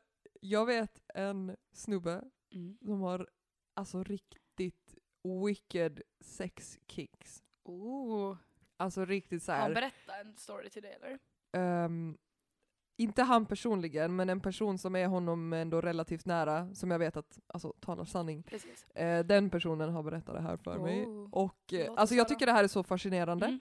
jag 0.41 0.65
vet 0.65 0.99
en 1.13 1.55
snubbe 1.73 2.21
Mm. 2.55 2.77
som 2.85 3.01
har 3.01 3.27
alltså 3.73 4.03
riktigt 4.03 4.95
wicked 5.45 6.01
sex 6.21 6.77
kicks. 6.87 7.43
Oh. 7.63 8.37
Alltså 8.77 9.05
riktigt 9.05 9.43
så 9.43 9.51
Har 9.51 9.59
han 9.59 9.67
här. 9.67 9.75
berättat 9.75 10.25
en 10.25 10.37
story 10.37 10.69
till 10.69 10.81
dig 10.81 10.93
eller? 10.93 11.19
Ehm, 11.57 12.17
inte 12.99 13.23
han 13.23 13.45
personligen, 13.45 14.15
men 14.15 14.29
en 14.29 14.39
person 14.39 14.77
som 14.77 14.95
är 14.95 15.07
honom 15.07 15.53
ändå 15.53 15.81
relativt 15.81 16.25
nära, 16.25 16.75
som 16.75 16.91
jag 16.91 16.99
vet 16.99 17.17
att 17.17 17.39
alltså, 17.47 17.73
talar 17.79 18.05
sanning. 18.05 18.43
Eh, 18.95 19.19
den 19.19 19.49
personen 19.49 19.89
har 19.89 20.03
berättat 20.03 20.35
det 20.35 20.41
här 20.41 20.57
för 20.57 20.79
mig. 20.79 21.05
Oh. 21.05 21.27
Och 21.31 21.73
eh, 21.73 21.93
alltså 21.97 22.15
jag 22.15 22.27
tycker 22.27 22.45
det 22.45 22.51
här 22.51 22.63
är 22.63 22.67
så 22.67 22.83
fascinerande. 22.83 23.45
Mm. 23.45 23.59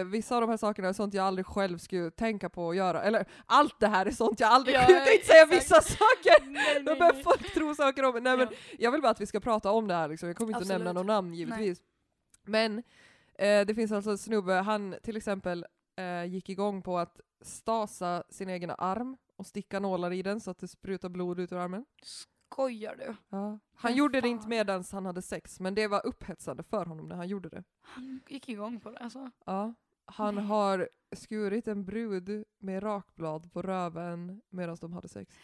Eh, 0.00 0.04
vissa 0.04 0.34
av 0.34 0.40
de 0.40 0.50
här 0.50 0.56
sakerna 0.56 0.88
är 0.88 0.92
sånt 0.92 1.14
jag 1.14 1.26
aldrig 1.26 1.46
själv 1.46 1.78
skulle 1.78 2.10
tänka 2.10 2.48
på 2.48 2.70
att 2.70 2.76
göra. 2.76 3.02
Eller 3.02 3.26
allt 3.46 3.80
det 3.80 3.88
här 3.88 4.06
är 4.06 4.10
sånt 4.10 4.40
jag 4.40 4.50
aldrig... 4.50 4.76
Ja, 4.76 4.80
jag 4.88 4.88
tänkte 4.88 5.12
inte 5.12 5.26
säga 5.26 5.46
vissa 5.46 5.80
saker! 5.80 6.46
Nej, 6.50 6.74
Då 6.74 6.90
nej, 6.90 6.98
börjar 6.98 7.12
nej. 7.12 7.22
folk 7.22 7.54
tro 7.54 7.74
saker 7.74 8.04
om 8.04 8.12
mig. 8.12 8.22
Nej, 8.22 8.36
men 8.36 8.48
Ja. 8.50 8.56
jag 8.78 8.92
vill 8.92 9.02
bara 9.02 9.10
att 9.10 9.20
vi 9.20 9.26
ska 9.26 9.40
prata 9.40 9.70
om 9.70 9.88
det 9.88 9.94
här 9.94 10.08
liksom. 10.08 10.28
Jag 10.28 10.36
kommer 10.36 10.50
inte 10.50 10.58
Absolut. 10.58 10.78
nämna 10.78 10.92
någon 10.92 11.06
namn 11.06 11.34
givetvis. 11.34 11.78
Men 12.44 12.78
eh, 13.38 13.66
det 13.66 13.74
finns 13.74 13.92
alltså 13.92 14.10
en 14.10 14.18
snubbe, 14.18 14.52
han 14.52 14.94
till 15.02 15.16
exempel 15.16 15.66
eh, 15.96 16.24
gick 16.24 16.48
igång 16.48 16.82
på 16.82 16.98
att 16.98 17.20
stasa 17.40 18.22
sin 18.28 18.48
egen 18.48 18.70
arm 18.78 19.16
och 19.36 19.46
sticka 19.46 19.80
nålar 19.80 20.12
i 20.12 20.22
den 20.22 20.40
så 20.40 20.50
att 20.50 20.58
det 20.58 20.68
sprutar 20.68 21.08
blod 21.08 21.40
ut 21.40 21.52
ur 21.52 21.56
armen. 21.56 21.84
Skojar 22.02 22.96
du? 22.96 23.04
Ja. 23.28 23.38
Han 23.38 23.58
Men 23.82 23.96
gjorde 23.96 24.18
det 24.18 24.22
fan. 24.22 24.30
inte 24.30 24.48
medan 24.48 24.84
han 24.92 25.06
hade 25.06 25.22
sex, 25.22 25.60
men 25.60 25.74
det 25.74 25.88
var 25.88 26.06
upphetsande 26.06 26.62
för 26.62 26.86
honom 26.86 27.08
när 27.08 27.16
han 27.16 27.28
gjorde 27.28 27.48
det. 27.48 27.64
Han 27.80 28.20
gick 28.28 28.48
igång 28.48 28.80
på 28.80 28.90
det 28.90 28.98
alltså. 28.98 29.30
Ja. 29.46 29.74
Han 30.04 30.34
Nej. 30.34 30.44
har 30.44 30.88
skurit 31.16 31.68
en 31.68 31.84
brud 31.84 32.44
med 32.58 32.82
rakblad 32.82 33.52
på 33.52 33.62
röven 33.62 34.42
medan 34.50 34.76
de 34.80 34.92
hade 34.92 35.08
sex. 35.08 35.34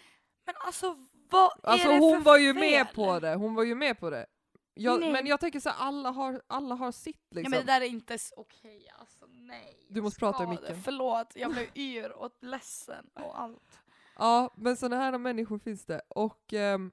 Men 0.47 0.55
alltså 0.67 0.97
vad 1.31 1.51
Alltså 1.63 1.89
är 1.89 1.93
det 1.93 1.99
hon 2.01 2.17
för 2.19 2.25
var 2.25 2.39
ju 2.39 2.53
fel? 2.55 2.61
med 2.61 2.95
på 2.95 3.21
det, 3.21 3.35
hon 3.35 3.55
var 3.55 3.63
ju 3.65 3.75
med 3.75 3.99
på 4.01 4.11
det. 4.11 4.27
Jag, 4.75 5.01
men 5.01 5.27
jag 5.27 5.41
tänker 5.41 5.61
så 5.61 5.69
här, 5.69 5.77
alla 5.87 6.11
har, 6.11 6.43
alla 6.47 6.75
har 6.75 6.93
sitt 6.93 7.27
Ja, 7.29 7.35
liksom. 7.37 7.51
men 7.51 7.61
det 7.67 7.73
där 7.73 7.81
är 7.81 7.85
inte 7.87 8.19
okej 8.37 8.89
alltså, 8.99 9.27
nej. 9.27 9.87
Du 9.91 10.03
måste 10.03 10.19
prata 10.19 10.45
i 10.45 10.47
micken. 10.47 10.83
Förlåt, 10.83 11.33
jag 11.35 11.53
blev 11.53 11.69
yr 11.75 12.11
och 12.11 12.33
ledsen 12.41 13.11
och 13.15 13.41
allt. 13.41 13.79
Ja, 14.19 14.55
men 14.57 14.77
sådana 14.77 15.03
här 15.03 15.19
människor 15.19 15.59
finns 15.59 15.85
det. 15.85 16.01
Och 16.09 16.53
ehm, 16.53 16.93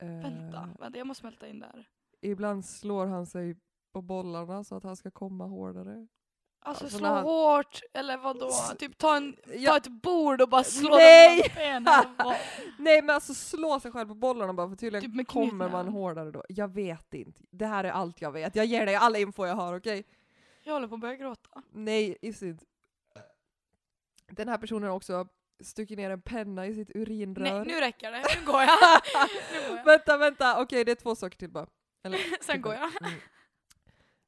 eh, 0.00 0.08
Vänta, 0.08 0.68
vänta, 0.80 0.98
jag 0.98 1.06
måste 1.06 1.20
smälta 1.20 1.48
in 1.48 1.60
där. 1.60 1.88
ibland 2.20 2.64
slår 2.66 3.06
han 3.06 3.26
sig 3.26 3.56
på 3.92 4.02
bollarna 4.02 4.64
så 4.64 4.74
att 4.76 4.82
han 4.84 4.96
ska 4.96 5.10
komma 5.10 5.46
hårdare. 5.46 6.06
Alltså 6.66 6.84
Alltså, 6.84 6.98
slå 6.98 7.08
han- 7.08 7.24
hårt, 7.24 7.80
eller 7.92 8.16
vadå? 8.16 8.50
Typ 8.78 8.98
ta, 8.98 9.16
en, 9.16 9.32
ta 9.32 9.52
Ja, 9.54 9.76
ett 9.76 9.88
bord 9.88 10.40
och 10.40 10.48
bara 10.48 10.64
slå 10.64 10.96
Nej! 10.96 11.52
vad? 12.16 12.36
nej 12.78 13.02
men 13.02 13.14
alltså 13.14 13.34
slå 13.34 13.80
sig 13.80 13.92
själv 13.92 14.08
på 14.08 14.14
bollarna 14.14 14.52
bara 14.52 14.68
för 14.68 14.76
tydligen 14.76 15.18
Typ 15.18 15.28
kommer 15.28 15.68
man 15.68 15.88
hårdare 15.88 16.30
då. 16.30 16.44
Jag 16.48 16.74
vet 16.74 17.14
inte. 17.14 17.42
Det 17.50 17.66
här 17.66 17.84
är 17.84 17.90
allt 17.90 18.20
jag 18.20 18.32
vet. 18.32 18.56
Jag 18.56 18.66
ger 18.66 18.86
dig 18.86 18.94
all 18.94 19.16
info 19.16 19.46
jag 19.46 19.54
har, 19.54 19.76
okej? 19.78 20.04
Jag 20.62 20.72
håller 20.72 20.88
på 20.88 20.94
att 20.94 21.00
börja 21.00 21.14
gråta. 21.14 21.62
Nej, 21.72 22.16
is 22.22 22.42
it. 22.42 22.64
Den 24.30 24.48
här 24.48 24.58
personen 24.58 24.88
har 24.88 24.96
också 24.96 25.28
stuckit 25.64 25.98
ner 25.98 26.10
en 26.10 26.22
penna 26.22 26.66
i 26.66 26.74
sitt 26.74 26.90
urinrör. 26.96 27.42
Nej, 27.44 27.64
nu 27.74 27.80
räcker 27.80 28.12
det. 28.12 28.18
Nu 28.18 28.46
går 28.46 28.62
jag. 28.62 28.78
nu 29.52 29.68
går 29.68 29.76
jag. 29.78 29.84
vänta, 29.84 30.16
vänta, 30.16 30.60
okej 30.62 30.84
det 30.84 30.90
är 30.92 30.96
två 30.96 31.14
saker 31.14 31.38
till 31.38 31.50
bara. 31.50 31.66
Eller, 32.04 32.18
Sen 32.44 32.60
går 32.62 32.74
jag. 32.74 33.02
Mm. 33.02 33.20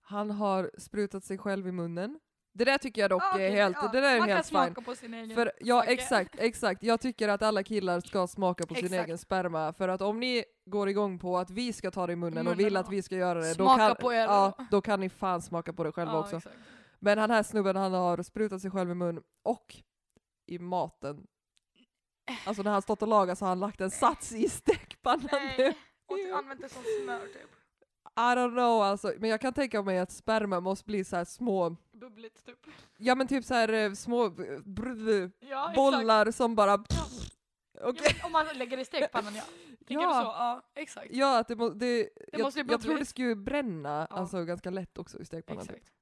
Han 0.01 0.31
har 0.31 0.71
sprutat 0.79 1.25
sig 1.25 1.39
själv 1.39 1.69
i 1.69 1.73
munnen. 1.73 2.19
Det 2.59 2.65
där 2.65 2.79
tycker 2.79 3.01
jag 3.03 3.11
dock 3.11 3.23
Ah, 3.23 3.27
är 3.31 3.35
okej, 3.35 3.51
helt, 3.51 3.77
ja. 3.83 3.89
det 3.93 4.01
där 4.01 4.15
är 4.15 4.19
Man 4.19 4.29
helt 4.29 4.49
fine. 4.49 4.85
på 4.85 4.95
sin 4.95 5.15
egen 5.15 5.35
För, 5.37 5.53
ja 5.61 5.81
sake. 5.81 5.93
exakt, 5.93 6.35
exakt. 6.39 6.83
Jag 6.83 7.01
tycker 7.01 7.29
att 7.29 7.43
alla 7.43 7.63
killar 7.63 8.01
ska 8.01 8.27
smaka 8.27 8.67
på 8.67 8.75
sin 8.75 8.85
Exakt. 8.85 9.05
egen 9.07 9.19
sperma. 9.19 9.73
För 9.73 9.89
att 9.89 10.01
om 10.01 10.21
ni 10.21 10.45
går 10.67 10.89
igång 10.89 11.19
på 11.19 11.39
att 11.39 11.51
vi 11.51 11.73
ska 11.73 11.91
ta 11.91 12.07
det 12.07 12.13
i 12.13 12.17
munnen, 12.17 12.39
och 12.39 12.45
Munnen, 12.45 12.59
vill 12.65 12.77
att 12.77 12.89
vi 12.89 13.03
ska 13.03 13.17
göra 13.17 13.41
det, 13.41 13.55
då 13.55 13.77
kan, 13.77 13.97
på 13.97 14.13
er 14.13 14.17
ja, 14.21 14.55
då. 14.59 14.65
då 14.71 14.81
kan 14.81 15.01
ni 15.01 15.09
fan 15.09 15.43
smaka 15.43 15.73
på 15.73 15.85
det 15.85 15.93
själva 15.93 16.13
Ja, 16.13 16.19
också. 16.21 16.37
exakt. 16.37 16.57
Men 16.99 17.19
den 17.19 17.31
här 17.31 17.43
snubben 17.43 17.77
han 17.77 17.93
har 17.93 18.23
sprutat 18.23 18.61
sig 18.63 18.71
själv 18.71 18.91
i 18.91 18.95
mun 18.95 19.23
och 19.45 19.77
i 20.47 20.59
maten. 20.59 21.27
Alltså 22.47 22.63
när 22.63 22.71
han 22.71 22.83
stått 22.83 23.03
och 23.03 23.09
lagat 23.09 23.39
så 23.39 23.45
har 23.45 23.49
han 23.49 23.61
lagt 23.61 23.81
en 23.81 23.91
sats 23.91 24.33
i 24.33 24.49
stekpannan 24.49 25.29
nu. 25.33 25.41
Nej, 25.59 25.77
och 26.33 26.39
använt 26.39 26.61
det 26.61 26.69
som 26.69 26.83
smör 27.05 27.21
typ. 27.27 27.51
I 28.19 28.35
don't 28.35 28.51
know 28.53 28.83
alltså, 28.83 29.13
men 29.19 29.31
jag 29.31 29.41
kan 29.41 29.53
tänka 29.53 29.83
mig 29.83 29.99
att 29.99 30.11
sperma 30.11 30.61
måste 30.61 30.85
bli 30.85 31.05
så 31.05 31.17
här 31.17 31.25
små, 31.25 31.77
Bubbligt 31.93 32.45
typ. 32.47 32.67
ja 32.97 33.15
men 33.15 33.29
typ 33.29 33.45
så 33.45 33.55
här 33.55 33.69
eh, 33.73 33.93
små 33.93 34.25
eh, 34.27 34.61
brr, 34.65 35.31
Ja, 35.41 35.73
bollar 35.75 36.31
som 36.31 36.55
bara... 36.55 36.71
Ja. 36.89 37.07
Okej. 37.81 38.17
Ja, 38.21 38.27
om 38.27 38.33
man 38.33 38.47
lägger 38.55 38.77
det 38.77 38.81
i 38.83 38.85
stekpannan 38.85 39.35
ja. 39.35 39.43
Tänker 39.87 40.03
Ja. 40.05 40.09
du 40.09 40.15
så? 40.15 40.21
Ja, 40.21 40.63
exakt. 40.75 41.09
Ja, 41.11 41.39
att 41.39 41.49
det, 41.49 41.57
må, 41.57 41.69
det, 41.69 42.11
jag, 42.33 42.41
måste 42.41 42.61
jag 42.69 42.81
tror 42.83 42.99
det 42.99 43.05
skulle 43.07 43.35
bränna 43.37 44.07
alltså, 44.07 44.45
ganska 44.45 44.71
lätt 44.71 44.99
också 44.99 45.21
i 45.21 45.25
stekpannan. 45.25 45.67
Typ. 45.67 45.77
exakt. 45.77 45.93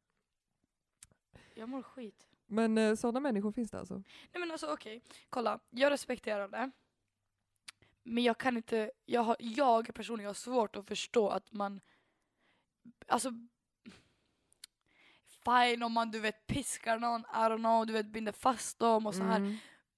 Jag 1.54 1.68
mår 1.68 1.82
skit. 1.82 2.26
Men 2.46 2.78
eh, 2.78 2.94
sådana 2.94 3.20
människor 3.20 3.52
finns 3.52 3.70
det 3.70 3.78
alltså. 3.78 3.94
Nej 3.94 4.40
men 4.40 4.50
alltså 4.50 4.72
okej, 4.72 5.02
kolla. 5.30 5.58
Jag 5.70 5.90
respekterar 5.90 6.48
det. 6.48 6.70
Men 8.02 8.24
jag 8.24 8.38
kan 8.38 8.56
inte, 8.56 8.90
jag, 9.04 9.20
har, 9.22 9.36
jag 9.38 9.94
personligen 9.94 10.26
har 10.28 10.34
svårt 10.34 10.76
att 10.76 10.86
förstå 10.88 11.28
att 11.28 11.52
man, 11.52 11.80
alltså 13.08 13.30
fine 15.44 15.82
om 15.82 15.92
man 15.92 16.10
du 16.10 16.20
vet 16.20 16.46
piskar 16.46 16.98
någon, 16.98 17.20
I 17.20 17.24
don't 17.36 17.58
know, 17.58 17.86
du 17.86 17.92
vet 17.92 18.06
binder 18.06 18.32
fast 18.32 18.78
dem 18.78 19.06
och 19.06 19.14
så 19.14 19.22
här. 19.22 19.36
Mm. 19.36 19.56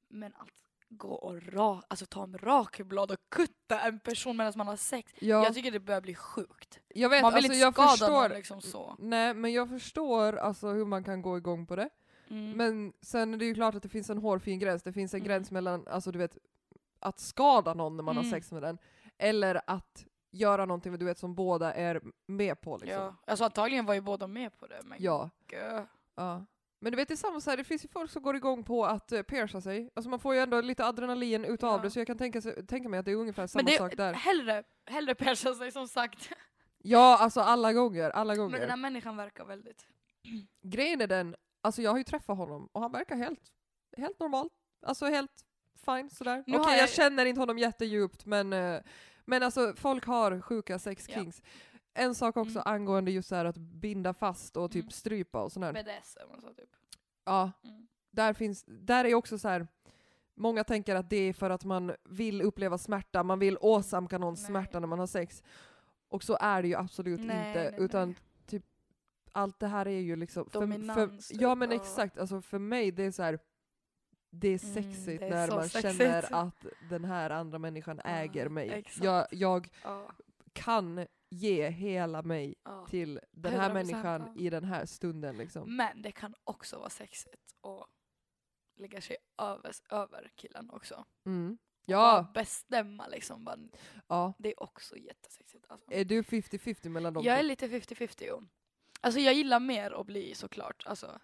Men 0.09 0.34
att 0.34 0.49
gå 0.89 1.09
och 1.14 1.43
ra, 1.43 1.82
alltså 1.89 2.07
ta 2.07 2.22
en 2.24 2.39
rakblad 2.39 3.11
och 3.11 3.18
kutta 3.28 3.80
en 3.80 4.01
person 4.01 4.37
medan 4.37 4.53
man 4.57 4.66
har 4.66 4.76
sex. 4.76 5.12
Ja, 5.18 5.45
Jag 5.45 5.55
tycker 5.55 5.70
det 5.70 5.80
börjar 5.80 6.01
bli 6.01 6.14
sjukt. 6.14 6.80
jag 6.89 7.09
vet, 7.09 7.22
man 7.22 7.34
vill 7.34 7.45
alltså, 7.45 7.66
inte 7.66 7.72
skada 7.72 7.89
förstår, 7.91 8.22
någon 8.28 8.30
liksom 8.37 8.61
så. 8.61 8.97
Nej, 8.99 9.34
men 9.34 9.53
jag 9.53 9.68
förstår 9.68 10.37
alltså 10.37 10.68
hur 10.68 10.84
man 10.84 11.05
kan 11.05 11.22
gå 11.22 11.37
igång 11.37 11.66
på 11.66 11.76
det. 11.76 11.89
Mm. 12.30 12.51
Men 12.51 12.93
sen 13.01 13.34
är 13.34 13.39
det 13.39 13.45
ju 13.45 13.55
klart 13.55 13.74
att 13.74 13.82
det 13.82 13.89
finns 13.89 14.11
en 14.11 14.18
hårfin 14.18 14.59
gräns. 14.59 14.82
Det 14.82 14.93
finns 14.93 15.14
en 15.14 15.20
Mm. 15.20 15.28
gräns 15.28 15.51
mellan, 15.51 15.87
alltså 15.89 16.11
du 16.12 16.18
vet, 16.18 16.37
att 17.01 17.18
skada 17.20 17.74
någon 17.74 17.97
när 17.97 18.05
man 18.05 18.16
har 18.16 18.22
Mm. 18.22 18.32
sex 18.32 18.53
med 18.53 18.62
den, 18.62 18.78
eller 19.18 19.61
att 19.66 20.07
göra 20.30 20.64
någonting 20.64 20.98
du 20.98 21.04
vet 21.04 21.18
som 21.18 21.34
båda 21.34 21.74
är 21.74 22.00
med 22.26 22.60
på 22.60 22.76
liksom. 22.76 23.02
ja. 23.02 23.14
Alltså 23.26 23.44
antagligen 23.44 23.86
var 23.86 23.94
ju 23.94 24.00
båda 24.00 24.26
med 24.26 24.58
på 24.58 24.66
det. 24.66 24.80
Men 24.84 24.98
Ja. 25.00 25.30
gö. 25.48 25.86
ja. 26.14 26.44
Men 26.80 26.92
du 26.92 26.96
vet 26.96 27.08
det 27.08 27.14
är 27.14 27.16
samma 27.16 27.40
så 27.40 27.50
här, 27.50 27.56
det 27.56 27.64
finns 27.64 27.84
ju 27.84 27.88
folk 27.88 28.10
som 28.10 28.22
går 28.22 28.36
igång 28.36 28.64
på 28.64 28.86
att 28.86 29.12
uh, 29.12 29.22
pierca 29.22 29.60
sig. 29.60 29.90
Alltså 29.94 30.10
man 30.10 30.18
får 30.18 30.34
ju 30.34 30.40
ändå 30.40 30.60
lite 30.60 30.86
adrenalin 30.86 31.44
utav 31.44 31.76
Ja. 31.78 31.82
det, 31.82 31.90
så 31.90 32.00
jag 32.00 32.06
kan 32.06 32.18
tänka, 32.18 32.40
tänka 32.68 32.88
mig 32.88 32.98
att 33.00 33.04
det 33.04 33.10
är 33.12 33.16
ungefär 33.16 33.46
samma 33.46 33.62
det, 33.62 33.78
sak 33.78 33.96
där. 33.96 34.12
hellre, 34.12 34.62
hellre 34.86 35.14
persa 35.14 35.54
sig 35.54 35.72
som 35.72 35.88
sagt. 35.88 36.28
Ja, 36.78 37.18
alltså 37.18 37.40
alla 37.40 37.72
gånger, 37.72 38.10
alla 38.10 38.36
gånger. 38.36 38.50
Men 38.50 38.60
den 38.60 38.70
här 38.70 38.76
människan 38.76 39.16
verkar 39.16 39.44
väldigt... 39.44 39.86
Grejen 40.62 41.00
är 41.00 41.06
den, 41.06 41.36
alltså 41.60 41.82
jag 41.82 41.90
har 41.90 41.98
ju 41.98 42.04
träffat 42.04 42.36
honom 42.36 42.68
och 42.72 42.80
han 42.80 42.92
verkar 42.92 43.16
helt, 43.16 43.42
helt 43.96 44.20
normal. 44.20 44.50
Alltså 44.82 45.06
helt 45.06 45.44
fine 45.84 46.10
sådär. 46.10 46.44
Okej 46.46 46.54
har 46.58 46.70
jag... 46.70 46.78
jag- 46.82 46.88
känner 46.90 47.24
inte 47.26 47.40
honom 47.40 47.58
jättedjupt 47.58 48.26
men, 48.26 48.52
eh, 48.52 48.80
men 49.26 49.42
alltså 49.42 49.74
folk 49.76 50.04
har 50.06 50.40
sjuka 50.40 50.78
sex 50.78 51.06
Ja. 51.08 51.24
En 51.94 52.14
sak 52.14 52.36
också 52.36 52.58
Mm. 52.58 52.62
angående 52.74 53.10
just 53.10 53.28
så 53.28 53.34
att 53.34 53.56
binda 53.56 54.14
fast 54.14 54.56
och 54.56 54.70
typ 54.72 54.82
Mm. 54.82 54.90
strypa 54.90 55.42
och 55.42 55.52
sådär. 55.52 55.72
BDSM 55.72 56.30
och 56.30 56.40
så 56.42 56.48
typ. 56.54 56.70
Ja, 57.24 57.52
Mm. 57.64 57.86
där 58.10 58.32
finns, 58.32 58.64
där 58.66 59.04
är 59.04 59.14
också 59.14 59.38
så 59.38 59.48
här. 59.48 59.66
Många 60.34 60.64
tänker 60.64 60.94
att 60.94 61.10
det 61.10 61.16
är 61.16 61.32
för 61.32 61.50
att 61.50 61.64
man 61.64 61.92
vill 62.04 62.42
uppleva 62.42 62.78
smärta, 62.78 63.22
man 63.22 63.38
vill 63.38 63.58
åsamka 63.60 64.18
någon 64.18 64.34
Nej. 64.34 64.44
smärta 64.44 64.80
när 64.80 64.86
man 64.86 64.98
har 64.98 65.06
sex. 65.06 65.42
Och 66.08 66.22
så 66.22 66.36
är 66.40 66.62
det 66.62 66.68
ju 66.68 66.74
absolut 66.74 67.20
Nej, 67.20 67.48
inte, 67.48 67.70
nej, 67.70 67.74
utan 67.84 68.14
typ 68.46 68.64
allt 69.32 69.60
det 69.60 69.66
här 69.66 69.88
är 69.88 70.00
ju 70.00 70.16
liksom... 70.16 70.44
För, 70.44 70.50
för, 70.50 70.60
Dominans, 70.60 71.30
ja 71.34 71.50
typ, 71.54 71.58
men 71.58 71.72
exakt, 71.72 72.18
alltså 72.18 72.40
för 72.40 72.58
mig 72.58 72.90
det 72.92 73.02
är 73.04 73.10
så 73.10 73.22
här. 73.22 73.38
Det 74.41 74.49
är 74.49 74.64
Mm, 74.64 74.74
sexigt 74.74 75.20
det 75.20 75.26
är 75.26 75.30
när 75.49 75.57
man 75.57 75.68
sexigt. 75.68 75.99
känner 75.99 76.34
att 76.34 76.66
den 76.91 77.05
här 77.05 77.30
andra 77.30 77.59
människan 77.59 78.01
Ja, 78.05 78.11
äger 78.11 78.49
mig. 78.49 78.70
exakt. 78.70 79.05
Jag, 79.05 79.26
jag 79.30 79.68
Ja, 79.84 80.11
kan 80.53 81.07
ge 81.30 81.68
hela 81.70 82.22
mig 82.22 82.55
ja. 82.64 82.87
till 82.87 83.20
den 83.32 83.53
här 83.61 83.70
100%, 83.70 83.74
människan 83.74 84.39
i 84.39 84.51
den 84.51 84.64
här 84.64 84.87
stunden 84.87 85.37
liksom. 85.37 85.76
Men 85.76 86.03
det 86.03 86.12
kan 86.12 86.34
också 86.45 86.78
vara 86.78 86.91
sexigt 86.91 87.55
att 87.62 87.87
lägga 88.76 89.01
sig 89.01 89.16
över, 89.39 89.72
över 89.91 90.30
killen 90.34 90.70
också. 90.70 91.05
Mm. 91.26 91.59
Ja, 91.89 92.30
bestämma 92.34 93.07
liksom. 93.07 93.45
Bara, 93.45 93.59
ja. 94.09 94.32
det 94.39 94.49
är 94.49 94.62
också 94.62 94.97
jättesexigt. 94.97 95.64
Alltså. 95.68 95.93
Är 95.93 96.05
du 96.05 96.22
50-50 96.22 96.89
mellan 96.89 97.14
de 97.14 97.24
Jag 97.24 97.39
är 97.39 97.43
lite 97.43 97.68
50-50 97.68 98.24
jo. 98.28 98.43
Alltså 99.01 99.20
jag 99.20 99.34
gillar 99.34 99.61
mer 99.61 99.91
att 100.01 100.07
bli 100.07 100.34
såklart. 100.34 100.82
Alltså, 100.87 101.18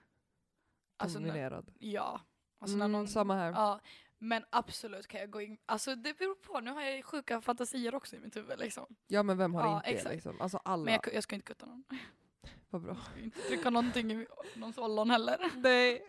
alltså 0.96 1.18
Dominerad. 1.18 1.72
ja. 1.78 2.20
Alltså 2.62 2.76
när 2.76 2.84
Mm, 2.84 2.92
någon, 2.92 3.08
samma 3.08 3.34
här. 3.34 3.52
ja. 3.52 3.80
Men 4.18 4.44
absolut 4.50 5.06
kan 5.06 5.20
jag 5.20 5.30
gå 5.30 5.40
in, 5.40 5.58
alltså 5.66 5.94
det 5.94 6.18
beror 6.18 6.34
på, 6.34 6.60
nu 6.60 6.70
har 6.70 6.82
jag 6.82 7.04
sjuka 7.04 7.40
fantasier 7.40 7.94
också 7.94 8.16
i 8.16 8.18
mitt 8.18 8.36
huvud 8.36 8.58
liksom. 8.58 8.86
Ja 9.06 9.22
men 9.22 9.38
vem 9.38 9.54
har 9.54 9.62
Ja, 9.62 9.76
inte 9.76 9.90
exakt. 9.90 10.14
liksom? 10.14 10.40
Alltså 10.40 10.60
alla. 10.64 10.84
Men 10.84 10.94
jag, 10.94 11.14
jag 11.14 11.22
ska 11.22 11.34
inte 11.34 11.46
kutta 11.46 11.66
någon. 11.66 11.84
Vad 12.70 12.82
bra. 12.82 12.96
Jag 12.96 13.04
ska 13.12 13.20
inte 13.20 13.40
trycka 13.40 13.70
någonting 13.70 14.12
i 14.12 14.26
någons 14.54 14.78
ollon 14.78 15.10
heller. 15.10 15.50
Nej. 15.56 16.06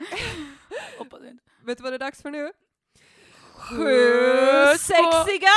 Hoppas 0.98 1.24
inte. 1.24 1.44
Vet 1.64 1.78
du 1.78 1.84
vad 1.84 1.92
det 1.94 1.98
är 1.98 2.00
dags 2.00 2.22
för 2.22 2.32
nu? 2.32 2.52
Sju 3.56 4.78
sexiga 4.78 5.50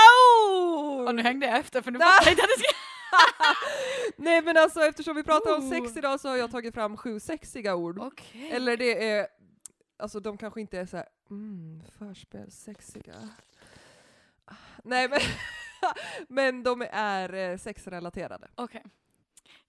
Och 0.48 1.08
ord! 1.08 1.14
nu 1.14 1.22
hängde 1.22 1.46
jag 1.46 1.58
efter 1.58 1.82
för 1.82 1.90
nu 1.90 1.98
fattade 1.98 2.24
jag 2.24 2.32
inte 2.32 2.42
att 2.42 2.48
det 2.48 2.58
ska... 2.64 2.72
Nej 4.22 4.42
men 4.42 4.56
alltså 4.56 4.80
eftersom 4.80 5.16
vi 5.16 5.22
pratar 5.22 5.56
om 5.56 5.70
sex 5.70 5.96
idag 5.96 6.20
så 6.20 6.28
har 6.28 6.36
jag 6.36 6.50
tagit 6.50 6.74
fram 6.74 6.96
sju 6.96 7.20
sexiga 7.20 7.74
ord. 7.76 7.98
Okej. 7.98 8.50
Eller 8.52 8.76
det 8.76 9.10
är 9.10 9.26
alltså 9.96 10.20
de 10.20 10.38
kanske 10.38 10.60
inte 10.60 10.78
är 10.78 10.86
så 10.86 10.96
här, 10.96 11.08
mm, 11.30 11.82
förspel, 11.98 12.50
sexiga. 12.50 13.28
Nej 14.84 15.08
men, 15.08 15.20
men 16.28 16.62
de 16.62 16.86
är 16.90 17.32
eh, 17.34 17.58
sexrelaterade. 17.58 18.48
Okej. 18.54 18.84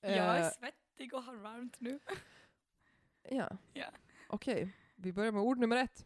Jag 0.01 0.11
Eh, 0.11 0.45
är 0.45 0.49
svettig 0.49 1.13
och 1.13 1.23
har 1.23 1.35
varmt 1.35 1.79
nu. 1.79 1.99
Ja. 3.29 3.57
Ja. 3.73 3.87
Okej, 4.29 4.73
vi 4.95 5.13
börjar 5.13 5.31
med 5.31 5.41
ord 5.41 5.57
nummer 5.59 5.77
ett. 5.77 6.05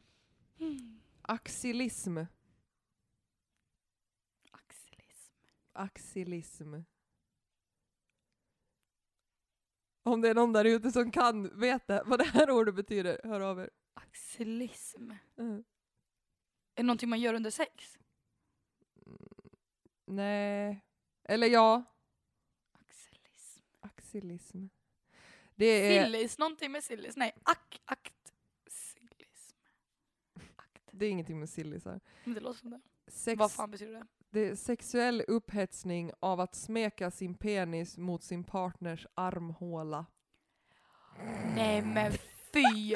Axilism. 1.22 2.18
Axilism. 4.52 5.34
Axilism. 5.74 6.76
Om 10.04 10.22
det 10.22 10.30
är 10.30 10.36
någon 10.36 10.54
där 10.54 10.66
ute 10.66 10.92
som 10.92 11.12
kan 11.12 11.60
veta 11.60 12.04
vad 12.04 12.20
det 12.20 12.26
här 12.26 12.50
ordet 12.52 12.76
betyder, 12.76 13.22
hör 13.24 13.42
av 13.42 13.60
er. 13.60 13.70
Axilism. 14.12 15.12
Mm. 15.38 15.56
Är 15.56 15.64
det 16.76 16.84
någonting 16.84 17.10
man 17.10 17.20
gör 17.20 17.34
under 17.34 17.52
sex? 17.52 17.98
Nej. 20.06 20.86
Eller 21.24 21.48
ja, 21.48 21.84
Axilism. 22.72 23.64
axilism. 23.80 24.66
Det 25.56 25.66
är, 25.66 26.04
Sillis, 26.06 26.38
någonting 26.38 26.72
med 26.72 26.84
sillis. 26.84 27.16
Nej, 27.18 27.32
ak, 27.44 27.82
akt, 27.86 28.34
sillism. 28.68 29.58
Akt. 30.56 30.90
det 30.92 31.06
är 31.06 31.10
ingenting 31.10 31.40
med 31.40 31.50
sillisar. 31.50 32.00
Men 32.24 32.34
det 32.34 32.40
låter 32.40 32.60
som 32.60 32.70
det. 32.70 32.82
Sex, 33.08 33.40
Vad 33.40 33.52
fan 33.52 33.72
betyder 33.72 33.94
det? 33.94 34.08
det 34.30 34.40
är 34.50 34.56
sexuell 34.56 35.22
upphetsning 35.28 36.12
av 36.20 36.40
att 36.40 36.56
smeka 36.56 37.12
sin 37.12 37.36
penis 37.36 37.98
mot 37.98 38.24
sin 38.24 38.44
partners 38.44 39.08
armhåla. 39.14 40.06
Nej 41.56 41.82
men 41.82 42.12
fy 42.54 42.96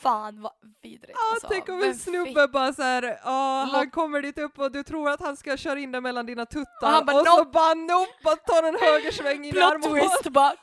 fan 0.00 0.40
vad 0.42 0.52
vidrigt 0.82 1.18
Ja, 1.22 1.32
alltså. 1.32 1.48
tänk 1.50 1.68
om 1.68 1.82
en 1.82 1.94
snubbe 1.98 2.48
bara 2.48 2.72
såhär, 2.72 3.18
ja 3.24 3.68
han 3.72 3.90
kommer 3.90 4.22
dit 4.22 4.38
upp 4.38 4.58
och 4.58 4.72
du 4.72 4.82
tror 4.82 5.10
att 5.10 5.20
han 5.20 5.36
ska 5.36 5.56
köra 5.56 5.78
in 5.80 5.92
den 5.92 6.02
mellan 6.02 6.26
dina 6.26 6.46
tuttar 6.46 6.66
Och 6.82 6.88
han 6.88 7.06
bara, 7.06 7.20
och 7.20 7.26
så 7.26 7.44
bara 7.44 7.74
nope, 7.74 8.10
bara 8.24 8.36
tar 8.36 8.62
en 8.62 8.76
högersväng 8.80 9.44
in 9.44 9.56
i 9.56 9.60
armhålan. 9.60 10.08
twist 10.08 10.30
bara. 10.32 10.52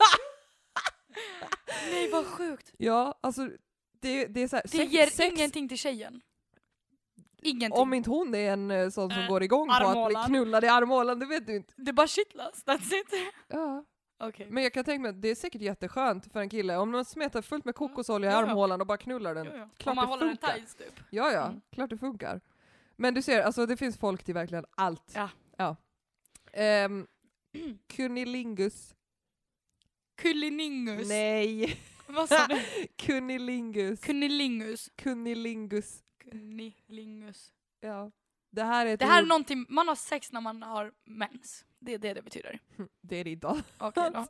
Nej 1.92 2.12
vad 2.12 2.26
sjukt. 2.26 2.72
Ja, 2.78 3.20
alltså 3.22 3.42
det, 4.02 4.26
det 4.26 4.44
är 4.44 4.48
såhär, 4.48 4.64
Det 4.64 4.78
sex, 4.78 4.92
ger 4.92 5.06
sex, 5.08 5.34
ingenting 5.38 5.70
till 5.70 5.78
tjejen. 5.78 6.22
Ingenting. 7.42 7.82
om 7.82 7.94
inte 7.94 8.10
hon 8.10 8.36
är 8.36 8.52
en 8.54 8.72
eh, 8.72 8.90
sån 8.90 9.10
som 9.10 9.20
Äh, 9.22 9.28
går 9.30 9.44
igång 9.44 9.68
på 9.68 9.74
att 9.74 9.80
bli 9.82 9.88
armhålan. 9.90 10.26
knullad 10.26 10.64
i 10.64 10.68
armhålan, 10.68 11.20
det 11.20 11.26
vet 11.26 11.48
du 11.48 11.56
inte. 11.56 11.74
Det 11.78 11.94
bara 11.94 12.08
kittlas, 12.08 12.64
that's 12.66 12.94
it. 12.94 13.14
Ja. 13.48 13.84
Okej. 14.20 14.48
Men 14.50 14.64
jag 14.64 14.74
kan 14.74 14.84
tänka 14.86 15.02
mig 15.02 15.10
att 15.10 15.22
det 15.22 15.28
är 15.30 15.36
säkert 15.36 15.62
jätteskönt 15.62 16.32
för 16.34 16.40
en 16.40 16.50
kille 16.50 16.78
om 16.78 16.92
man 16.92 17.06
smetar 17.06 17.42
fullt 17.42 17.66
med 17.66 17.76
kokosolja 17.76 18.30
i 18.30 18.34
Ja, 18.34 18.40
ja. 18.42 18.46
armhålan 18.48 18.82
och 18.82 18.88
bara 18.88 18.98
knullar 18.98 19.36
den. 19.36 19.46
Jo, 19.46 19.52
jo. 19.58 19.70
klart 19.78 19.92
Om 19.92 19.96
man 19.96 20.06
det 20.06 20.10
håller 20.10 20.26
den 20.26 20.38
funkar. 20.38 20.54
tight 20.54 20.78
typ. 20.78 21.00
Ja, 21.10 21.32
ja, 21.32 21.46
Mm. 21.48 21.62
klart 21.72 21.90
det 21.90 21.98
funkar. 21.98 22.42
Men 22.96 23.14
du 23.14 23.22
ser, 23.22 23.42
alltså 23.42 23.66
det 23.66 23.78
finns 23.78 23.98
folk 23.98 24.24
till 24.24 24.34
verkligen 24.34 24.66
allt. 24.72 25.12
Ja. 25.16 25.30
ja. 25.58 25.76
Ehm, 26.54 27.08
Cunnilingus. 27.88 28.96
Kulliningus. 30.16 31.10
Nej. 31.10 31.80
Vad 32.08 32.30
sa 32.30 32.48
du? 32.48 32.62
Cunnilingus. 32.98 34.00
Kunnilingus. 34.02 34.90
Cunnilingus. 34.96 36.04
Kunnilingus. 36.32 37.52
Ja. 37.80 38.12
Det 38.52 38.64
här 38.64 38.86
är 38.86 38.98
Det 38.98 39.06
här 39.06 39.18
är 39.20 39.22
ord- 39.24 39.28
någonting, 39.28 39.66
man 39.70 39.88
har 39.88 39.96
sex 39.96 40.32
när 40.32 40.42
man 40.42 40.64
har 40.64 40.92
mens. 41.06 41.66
Det 41.80 41.94
är 41.94 41.98
det 41.98 42.14
det 42.14 42.22
betyder. 42.22 42.60
Det 43.02 43.16
är 43.16 43.24
det 43.24 43.30
idag. 43.30 43.58
Okej 43.78 44.12
då. 44.14 44.28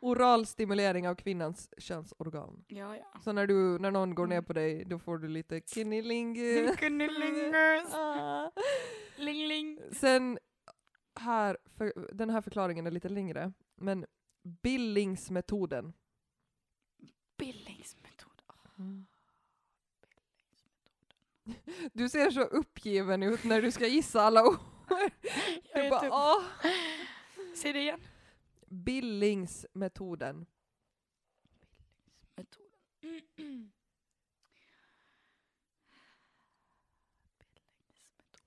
Oral 0.00 0.46
stimulering 0.46 1.08
av 1.08 1.14
kvinnans 1.14 1.68
könsorgan. 1.78 2.64
Ja, 2.68 2.96
ja. 2.96 3.20
Så 3.24 3.32
när, 3.32 3.46
du, 3.46 3.78
när 3.78 3.90
någon 3.90 4.14
går 4.14 4.26
ner 4.26 4.34
Mm. 4.36 4.44
på 4.44 4.52
dig, 4.52 4.84
då 4.84 4.98
får 4.98 5.18
du 5.18 5.28
lite 5.28 5.60
cunnilingus. 5.60 6.76
Kunnilingus. 6.78 7.94
Ah. 7.94 8.50
Ling 9.16 9.46
ling. 9.48 9.80
Sen, 9.92 10.38
här, 11.20 11.58
för, 11.76 11.92
den 12.12 12.30
här 12.30 12.40
förklaringen 12.40 12.86
är 12.86 12.90
lite 12.90 13.08
längre, 13.08 13.52
men 13.76 14.06
Billingsmetoden. 14.42 15.92
Billingsmetod. 17.38 18.30
Du 21.92 22.08
ser 22.08 22.30
så 22.30 22.40
uppgiven 22.40 23.22
ut 23.22 23.44
när 23.44 23.62
du 23.62 23.70
ska 23.70 23.86
gissa 23.86 24.22
alla 24.22 24.46
ord. 24.48 24.58
Jag 25.72 25.86
är 25.86 25.90
bara, 25.90 26.00
typ- 26.00 26.12
åh. 26.12 26.42
Säg 27.56 27.72
det 27.72 27.80
igen. 27.80 28.00
Billingsmetoden. 28.66 30.46
Metoden. 32.36 33.72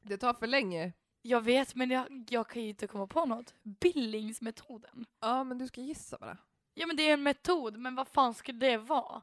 Det 0.02 0.18
tar 0.18 0.34
för 0.34 0.48
länge. 0.48 0.94
Jag 1.22 1.42
vet 1.42 1.76
men 1.76 1.90
jag, 1.90 2.26
jag 2.30 2.48
kan 2.50 2.62
ju 2.64 2.70
inte 2.70 2.88
komma 2.88 3.08
på 3.08 3.26
något. 3.26 3.54
Billingsmetoden. 3.64 5.06
Ja, 5.20 5.44
men 5.44 5.58
du 5.58 5.68
ska 5.68 5.82
gissa 5.82 6.18
bara. 6.18 6.38
Ja 6.74 6.88
men 6.88 6.96
det 6.96 7.04
är 7.10 7.14
en 7.14 7.24
metod, 7.24 7.78
men 7.78 7.96
vad 7.96 8.08
fan 8.08 8.34
skulle 8.34 8.60
det 8.60 8.78
vara? 8.78 9.22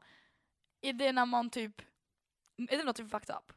Är 0.81 0.93
det 0.93 1.11
när 1.11 1.25
man 1.25 1.49
typ... 1.49 1.81
Är 2.57 2.77
det 2.77 2.83
något 2.83 2.95
typ 2.95 3.11
fucked 3.11 3.35
up? 3.35 3.53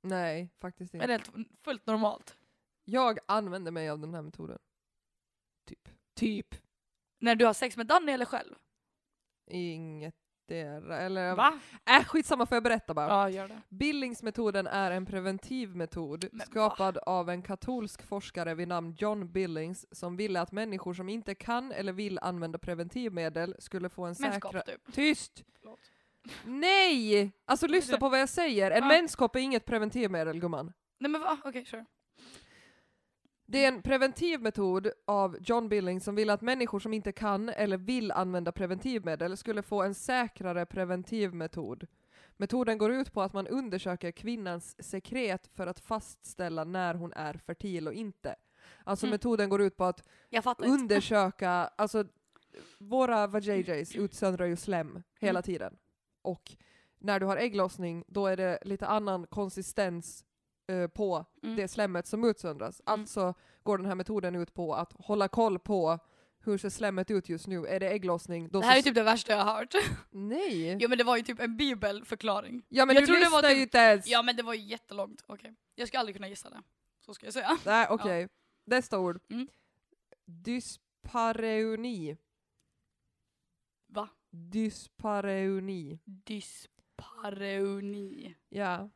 Nej, 0.00 0.50
faktiskt 0.60 0.94
Är 0.94 0.98
inte. 0.98 1.06
det 1.06 1.12
helt 1.12 1.48
fullt 1.62 1.86
normalt? 1.86 2.38
Jag 2.92 3.18
använder 3.26 3.72
mig 3.72 3.88
av 3.88 3.98
den 3.98 4.14
här 4.14 4.22
metoden. 4.22 4.58
Typ. 5.68 5.88
Typ. 6.16 6.54
När 7.20 7.34
du 7.34 7.46
har 7.46 7.52
sex 7.52 7.76
med 7.76 7.86
Danny 7.86 8.12
eller 8.12 8.24
själv? 8.24 8.54
Inget 9.50 10.14
där. 10.48 10.90
Eller, 10.90 11.34
Va? 11.36 11.60
äh, 11.90 12.04
skitsamma 12.04 12.46
får 12.46 12.56
jag 12.56 12.62
berätta 12.62 12.94
bara. 12.94 13.08
Ja, 13.08 13.28
gör 13.30 13.48
det. 13.48 13.62
Billingsmetoden 13.68 14.66
är 14.66 14.90
en 14.90 15.06
preventiv 15.06 15.76
metod 15.76 16.28
Men 16.32 16.46
skapad 16.46 16.98
av 16.98 17.30
en 17.30 17.42
katolsk 17.42 18.02
forskare 18.02 18.54
vid 18.54 18.68
namn 18.68 18.94
John 18.98 19.32
Billings 19.32 19.86
som 19.90 20.16
ville 20.16 20.40
att 20.40 20.52
människor 20.52 20.94
som 20.94 21.08
inte 21.08 21.34
kan 21.34 21.72
eller 21.72 21.92
vill 21.92 22.18
använda 22.18 22.58
preventivmedel 22.58 23.56
skulle 23.58 23.88
få 23.88 24.04
en 24.04 24.14
säkra... 24.14 24.30
Menskopp 24.30 24.66
typ. 24.66 24.94
Tyst! 24.94 25.44
Förlåt. 25.60 25.80
Nej! 26.44 27.32
Alltså 27.44 27.66
lyssna 27.66 27.98
på 27.98 28.08
vad 28.08 28.20
jag 28.20 28.28
säger. 28.28 28.70
En 28.70 28.82
Ja. 28.82 28.88
menskopp 28.88 29.36
är 29.36 29.40
inget 29.40 29.64
preventivmedel 29.64 30.40
gumman. 30.40 30.72
Nej 31.00 31.10
men 31.10 31.20
va? 31.20 31.38
Okej, 31.44 31.64
kör. 31.64 31.86
Det 33.52 33.64
är 33.64 33.68
en 33.68 33.82
preventiv 33.82 34.42
metod 34.42 34.88
av 35.04 35.36
John 35.40 35.68
Billings 35.68 36.04
som 36.04 36.14
ville 36.14 36.32
att 36.32 36.40
människor 36.40 36.80
som 36.80 36.92
inte 36.94 37.12
kan 37.12 37.48
eller 37.48 37.76
vill 37.76 38.10
använda 38.12 38.52
preventivmedel 38.52 39.36
skulle 39.36 39.62
få 39.62 39.82
en 39.82 39.94
säkrare 39.94 40.66
preventivmetod. 40.66 41.86
Metoden 42.36 42.78
går 42.78 42.92
ut 42.92 43.12
på 43.12 43.22
att 43.22 43.32
man 43.32 43.46
undersöker 43.46 44.10
kvinnans 44.10 44.84
sekret 44.84 45.46
för 45.54 45.66
att 45.66 45.80
fastställa 45.80 46.64
när 46.64 46.94
hon 46.94 47.12
är 47.12 47.34
fertil 47.34 47.88
och 47.88 47.94
inte. 47.94 48.36
Alltså 48.84 49.06
Mm. 49.06 49.14
metoden 49.14 49.48
går 49.48 49.62
ut 49.62 49.76
på 49.76 49.84
att 49.84 50.02
undersöka, 50.58 51.50
alltså 51.76 52.04
våra 52.78 53.26
vajayjays 53.26 53.96
utsöndrar 53.96 54.46
ju 54.46 54.56
slem 54.56 55.02
hela 55.20 55.38
Mm. 55.38 55.42
tiden. 55.42 55.76
Och 56.22 56.56
när 56.98 57.20
du 57.20 57.26
har 57.26 57.36
ägglossning 57.36 58.04
då 58.08 58.26
är 58.26 58.36
det 58.36 58.58
lite 58.62 58.86
annan 58.86 59.26
konsistens 59.26 60.24
eh, 60.66 60.86
på 60.86 61.24
Mm. 61.42 61.56
det 61.56 61.68
slemmet 61.68 62.06
som 62.06 62.24
utsöndras. 62.24 62.80
Mm. 62.86 63.00
Alltså 63.00 63.34
går 63.62 63.78
den 63.78 63.86
här 63.86 63.94
metoden 63.94 64.36
ut 64.36 64.54
på 64.54 64.74
att 64.74 64.92
hålla 64.92 65.28
koll 65.28 65.58
på 65.58 65.98
hur 66.44 66.58
ser 66.58 66.70
slemmet 66.70 67.10
ut 67.10 67.28
just 67.28 67.46
nu? 67.46 67.66
Är 67.66 67.80
det 67.80 67.88
ägglossning? 67.90 68.48
Då 68.48 68.60
Det 68.60 68.66
här 68.66 68.78
är 68.78 68.82
typ 68.82 68.94
det 68.94 69.02
värsta 69.02 69.32
jag 69.32 69.44
har 69.44 69.54
hört. 69.58 69.74
Nej! 70.10 70.76
Jo 70.80 70.88
men 70.88 70.98
det 70.98 71.04
var 71.04 71.16
ju 71.16 71.22
typ 71.22 71.40
en 71.40 71.56
bibelförklaring. 71.56 72.62
Ja 72.68 72.86
men 72.86 72.96
jag 72.96 73.06
du 73.06 73.28
var 73.30 73.42
ju 73.42 73.48
typ- 73.48 73.58
inte 73.62 73.78
ens! 73.78 74.06
Ja 74.06 74.22
men 74.22 74.36
det 74.36 74.42
var 74.42 74.54
ju 74.54 74.60
jättelångt. 74.60 75.22
Okej. 75.26 75.54
Jag 75.74 75.88
ska 75.88 75.98
aldrig 75.98 76.16
kunna 76.16 76.28
gissa 76.28 76.50
det. 76.50 76.62
Så 77.00 77.14
ska 77.14 77.26
jag 77.26 77.32
säga. 77.32 77.58
Nej 77.66 77.86
okej. 77.90 78.28
Nästa 78.64 78.98
ord. 78.98 79.20
Mm. 79.30 79.48
Dyspareuni. 80.24 82.16
Va? 83.86 84.08
Dyspareuni. 84.30 85.98
Dyspareuni. 86.04 88.34
Ja. 88.48 88.90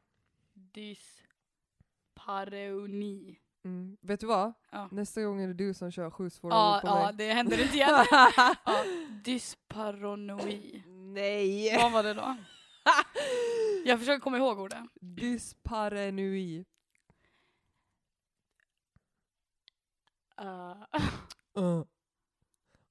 Dyspareuni. 2.26 3.38
Mm. 3.64 3.96
Vet 4.00 4.20
du 4.20 4.26
vad? 4.26 4.52
Ja. 4.72 4.88
Nästa 4.92 5.22
gång 5.22 5.40
är 5.40 5.48
det 5.48 5.54
du 5.54 5.74
som 5.74 5.90
kör 5.90 6.10
sju 6.10 6.30
svåra 6.30 6.54
Ja, 6.54 6.76
ord 6.76 6.82
på 6.82 6.88
ja, 6.88 7.04
mig. 7.04 7.14
det 7.16 7.32
händer 7.32 7.62
inte 7.62 7.74
igen. 7.74 7.90
ja, 8.10 8.84
dysparonoi. 9.24 10.82
Nej! 10.86 11.76
Vad 11.76 11.92
var 11.92 12.02
det 12.02 12.14
då? 12.14 12.36
Jag 13.84 13.98
försöker 13.98 14.20
komma 14.20 14.36
ihåg 14.38 14.58
ordet. 14.58 14.78
Dysparenui. 15.00 16.64
Uh, 20.40 20.84
Uh. 21.58 21.84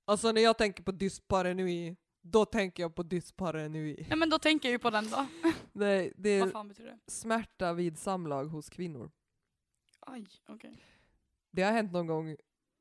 Alltså 0.06 0.32
när 0.32 0.42
jag 0.42 0.58
tänker 0.58 0.84
på 0.84 0.92
dysparenui, 0.92 1.96
då 2.22 2.46
tänker 2.46 2.84
jag 2.84 2.96
på 2.96 3.04
dysparenui. 3.04 4.06
nej 4.10 4.18
men 4.18 4.30
då 4.30 4.40
tänker 4.40 4.70
jag 4.70 4.72
ju 4.72 4.80
på 4.80 4.90
den 4.90 5.10
då. 5.10 5.26
Det, 5.74 6.14
det 6.18 6.40
Vad 6.40 6.48
är 6.48 6.52
fan 6.52 6.68
betyder 6.68 6.90
det? 6.92 7.12
smärta 7.12 7.74
vid 7.74 7.98
samlag 7.98 8.46
hos 8.46 8.70
kvinnor. 8.70 9.12
Aj, 10.06 10.28
okej. 10.48 10.84
Det 11.52 11.62
har 11.64 11.72
hänt 11.72 11.92
någon 11.92 12.08
gång 12.08 12.36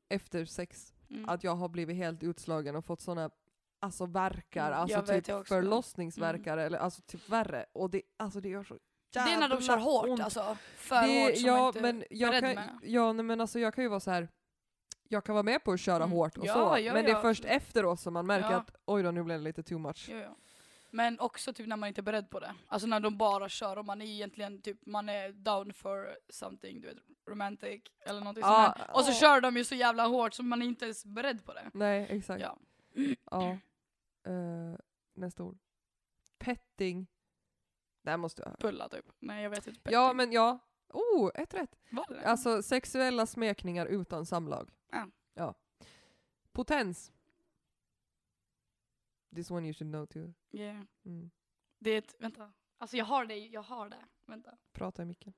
efter 0.09 0.45
sex 0.45 0.91
Mm. 1.09 1.29
att 1.29 1.43
jag 1.43 1.55
har 1.55 1.69
blivit 1.69 1.95
helt 1.95 2.23
utslagen 2.23 2.75
och 2.75 2.85
fått 2.85 3.01
såna 3.01 3.29
alltså 3.79 4.05
verkar, 4.05 4.67
Mm, 4.67 4.79
alltså 4.79 4.97
jag 4.97 5.07
vet 5.07 5.25
typ 5.25 5.35
också. 5.35 5.53
förlossningsverkar 5.53 6.57
eller 6.57 6.77
alltså 6.77 7.01
typ 7.01 7.29
värre. 7.29 7.65
Och 7.73 7.89
det, 7.89 8.01
alltså 8.17 8.41
det 8.41 8.49
gör 8.49 8.63
så 8.63 8.77
Det 9.13 9.19
är 9.19 9.25
när 9.25 9.35
de 9.35 9.41
jävla 9.41 9.61
kör 9.61 9.77
hårt 9.77 10.05
ont. 10.09 10.21
alltså. 10.21 10.57
För 10.75 10.95
Det- 11.07 11.23
hårt 11.25 11.37
som 11.37 11.45
ja, 11.47 11.67
inte 11.67 11.81
men 11.81 12.03
jag 12.09 12.29
beredd 12.31 12.43
kan, 12.43 12.55
med. 12.55 12.79
ja, 12.83 13.13
nej, 13.13 13.25
men 13.25 13.41
alltså 13.41 13.59
jag 13.59 13.73
kan 13.73 13.83
ju 13.83 13.87
vara 13.89 13.99
så 13.99 14.11
här. 14.11 14.27
jag 15.07 15.23
kan 15.23 15.35
vara 15.35 15.43
med 15.43 15.63
på 15.63 15.71
att 15.71 15.79
köra 15.79 16.03
Mm. 16.03 16.11
hårt 16.11 16.37
och 16.37 16.45
Ja, 16.45 16.53
så, 16.53 16.59
ja, 16.79 16.93
men 16.93 17.05
det 17.05 17.11
är 17.11 17.15
ja. 17.15 17.21
först 17.21 17.45
efteråt 17.45 17.99
som 17.99 18.13
man 18.13 18.25
märker 18.25 18.51
Ja. 18.51 18.57
att 18.57 18.75
oj 18.85 19.03
då, 19.03 19.11
nu 19.11 19.23
blev 19.23 19.37
det 19.39 19.43
lite 19.43 19.63
too 19.63 19.77
much. 19.79 20.09
Jo, 20.11 20.17
jo. 20.17 20.35
Men 20.95 21.19
också 21.19 21.53
typ 21.53 21.67
när 21.67 21.75
man 21.75 21.87
inte 21.87 22.01
är 22.01 22.03
beredd 22.03 22.29
på 22.29 22.39
det. 22.39 22.55
Alltså 22.67 22.87
när 22.87 22.99
de 22.99 23.17
bara 23.17 23.49
kör 23.49 23.77
och 23.77 23.85
man 23.85 24.01
är 24.01 24.05
egentligen 24.05 24.61
typ, 24.61 24.85
man 24.85 25.09
är 25.09 25.31
down 25.31 25.73
for 25.73 26.17
something, 26.29 26.81
du 26.81 26.87
vet, 26.87 26.97
romantic 27.27 27.81
eller 27.99 28.19
någonting 28.19 28.41
Ja, 28.41 28.65
sånt 28.65 28.87
här. 28.87 28.95
Och 28.95 29.05
så 29.05 29.11
åh. 29.11 29.17
kör 29.17 29.41
de 29.41 29.57
ju 29.57 29.63
så 29.63 29.75
jävla 29.75 30.07
hårt 30.07 30.33
så 30.33 30.43
man 30.43 30.61
är 30.61 30.65
inte 30.65 30.85
ens 30.85 31.05
beredd 31.05 31.45
på 31.45 31.53
det. 31.53 31.71
Nej, 31.73 32.07
exakt. 32.09 32.41
Ja. 32.41 32.57
Ja. 33.31 33.57
Eh, 34.31 34.79
nästa 35.13 35.43
ord. 35.43 35.57
Petting. 36.37 37.07
Det 38.01 38.09
här 38.09 38.17
måste 38.17 38.41
jag 38.41 38.59
Pulla 38.59 38.89
typ. 38.89 39.05
Nej 39.19 39.43
jag 39.43 39.49
vet 39.49 39.67
inte. 39.67 39.91
Ja, 39.91 40.13
men 40.13 40.31
ja. 40.31 40.59
Oh, 40.89 41.31
ett 41.35 41.53
rätt. 41.53 41.75
Var 41.89 42.05
det 42.07 42.13
det? 42.13 42.25
Alltså 42.25 42.63
sexuella 42.63 43.25
smekningar 43.25 43.85
utan 43.85 44.25
samlag. 44.25 44.71
Ja. 44.91 45.07
ja. 45.33 45.53
Potens. 46.51 47.11
This 49.35 49.51
one 49.51 49.67
you 49.67 49.73
should 49.73 49.91
know 49.91 50.05
too. 50.05 50.33
Yeah. 50.51 50.81
Mm. 51.05 51.31
Det 51.79 51.91
är 51.91 51.97
ett, 51.97 52.15
vänta. 52.19 52.53
Alltså 52.77 52.97
jag 52.97 53.05
har 53.05 53.25
det, 53.25 53.37
jag 53.37 53.61
har 53.61 53.89
det. 53.89 54.05
Vänta. 54.25 54.57
Prata 54.73 55.01
i 55.01 55.05
micken. 55.05 55.33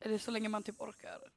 Är 0.00 0.08
det 0.08 0.18
så 0.18 0.30
länge 0.30 0.48
man 0.48 0.62
typ 0.62 0.80
orkar? 0.80 1.12
Alltså, 1.12 1.28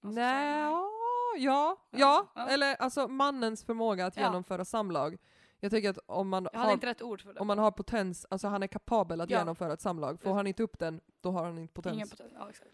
så- 0.00 0.08
Nej, 0.08 0.60
ja, 0.60 1.76
ja, 1.90 2.28
Ja. 2.36 2.46
Eller 2.48 2.74
alltså 2.76 3.08
mannens 3.08 3.64
förmåga 3.64 4.06
att 4.06 4.16
Ja. 4.16 4.22
genomföra 4.22 4.64
samlag. 4.64 5.16
Jag 5.60 5.70
tycker 5.70 5.90
att 5.90 5.98
om 6.06 6.28
man, 6.28 6.48
Jag 6.52 6.60
har, 6.60 6.72
inte 6.72 6.86
rätt 6.86 7.02
ord 7.02 7.22
för 7.22 7.34
det. 7.34 7.40
om 7.40 7.46
man 7.46 7.58
har 7.58 7.70
potens, 7.70 8.26
alltså 8.30 8.48
han 8.48 8.62
är 8.62 8.66
kapabel 8.66 9.20
att 9.20 9.30
Ja. 9.30 9.38
genomföra 9.38 9.72
ett 9.72 9.80
samlag. 9.80 10.20
Får 10.20 10.34
han 10.34 10.46
inte 10.46 10.62
upp 10.62 10.78
den, 10.78 11.00
då 11.20 11.30
har 11.30 11.44
han 11.44 11.58
inte 11.58 11.74
potens. 11.74 11.94
Ingen 11.94 12.08
potens. 12.08 12.32
Ja, 12.38 12.50
exakt. 12.50 12.70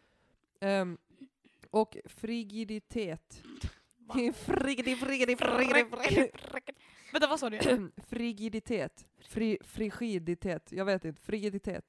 Ehm, 0.60 0.98
och 1.70 1.96
frigiditet. 2.04 3.42
Frigidi, 4.32 4.96
frigidi, 4.96 5.36
frigidi, 5.36 5.84
frigidi. 5.90 6.30
Vänta 7.12 7.26
vad 7.28 7.40
sa 7.40 7.50
du? 7.50 7.90
Frigiditet. 8.08 9.06
Fri, 9.18 9.58
frigiditet. 9.64 10.72
Jag 10.72 10.84
vet 10.84 11.04
inte. 11.04 11.22
Frigiditet. 11.22 11.84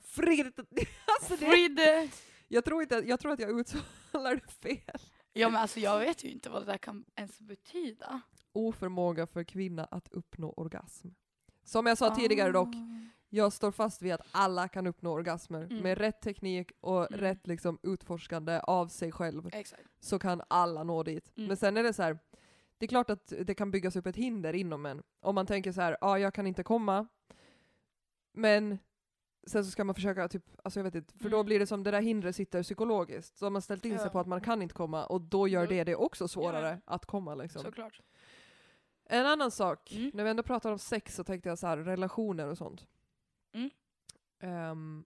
Frigiditet. 0.00 0.68
Alltså 1.20 1.36
det, 1.68 2.08
jag, 2.48 2.64
tror 2.64 2.82
inte, 2.82 2.94
jag 3.06 3.20
tror 3.20 3.32
att 3.32 3.40
jag 3.40 3.50
uttalar 3.60 4.34
det 4.34 4.52
fel. 4.52 5.00
Ja 5.32 5.48
men 5.48 5.60
alltså 5.62 5.80
jag 5.80 5.98
vet 5.98 6.24
ju 6.24 6.30
inte 6.30 6.50
vad 6.50 6.62
det 6.62 6.66
där 6.72 6.78
kan 6.78 7.04
ens 7.16 7.40
betyda. 7.40 8.20
Oförmåga 8.52 9.26
för 9.26 9.44
kvinna 9.44 9.84
att 9.84 10.08
uppnå 10.12 10.52
orgasm. 10.52 11.08
Som 11.64 11.86
jag 11.86 11.98
sa 11.98 12.14
tidigare 12.14 12.52
dock, 12.52 12.74
Ah. 12.74 13.08
Jag 13.28 13.52
står 13.52 13.70
fast 13.70 14.02
vid 14.02 14.12
att 14.12 14.26
alla 14.32 14.68
kan 14.68 14.86
uppnå 14.86 15.12
orgasmer. 15.12 15.62
Mm. 15.64 15.78
Med 15.82 15.98
rätt 15.98 16.20
teknik 16.20 16.72
och 16.80 17.12
Mm. 17.12 17.20
rätt 17.20 17.46
liksom 17.46 17.78
utforskande 17.82 18.60
av 18.62 18.88
sig 18.88 19.12
själv 19.12 19.48
Exakt. 19.52 19.82
så 20.00 20.18
kan 20.18 20.42
alla 20.48 20.82
nå 20.84 21.02
dit. 21.02 21.32
Mm. 21.36 21.48
Men 21.48 21.56
sen 21.56 21.76
är 21.76 21.82
det 21.82 21.92
så 21.92 22.02
här. 22.02 22.18
det 22.78 22.86
är 22.86 22.88
klart 22.88 23.10
att 23.10 23.32
det 23.40 23.54
kan 23.54 23.70
byggas 23.70 23.96
upp 23.96 24.06
ett 24.06 24.16
hinder 24.16 24.52
inom 24.52 24.86
en. 24.86 25.02
Om 25.20 25.34
man 25.34 25.46
tänker 25.46 25.72
så 25.72 25.80
här, 25.80 25.92
ja 26.00 26.06
ah, 26.06 26.18
jag 26.18 26.34
kan 26.34 26.46
inte 26.46 26.62
komma, 26.62 27.06
men 28.32 28.78
sen 29.46 29.64
så 29.64 29.70
ska 29.70 29.84
man 29.84 29.94
försöka, 29.94 30.28
typ, 30.28 30.44
alltså 30.64 30.78
jag 30.80 30.84
vet 30.84 30.94
inte, 30.94 31.18
för 31.18 31.28
då 31.30 31.36
Mm. 31.36 31.46
blir 31.46 31.58
det 31.58 31.66
som 31.66 31.82
det 31.84 31.90
där 31.90 32.00
hindret 32.00 32.36
sitter 32.36 32.62
psykologiskt. 32.62 33.36
Så 33.38 33.46
har 33.46 33.50
man 33.50 33.62
ställt 33.62 33.84
in 33.84 33.98
sig 33.98 34.06
Ja. 34.06 34.10
på 34.10 34.20
att 34.20 34.26
man 34.26 34.40
kan 34.40 34.62
inte 34.62 34.74
komma 34.74 35.06
och 35.06 35.20
då 35.20 35.48
gör 35.48 35.62
Då- 35.66 35.70
det 35.70 35.84
det 35.84 35.96
också 35.96 36.28
svårare 36.28 36.68
Ja. 36.86 36.92
att 36.94 37.06
komma 37.06 37.34
liksom. 37.34 37.62
Såklart. 37.62 38.00
En 39.04 39.26
annan 39.26 39.50
sak, 39.50 39.92
Mm. 39.92 40.10
när 40.14 40.24
vi 40.24 40.30
ändå 40.30 40.42
pratar 40.42 40.72
om 40.72 40.78
sex 40.78 41.14
så 41.16 41.24
tänkte 41.24 41.48
jag 41.48 41.58
så 41.58 41.66
här, 41.66 41.76
relationer 41.78 42.46
och 42.48 42.58
sånt. 42.58 42.86
Mm. 43.52 43.70
Ehm, 44.40 45.04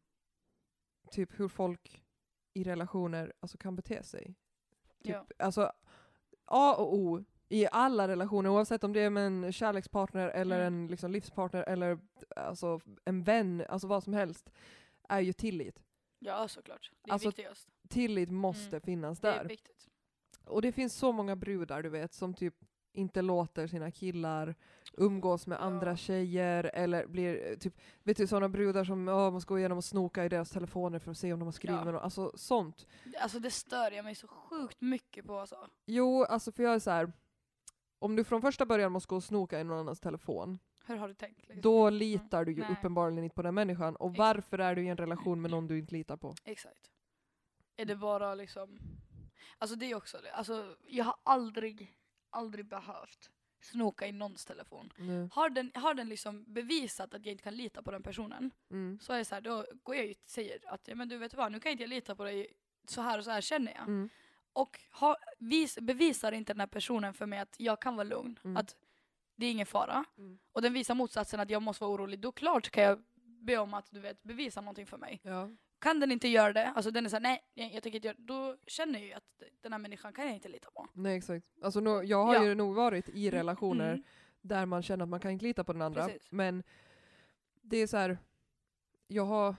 typ 1.10 1.40
hur 1.40 1.48
folk 1.48 2.02
i 2.54 2.64
relationer 2.64 3.32
alltså, 3.40 3.58
kan 3.58 3.76
bete 3.76 4.02
sig. 4.02 4.26
Typ, 5.04 5.14
Ja. 5.14 5.26
Alltså 5.38 5.72
A 6.44 6.74
och 6.78 6.94
O 6.94 7.24
i 7.48 7.66
alla 7.72 8.08
relationer, 8.08 8.50
oavsett 8.50 8.84
om 8.84 8.92
det 8.92 9.00
är 9.00 9.10
med 9.10 9.26
en 9.26 9.52
kärlekspartner 9.52 10.28
eller 10.28 10.60
Mm. 10.60 10.74
en 10.74 10.86
liksom, 10.88 11.12
livspartner 11.12 11.62
eller 11.62 11.98
alltså, 12.36 12.80
en 13.04 13.22
vän, 13.22 13.64
alltså 13.68 13.86
vad 13.88 14.04
som 14.04 14.12
helst, 14.12 14.50
är 15.08 15.20
ju 15.20 15.32
tillit. 15.32 15.82
Ja 16.18 16.48
såklart. 16.48 16.90
Det 17.02 17.10
är 17.10 17.12
Alltså, 17.12 17.28
viktigast. 17.28 17.68
Tillit 17.88 18.30
måste 18.30 18.76
Mm. 18.76 18.80
finnas 18.80 19.20
Det 19.20 19.28
är 19.28 19.38
där. 19.38 19.48
viktigt. 19.48 19.88
Och 20.44 20.62
det 20.62 20.72
finns 20.72 20.94
så 20.94 21.12
många 21.12 21.36
brudar 21.36 21.82
du 21.82 21.88
vet 21.88 22.12
som 22.14 22.34
typ 22.34 22.54
inte 22.92 23.22
låter 23.22 23.66
sina 23.66 23.90
killar 23.90 24.54
umgås 24.96 25.46
med 25.46 25.56
Ja. 25.56 25.62
andra 25.62 25.96
tjejer 25.96 26.64
eller 26.74 27.06
blir 27.06 27.56
typ, 27.56 27.74
vet 28.02 28.16
du 28.16 28.26
sådana 28.26 28.48
brudar 28.48 28.84
som 28.84 29.08
oh, 29.08 29.30
måste 29.30 29.48
gå 29.48 29.58
igenom 29.58 29.78
och 29.78 29.84
snoka 29.84 30.24
i 30.24 30.28
deras 30.28 30.50
telefoner 30.50 30.98
för 30.98 31.10
att 31.10 31.18
se 31.18 31.32
om 31.32 31.38
de 31.38 31.44
har 31.44 31.52
skrivit 31.52 31.76
Ja. 31.78 31.84
med 31.84 31.94
någon, 31.94 32.02
alltså 32.02 32.32
sånt. 32.34 32.86
Alltså 33.20 33.38
det 33.38 33.50
stör 33.50 33.90
jag 33.90 34.04
mig 34.04 34.14
så 34.14 34.26
sjukt 34.28 34.80
mycket 34.80 35.26
på 35.26 35.38
alltså. 35.38 35.56
Jo, 35.86 36.24
alltså 36.24 36.52
för 36.52 36.62
jag 36.62 36.74
är 36.74 36.78
så 36.78 36.90
här. 36.90 37.12
om 37.98 38.16
du 38.16 38.24
från 38.24 38.42
första 38.42 38.66
början 38.66 38.92
måste 38.92 39.08
gå 39.08 39.16
och 39.16 39.24
snoka 39.24 39.60
i 39.60 39.64
någon 39.64 39.78
annans 39.78 40.00
telefon, 40.00 40.58
Hur 40.86 40.96
har 40.96 41.08
du 41.08 41.14
tänkt? 41.14 41.38
Liksom? 41.48 41.60
då 41.60 41.90
litar 41.90 42.44
du 42.44 42.52
ju 42.52 42.60
Nej. 42.60 42.72
uppenbarligen 42.72 43.24
inte 43.24 43.34
på 43.34 43.42
den 43.42 43.54
människan. 43.54 43.96
Och 43.96 44.10
Exakt. 44.10 44.18
varför 44.18 44.58
är 44.58 44.74
du 44.76 44.82
i 44.84 44.88
en 44.88 44.96
relation 44.96 45.42
med 45.42 45.50
någon 45.50 45.66
du 45.66 45.78
inte 45.78 45.94
litar 45.94 46.16
på? 46.16 46.34
Exakt. 46.44 46.90
Är 47.76 47.84
det 47.84 47.96
bara 47.96 48.34
liksom... 48.34 48.78
Alltså 49.58 49.76
det 49.76 49.86
är 49.90 49.94
också 49.94 50.18
det. 50.22 50.32
Alltså 50.32 50.76
jag 50.88 51.04
har 51.04 51.14
aldrig, 51.22 51.92
aldrig 52.32 52.66
behövt 52.66 53.30
snoka 53.60 54.06
i 54.06 54.12
någons 54.12 54.44
telefon. 54.44 54.92
Har 55.32 55.50
den, 55.50 55.70
har 55.74 55.94
den 55.94 56.08
liksom 56.08 56.44
bevisat 56.46 57.14
att 57.14 57.26
jag 57.26 57.32
inte 57.32 57.44
kan 57.44 57.56
lita 57.56 57.82
på 57.82 57.90
den 57.90 58.02
personen, 58.02 58.50
Mm. 58.70 58.98
så 59.00 59.12
är 59.12 59.18
det 59.18 59.24
så 59.24 59.34
här, 59.34 59.42
då 59.42 59.64
går 59.82 59.96
jag 59.96 60.04
ut 60.04 60.22
och 60.24 60.30
säger 60.30 60.58
att 60.66 60.88
ja, 60.88 60.94
men 60.94 61.08
du 61.08 61.16
vet 61.16 61.34
vad, 61.34 61.52
nu 61.52 61.60
kan 61.60 61.72
inte 61.72 61.82
jag 61.82 61.90
lita 61.90 62.14
på 62.16 62.24
dig, 62.24 62.46
så 62.88 63.00
här 63.02 63.18
och 63.18 63.24
så 63.24 63.30
här 63.30 63.40
känner 63.40 63.72
jag. 63.72 63.82
Mm. 63.82 64.08
Och 64.52 64.80
ha, 64.92 65.16
vis, 65.38 65.78
bevisar 65.80 66.32
inte 66.32 66.52
den 66.52 66.60
här 66.60 66.66
personen 66.66 67.14
för 67.14 67.26
mig 67.26 67.38
att 67.38 67.54
jag 67.58 67.80
kan 67.82 67.96
vara 67.96 68.04
lugn, 68.08 68.38
Mm. 68.44 68.56
att 68.56 68.76
det 69.36 69.46
är 69.46 69.50
ingen 69.50 69.66
fara, 69.66 70.04
Mm. 70.18 70.38
och 70.52 70.62
den 70.62 70.72
visar 70.72 70.94
motsatsen 70.94 71.40
att 71.40 71.50
jag 71.50 71.62
måste 71.62 71.84
vara 71.84 71.94
orolig, 71.94 72.20
då 72.20 72.32
klart 72.32 72.70
kan 72.70 72.82
jag 72.84 73.02
be 73.14 73.58
om 73.58 73.74
att 73.74 73.90
du 73.90 74.00
vet, 74.00 74.22
bevisa 74.22 74.60
någonting 74.60 74.86
för 74.86 74.98
mig. 74.98 75.20
Ja. 75.22 75.50
Kan 75.82 76.00
den 76.00 76.12
inte 76.12 76.28
göra 76.28 76.52
det, 76.52 76.66
alltså 76.76 76.90
den 76.90 77.04
är 77.04 77.10
såhär 77.10 77.20
nej, 77.22 77.42
jag, 77.54 77.72
jag 77.74 77.82
tänker 77.82 77.96
inte 77.96 78.08
göra 78.08 78.16
det, 78.18 78.24
då 78.24 78.56
känner 78.66 78.98
jag 78.98 79.08
ju 79.08 79.12
att 79.14 79.42
den 79.60 79.72
här 79.72 79.78
människan 79.78 80.12
kan 80.12 80.24
jag 80.26 80.34
inte 80.34 80.48
lita 80.48 80.70
på. 80.70 80.88
Nej 80.92 81.16
exakt. 81.16 81.46
Alltså, 81.62 81.80
nå- 81.80 82.02
jag 82.02 82.24
har 82.24 82.34
Ja. 82.34 82.44
ju 82.44 82.54
nog 82.54 82.74
varit 82.74 83.08
i 83.08 83.30
relationer 83.30 83.92
Mm. 83.92 84.02
där 84.40 84.66
man 84.66 84.82
känner 84.82 85.02
att 85.02 85.08
man 85.08 85.20
kan 85.20 85.30
inte 85.30 85.44
lita 85.44 85.64
på 85.64 85.72
den 85.72 85.82
andra. 85.82 86.06
Precis. 86.06 86.28
Men 86.32 86.62
det 87.62 87.76
är 87.76 87.86
så 87.86 87.96
här. 87.96 88.18
jag 89.06 89.24
har 89.24 89.54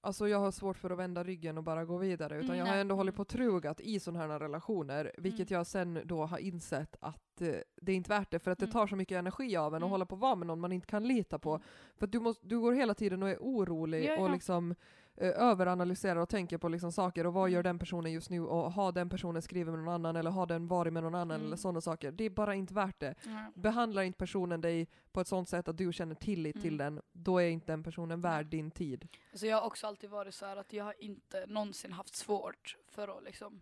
Alltså 0.00 0.28
jag 0.28 0.38
har 0.38 0.50
svårt 0.50 0.78
för 0.78 0.90
att 0.90 0.98
vända 0.98 1.24
ryggen 1.24 1.58
och 1.58 1.64
bara 1.64 1.84
gå 1.84 1.96
vidare. 1.98 2.34
Utan 2.36 2.44
Mm, 2.50 2.58
jag 2.58 2.66
har 2.66 2.72
nej. 2.72 2.80
ändå 2.80 2.94
hållit 2.94 3.14
på 3.14 3.22
och 3.22 3.28
trugat 3.28 3.80
i 3.80 4.00
sådana 4.00 4.26
här 4.32 4.38
relationer. 4.40 5.12
Vilket 5.18 5.50
Mm. 5.50 5.58
jag 5.58 5.66
sen 5.66 6.00
då 6.04 6.24
har 6.26 6.38
insett 6.38 6.96
att 7.00 7.40
eh, 7.40 7.54
det 7.76 7.92
är 7.92 7.96
inte 7.96 8.08
värt 8.10 8.30
det. 8.30 8.38
För 8.38 8.50
att 8.50 8.58
det 8.58 8.64
Mm. 8.64 8.72
tar 8.72 8.86
så 8.86 8.96
mycket 8.96 9.16
energi 9.18 9.56
av 9.56 9.72
en 9.74 9.76
att 9.76 9.80
Mm. 9.82 9.90
hålla 9.90 10.06
på 10.06 10.14
att 10.14 10.20
vara 10.20 10.34
med 10.34 10.46
någon 10.46 10.60
man 10.60 10.72
inte 10.72 10.86
kan 10.86 11.08
lita 11.08 11.38
på. 11.38 11.50
Mm. 11.50 11.62
För 11.96 12.06
att 12.06 12.12
du, 12.12 12.20
måste, 12.20 12.46
du 12.46 12.60
går 12.60 12.72
hela 12.72 12.94
tiden 12.94 13.22
och 13.22 13.28
är 13.30 13.36
orolig 13.40 14.04
Ja, 14.04 14.18
och 14.18 14.28
ja. 14.28 14.32
liksom 14.32 14.70
eh, 14.70 14.76
överanalyserar 15.16 16.16
och 16.20 16.28
tänker 16.28 16.58
på 16.58 16.68
liksom 16.68 16.92
saker. 16.92 17.26
Och 17.26 17.34
vad 17.34 17.50
gör 17.50 17.56
Mm. 17.60 17.64
den 17.64 17.78
personen 17.78 18.12
just 18.12 18.30
nu? 18.30 18.40
Och 18.40 18.72
har 18.72 18.92
den 18.92 19.08
personen 19.08 19.42
skrivit 19.42 19.74
med 19.74 19.78
någon 19.84 19.94
annan? 19.94 20.16
Eller 20.16 20.30
har 20.30 20.46
den 20.46 20.68
varit 20.68 20.92
med 20.92 21.02
någon 21.02 21.14
annan? 21.14 21.34
Mm. 21.36 21.46
Eller 21.46 21.56
sådana 21.56 21.80
saker. 21.80 22.12
Det 22.12 22.24
är 22.24 22.30
bara 22.30 22.54
inte 22.54 22.74
värt 22.74 23.00
det. 23.00 23.14
Ja. 23.24 23.52
Behandlar 23.54 24.02
inte 24.02 24.18
personen 24.18 24.60
dig 24.60 24.88
på 25.12 25.20
ett 25.20 25.28
sånt 25.28 25.48
sätt 25.48 25.68
att 25.68 25.76
du 25.76 25.92
känner 25.92 26.14
tillit 26.14 26.60
till 26.62 26.80
Mm. 26.80 26.94
den, 26.94 27.02
då 27.12 27.38
är 27.38 27.48
inte 27.48 27.72
den 27.72 27.82
personen 27.82 28.20
värd 28.20 28.46
din 28.46 28.70
tid. 28.70 29.08
Alltså 29.30 29.46
jag 29.46 29.56
har 29.56 29.66
också 29.66 29.86
alltid 29.86 30.10
varit 30.10 30.34
så 30.34 30.46
här 30.46 30.56
att 30.56 30.72
jag 30.72 30.84
har 30.84 30.94
inte 31.02 31.46
någonsin 31.46 31.92
haft 31.92 32.14
svårt 32.14 32.76
för 32.88 33.18
att 33.18 33.24
liksom 33.24 33.60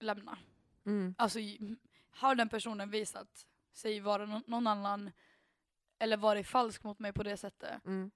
lämna. 0.00 0.38
Mm. 0.84 1.14
Alltså 1.18 1.38
har 2.10 2.34
den 2.34 2.48
personen 2.48 2.90
visat 2.90 3.46
sig 3.72 4.00
vara 4.00 4.26
nå- 4.26 4.42
någon 4.46 4.66
annan 4.66 5.10
eller 5.98 6.16
varit 6.16 6.46
falsk 6.46 6.84
mot 6.84 6.98
mig 6.98 7.12
på 7.12 7.22
det 7.22 7.36
sättet, 7.36 7.84
Mm. 7.86 8.10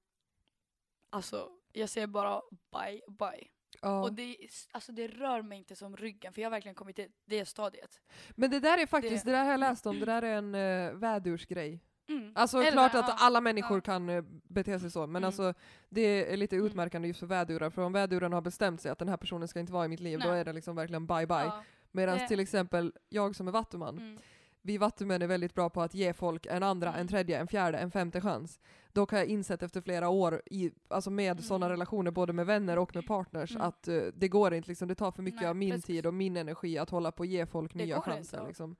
alltså 1.10 1.50
jag 1.72 1.88
säger 1.88 2.06
bara 2.06 2.40
bye 2.72 3.00
bye. 3.08 3.48
Ja. 3.82 4.02
Och 4.02 4.12
det, 4.12 4.36
alltså 4.72 4.92
det 4.92 5.08
rör 5.08 5.42
mig 5.42 5.58
inte 5.58 5.76
som 5.76 5.96
ryggen 5.96 6.32
för 6.32 6.42
jag 6.42 6.46
har 6.46 6.50
verkligen 6.50 6.74
kommit 6.74 6.96
till 6.96 7.08
det 7.24 7.44
stadiet. 7.44 8.00
Men 8.30 8.50
det 8.50 8.60
där 8.60 8.78
är 8.78 8.86
faktiskt, 8.86 9.24
det, 9.24 9.30
det- 9.30 9.36
där 9.36 9.44
har 9.44 9.50
jag 9.50 9.60
läst 9.60 9.86
om, 9.86 10.00
det 10.00 10.06
där 10.06 10.22
är 10.22 10.36
en 10.36 10.54
uh, 10.54 10.92
vädursgrej. 10.98 11.80
Mm. 12.08 12.32
Alltså 12.34 12.58
Eller, 12.58 12.72
klart 12.72 12.94
ja, 12.94 13.00
att 13.00 13.22
alla 13.22 13.40
människor 13.40 13.76
ja. 13.76 13.80
kan 13.80 14.08
eh, 14.08 14.22
bete 14.44 14.80
sig 14.80 14.90
så, 14.90 15.00
men 15.00 15.10
Mm. 15.16 15.24
alltså 15.26 15.54
det 15.88 16.32
är 16.32 16.36
lite 16.36 16.56
Mm. 16.56 16.66
utmärkande 16.66 17.08
just 17.08 17.20
för 17.20 17.26
vädurar, 17.26 17.70
för 17.70 17.82
om 17.82 17.92
väduren 17.92 18.32
har 18.32 18.40
bestämt 18.40 18.80
sig 18.80 18.90
att 18.90 18.98
den 18.98 19.08
här 19.08 19.16
personen 19.16 19.48
ska 19.48 19.60
inte 19.60 19.72
vara 19.72 19.84
i 19.84 19.88
mitt 19.88 20.00
liv, 20.00 20.18
då 20.18 20.28
Nej. 20.28 20.40
är 20.40 20.44
det 20.44 20.52
liksom 20.52 20.76
verkligen 20.76 21.06
bye 21.06 21.26
bye. 21.26 21.36
Ja. 21.36 21.62
Medan 21.92 22.28
till 22.28 22.40
exempel 22.40 22.92
jag 23.08 23.36
som 23.36 23.48
är 23.48 23.52
vattuman, 23.52 23.98
Mm. 23.98 24.18
Vi 24.62 24.78
vattumän 24.78 25.22
är 25.22 25.26
väldigt 25.26 25.54
bra 25.54 25.70
på 25.70 25.82
att 25.82 25.94
ge 25.94 26.12
folk 26.12 26.46
en 26.46 26.62
andra, 26.62 26.88
en 26.88 26.94
Mm. 26.94 27.08
tredje, 27.08 27.38
en 27.38 27.46
fjärde, 27.48 27.78
en 27.78 27.90
femte 27.90 28.20
chans. 28.20 28.60
Dock 28.92 29.10
har 29.10 29.18
jag 29.18 29.26
insett 29.26 29.62
efter 29.62 29.80
flera 29.80 30.08
år 30.08 30.42
i, 30.46 30.70
alltså 30.88 31.10
med 31.10 31.30
Mm. 31.32 31.42
sådana 31.42 31.70
relationer, 31.70 32.10
både 32.10 32.32
med 32.32 32.46
vänner 32.46 32.78
och 32.78 32.94
med 32.94 33.06
partners, 33.06 33.50
Mm. 33.50 33.62
att 33.62 33.88
eh, 33.88 34.02
det 34.14 34.28
går 34.28 34.54
inte, 34.54 34.68
liksom, 34.68 34.88
det 34.88 34.94
tar 34.94 35.12
för 35.12 35.22
mycket 35.22 35.40
Nej, 35.40 35.50
av 35.50 35.56
min 35.56 35.70
precis. 35.70 35.84
tid 35.84 36.06
och 36.06 36.14
min 36.14 36.36
energi 36.36 36.78
att 36.78 36.90
hålla 36.90 37.12
på 37.12 37.20
och 37.20 37.26
ge 37.26 37.46
folk 37.46 37.72
Det 37.72 37.78
nya 37.78 38.00
chanser. 38.00 38.46
Liksom. 38.46 38.76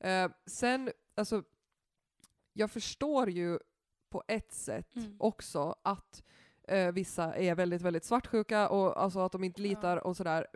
Eh, 0.00 0.30
sen, 0.46 0.90
alltså, 1.14 1.42
jag 2.52 2.70
förstår 2.70 3.30
ju 3.30 3.58
på 4.10 4.22
ett 4.28 4.52
sätt 4.52 4.96
Mm. 4.96 5.16
också 5.18 5.76
att 5.82 6.24
eh, 6.68 6.92
vissa 6.92 7.34
är 7.34 7.54
väldigt, 7.54 7.82
väldigt 7.82 8.04
svartsjuka 8.04 8.68
och 8.68 9.02
alltså 9.02 9.20
att 9.20 9.32
de 9.32 9.44
inte 9.44 9.60
litar 9.62 9.96
och 10.06 10.16
sådär. 10.16 10.46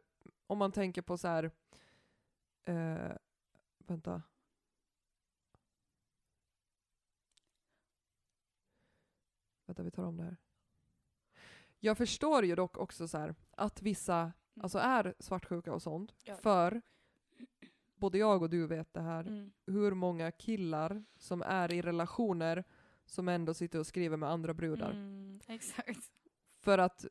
Om 0.46 0.59
man 0.59 0.72
tänker 0.72 1.02
på 1.02 1.18
så 1.18 1.28
här. 1.28 1.50
Vänta. 3.86 4.22
Vänta, 9.79 9.83
vi 9.83 9.91
tar 9.91 10.05
om 10.05 10.16
det 10.16 10.22
här. 10.22 10.37
Jag 11.81 11.99
förstår 11.99 12.45
ju 12.45 12.55
dock 12.55 12.76
också 12.79 13.09
så 13.09 13.18
här 13.18 13.35
att 13.51 13.83
vissa 13.83 14.33
alltså 14.61 14.79
är 14.79 15.14
svartsjuka 15.18 15.72
och 15.72 15.83
sånt. 15.83 16.14
Ja. 16.24 16.35
För 16.37 16.83
både 17.95 18.18
jag 18.18 18.43
och 18.43 18.51
du 18.51 18.66
vet 18.66 18.95
det 18.95 19.01
här 19.01 19.24
Mm. 19.26 19.51
hur 19.66 19.95
många 19.95 20.31
killar 20.33 21.05
som 21.16 21.43
är 21.43 21.72
i 21.72 21.83
relationer 21.83 22.64
som 23.07 23.29
ändå 23.29 23.55
sitter 23.55 23.79
och 23.79 23.87
skriver 23.87 24.16
med 24.16 24.29
andra 24.31 24.55
brudar. 24.55 24.91
Mm, 24.91 25.41
exakt. 25.47 26.12
För 26.61 26.79
att 26.79 27.07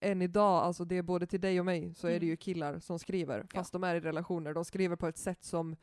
än 0.00 0.22
idag, 0.22 0.62
alltså 0.64 0.84
det 0.84 0.96
är 0.96 1.02
både 1.02 1.26
till 1.26 1.40
dig 1.40 1.58
och 1.60 1.66
mig, 1.66 1.94
så 1.94 2.06
är 2.06 2.10
det 2.10 2.16
Mm. 2.16 2.28
ju 2.28 2.36
killar 2.36 2.78
som 2.78 2.98
skriver, 2.98 3.46
fast 3.54 3.72
de 3.72 3.84
är 3.84 3.94
i 3.94 4.00
relationer. 4.00 4.54
De 4.54 4.64
skriver 4.64 4.96
på 4.96 5.06
ett 5.06 5.18
sätt 5.18 5.44
som 5.44 5.76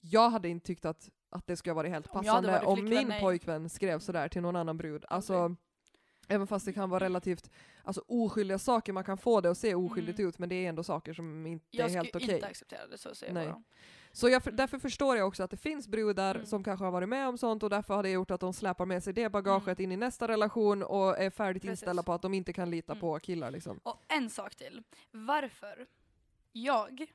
jag 0.00 0.30
hade 0.30 0.48
inte 0.48 0.66
tyckt 0.66 0.84
att, 0.84 1.10
att 1.30 1.46
det 1.46 1.56
skulle 1.56 1.88
helt 1.88 2.06
Om 2.06 2.24
jag 2.24 2.32
hade 2.32 2.48
passande 2.48 2.52
varit 2.52 2.68
om 2.68 2.76
flickvän, 2.76 2.98
min 2.98 3.08
nej. 3.08 3.20
pojkvän 3.20 3.68
skrev 3.68 3.98
sådär 3.98 4.28
till 4.28 4.42
någon 4.42 4.56
annan 4.56 4.76
brud. 4.76 5.04
Alltså, 5.08 5.56
även 6.28 6.46
fast 6.46 6.66
det 6.66 6.72
kan 6.72 6.90
vara 6.90 7.04
relativt 7.04 7.50
alltså, 7.84 8.04
oskyldiga 8.08 8.58
saker, 8.58 8.92
man 8.92 9.04
kan 9.04 9.18
få 9.18 9.40
det 9.40 9.50
att 9.50 9.58
se 9.58 9.74
oskyldigt 9.74 10.18
Mm. 10.18 10.28
ut, 10.28 10.38
men 10.38 10.48
det 10.48 10.54
är 10.54 10.68
ändå 10.68 10.82
saker 10.82 11.12
som 11.12 11.46
inte 11.46 11.66
Jag 11.70 11.90
är 11.90 11.94
helt 11.94 12.08
skulle 12.08 12.24
okej. 12.24 12.34
inte 12.34 12.46
acceptera 12.46 12.86
det, 12.86 12.98
så 12.98 13.14
säger 13.14 13.32
Nej. 13.32 13.44
jag 13.44 13.52
bara. 13.54 13.62
Så 14.12 14.28
jag, 14.28 14.42
för- 14.42 14.50
därför 14.52 14.78
förstår 14.78 15.16
jag 15.16 15.28
också 15.28 15.42
att 15.42 15.50
det 15.50 15.56
finns 15.56 15.88
brudar 15.88 16.34
Mm. 16.34 16.46
som 16.46 16.64
kanske 16.64 16.84
har 16.84 16.92
varit 16.92 17.08
med 17.08 17.28
om 17.28 17.38
sånt 17.38 17.62
och 17.62 17.70
därför 17.70 17.94
har 17.94 18.02
det 18.02 18.10
gjort 18.10 18.30
att 18.30 18.40
de 18.40 18.52
släpar 18.52 18.86
med 18.86 19.04
sig 19.04 19.12
det 19.12 19.28
bagaget 19.28 19.78
Mm. 19.78 19.84
in 19.90 19.92
i 19.92 19.96
nästa 19.96 20.28
relation 20.28 20.82
och 20.82 21.18
är 21.18 21.30
färdigt 21.30 21.62
Precis. 21.62 21.70
inställda 21.82 22.02
på 22.02 22.12
att 22.12 22.22
de 22.22 22.34
inte 22.34 22.52
kan 22.52 22.70
lita 22.70 22.92
Mm. 22.92 23.00
på 23.00 23.18
killar 23.18 23.50
liksom. 23.50 23.80
Och 23.82 23.96
en 24.08 24.30
sak 24.30 24.54
till. 24.54 24.82
Varför 25.10 25.86
jag, 26.52 27.06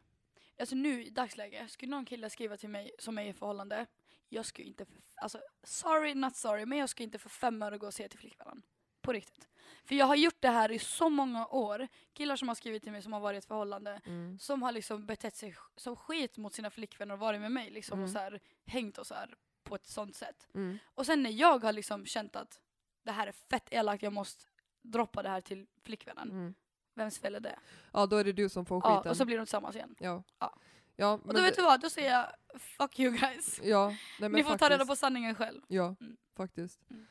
alltså 0.59 0.75
nu 0.75 1.03
i 1.05 1.09
dagsläget, 1.09 1.71
skulle 1.71 1.91
någon 1.91 2.05
kille 2.05 2.29
skriva 2.29 2.57
till 2.57 2.69
mig 2.69 2.91
som 2.99 3.17
är 3.17 3.25
i 3.25 3.33
förhållande, 3.33 3.85
jag 4.29 4.45
skulle 4.45 4.67
inte, 4.67 4.85
för, 4.85 4.95
alltså 5.15 5.39
sorry 5.63 6.13
not 6.13 6.35
sorry, 6.35 6.65
men 6.65 6.77
jag 6.77 6.89
skulle 6.89 7.03
inte 7.05 7.19
för 7.19 7.29
fem 7.29 7.61
öre 7.61 7.77
gå 7.77 7.87
och 7.87 7.93
säga 7.93 8.09
till 8.09 8.19
flickvännen. 8.19 8.61
På 9.01 9.13
riktigt. 9.13 9.47
För 9.85 9.95
jag 9.95 10.05
har 10.05 10.15
gjort 10.15 10.35
det 10.41 10.49
här 10.49 10.71
i 10.71 10.79
så 10.79 11.09
många 11.09 11.47
år. 11.47 11.87
Killar 12.13 12.35
som 12.35 12.47
har 12.47 12.55
skrivit 12.55 12.83
till 12.83 12.91
mig 12.91 13.01
som 13.01 13.13
har 13.13 13.19
varit 13.19 13.35
i 13.35 13.37
ett 13.37 13.45
förhållande, 13.45 14.01
Mm. 14.05 14.39
som 14.39 14.61
har 14.63 14.71
liksom 14.71 15.05
betett 15.05 15.35
sig 15.35 15.55
som 15.75 15.95
skit 15.95 16.37
mot 16.37 16.53
sina 16.53 16.69
flickvänner 16.69 17.13
och 17.13 17.19
varit 17.19 17.41
med 17.41 17.51
mig 17.51 17.69
liksom 17.71 17.99
Mm. 17.99 18.03
och 18.03 18.09
så 18.11 18.19
här, 18.19 18.39
hängt 18.65 18.97
och 18.97 19.07
så 19.07 19.13
här 19.13 19.35
på 19.63 19.75
ett 19.75 19.85
sånt 19.85 20.15
sätt. 20.15 20.47
Mm. 20.53 20.77
Och 20.85 21.05
sen 21.05 21.23
när 21.23 21.29
jag 21.31 21.63
har 21.63 21.73
liksom 21.73 22.05
känt 22.05 22.35
att 22.35 22.59
det 23.03 23.11
här 23.11 23.27
är 23.27 23.31
fett 23.31 23.67
elakt, 23.71 24.03
jag 24.03 24.13
måste 24.13 24.45
droppa 24.81 25.23
det 25.23 25.29
här 25.29 25.41
till 25.41 25.67
flickvännen. 25.83 26.31
Mm. 26.31 26.55
Vems 26.93 27.19
fel 27.19 27.35
är 27.35 27.39
det? 27.39 27.59
Ja, 27.93 28.05
då 28.05 28.15
är 28.17 28.23
det 28.23 28.33
du 28.33 28.49
som 28.49 28.65
får 28.65 28.81
Ja, 28.83 28.97
skiten. 28.97 29.09
och 29.09 29.17
så 29.17 29.25
blir 29.25 29.37
de 29.37 29.45
tillsammans 29.45 29.75
igen. 29.75 29.95
ja. 29.99 30.23
Ja. 30.39 30.57
Ja, 30.95 31.13
Och 31.23 31.33
då 31.33 31.41
vet 31.41 31.55
du 31.55 31.61
vad, 31.61 31.81
då 31.81 31.89
säger 31.89 32.11
jag 32.11 32.59
fuck 32.61 32.99
you 32.99 33.11
guys. 33.17 33.59
Ja, 33.63 33.87
nej, 33.89 33.97
men 34.19 34.31
Ni 34.31 34.43
får 34.43 34.49
faktiskt. 34.49 34.69
ta 34.69 34.73
reda 34.75 34.85
på 34.85 34.95
sanningen 34.95 35.35
själv. 35.35 35.61
Ja, 35.67 35.95
Mm. 36.01 36.17
faktiskt. 36.35 36.79
Mm. 36.89 37.05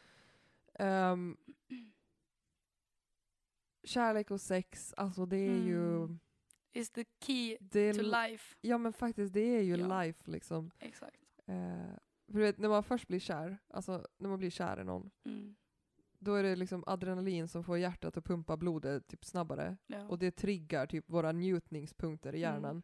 Ehm, 0.78 1.36
kärlek 3.84 4.30
och 4.30 4.40
sex, 4.40 4.94
alltså 4.96 5.26
det 5.26 5.36
är 5.36 5.62
ju... 5.62 5.96
Mm. 5.96 6.18
Is 6.72 6.90
the 6.90 7.04
key 7.20 7.56
to 7.72 8.02
life. 8.02 8.56
ja 8.60 8.78
men 8.78 8.92
faktiskt, 8.92 9.32
det 9.34 9.40
är 9.56 9.62
ju 9.62 9.76
Ja. 9.76 10.02
life 10.02 10.30
liksom. 10.30 10.70
Exakt. 10.78 11.16
Eh, 11.46 11.94
för 12.26 12.32
du 12.32 12.40
vet, 12.40 12.58
när 12.58 12.68
man 12.68 12.82
först 12.82 13.08
blir 13.08 13.18
kär, 13.20 13.58
alltså 13.68 14.06
när 14.18 14.28
man 14.28 14.38
blir 14.38 14.50
kär 14.50 14.80
i 14.80 14.84
någon, 14.84 15.10
Mm. 15.24 15.54
då 16.18 16.34
är 16.34 16.42
det 16.42 16.56
liksom 16.56 16.84
adrenalin 16.86 17.48
som 17.48 17.64
får 17.64 17.78
hjärtat 17.78 18.16
att 18.16 18.24
pumpa 18.24 18.56
blodet 18.56 19.06
typ 19.06 19.24
snabbare. 19.24 19.76
Ja. 19.86 20.08
Och 20.08 20.18
det 20.18 20.30
triggar 20.30 20.86
typ 20.86 21.10
våra 21.10 21.32
njutningspunkter 21.32 22.34
i 22.34 22.44
Mm. 22.44 22.82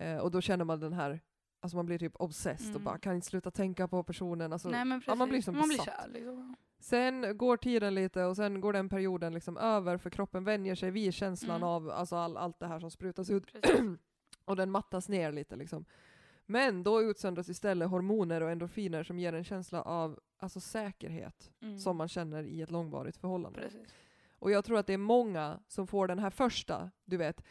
Eh, 0.00 0.16
och 0.18 0.30
då 0.30 0.40
känner 0.40 0.64
man 0.64 0.80
den 0.80 0.92
här, 0.92 1.20
alltså 1.60 1.76
man 1.76 1.86
blir 1.86 1.98
typ 1.98 2.12
obsessed 2.16 2.68
och 2.68 2.80
Mm. 2.80 2.84
bara 2.84 2.98
kan 2.98 3.14
inte 3.14 3.26
sluta 3.26 3.50
tänka 3.50 3.88
på 3.88 4.02
personen. 4.02 4.52
Alltså, 4.52 4.68
Nej 4.68 4.84
men 4.84 5.00
precis. 5.00 5.08
ja, 5.08 5.14
man 5.14 5.28
blir 5.28 5.42
som 5.42 5.54
man 5.58 5.68
blir 5.68 5.78
besatt. 5.78 5.94
kär 6.02 6.08
liksom. 6.08 6.56
Sen 6.78 7.38
går 7.38 7.56
tiden 7.56 7.94
lite 7.94 8.24
och 8.24 8.36
sen 8.36 8.60
går 8.60 8.72
den 8.72 8.88
perioden 8.88 9.34
liksom 9.34 9.56
över 9.56 9.96
för 9.98 10.10
kroppen 10.10 10.44
vänjer 10.44 10.74
sig 10.74 10.90
vid 10.90 11.14
känslan 11.14 11.56
Mm. 11.56 11.68
av 11.68 11.90
alltså 11.90 12.16
all, 12.16 12.36
allt 12.36 12.58
det 12.60 12.66
här 12.66 12.80
som 12.80 12.90
sprutas 12.90 13.30
ut 13.30 13.46
och 14.44 14.56
den 14.56 14.70
mattas 14.70 15.08
ner 15.08 15.32
lite 15.32 15.56
liksom. 15.56 15.84
Men 16.46 16.82
då 16.82 17.02
utsöndras 17.02 17.48
istället 17.48 17.88
hormoner 17.90 18.40
och 18.40 18.50
endorfiner 18.50 19.02
som 19.04 19.18
ger 19.18 19.32
en 19.32 19.44
känsla 19.44 19.82
av 19.82 20.20
alltså 20.38 20.60
säkerhet 20.60 21.50
Mm. 21.62 21.78
som 21.78 21.96
man 21.96 22.08
känner 22.08 22.42
i 22.44 22.62
ett 22.62 22.70
långvarigt 22.70 23.16
förhållande. 23.16 23.60
Precis. 23.60 23.94
Och 24.38 24.50
jag 24.50 24.64
tror 24.64 24.78
att 24.78 24.86
det 24.86 24.92
är 24.92 24.98
många 24.98 25.58
som 25.68 25.86
får 25.86 26.08
den 26.08 26.18
här 26.18 26.30
första, 26.30 26.90
du 27.04 27.16
vet, 27.16 27.44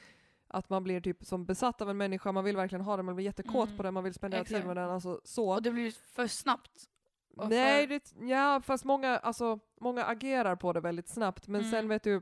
att 0.56 0.70
man 0.70 0.84
blir 0.84 1.02
typ 1.02 1.26
som 1.26 1.46
besatt 1.46 1.82
av 1.82 1.90
en 1.90 1.98
människa, 1.98 2.32
man 2.32 2.44
vill 2.44 2.56
verkligen 2.56 2.86
ha 2.86 2.96
den, 2.98 3.06
man 3.06 3.16
blir 3.16 3.26
jättekåt 3.26 3.68
Mm. 3.68 3.78
på 3.78 3.84
den, 3.84 3.94
man 3.94 4.04
vill 4.04 4.14
spendera 4.14 4.44
tid 4.44 4.66
med 4.66 4.78
den, 4.78 4.90
alltså 4.90 5.22
så. 5.24 5.54
Och 5.54 5.62
det 5.64 5.72
blir 5.72 5.92
för 5.92 6.28
snabbt. 6.28 6.90
och 7.38 7.50
Nej, 7.50 7.88
för- 7.88 7.94
det, 8.20 8.28
ja, 8.32 8.62
fast 8.62 8.86
många, 8.86 9.18
alltså, 9.18 9.60
många 9.82 10.06
agerar 10.06 10.56
på 10.56 10.74
det 10.74 10.80
väldigt 10.80 11.08
snabbt, 11.08 11.48
men 11.48 11.62
Mm. 11.62 11.72
sen 11.72 11.88
vet 11.90 12.04
du, 12.04 12.22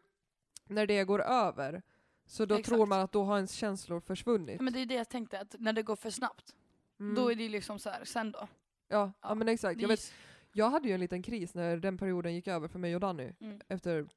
när 0.68 0.88
det 0.88 1.04
går 1.04 1.22
över, 1.22 1.82
så 2.26 2.46
då 2.46 2.56
Exakt. 2.56 2.70
tror 2.76 2.86
man 2.86 3.00
att 3.00 3.12
då 3.12 3.24
har 3.24 3.36
ens 3.36 3.52
känslor 3.52 4.00
försvunnit. 4.00 4.62
Men 4.62 4.74
det 4.74 4.80
är 4.80 4.86
det 4.86 4.96
jag 4.96 5.10
tänkte, 5.10 5.40
att 5.40 5.56
när 5.60 5.74
det 5.74 5.84
går 5.84 5.96
för 5.96 6.10
snabbt, 6.10 6.56
Mm. 7.00 7.16
då 7.16 7.32
är 7.32 7.36
det 7.36 7.50
liksom 7.50 7.80
så 7.80 7.90
här, 7.90 8.06
sen 8.06 8.32
då? 8.32 8.40
ja, 8.40 8.48
ja, 8.88 9.12
Ja, 9.22 9.36
men 9.36 9.48
exakt. 9.48 9.82
Jag, 9.82 9.88
vet, 9.88 10.14
jag 10.54 10.70
hade 10.70 10.88
ju 10.88 10.94
en 10.94 11.00
liten 11.00 11.24
kris 11.24 11.54
när 11.54 11.78
den 11.78 11.98
perioden 11.98 12.34
gick 12.36 12.48
över 12.48 12.68
för 12.68 12.80
mig 12.80 12.96
och 12.96 13.02
Danny, 13.02 13.34
Mm. 13.40 13.60
efter 13.68 14.08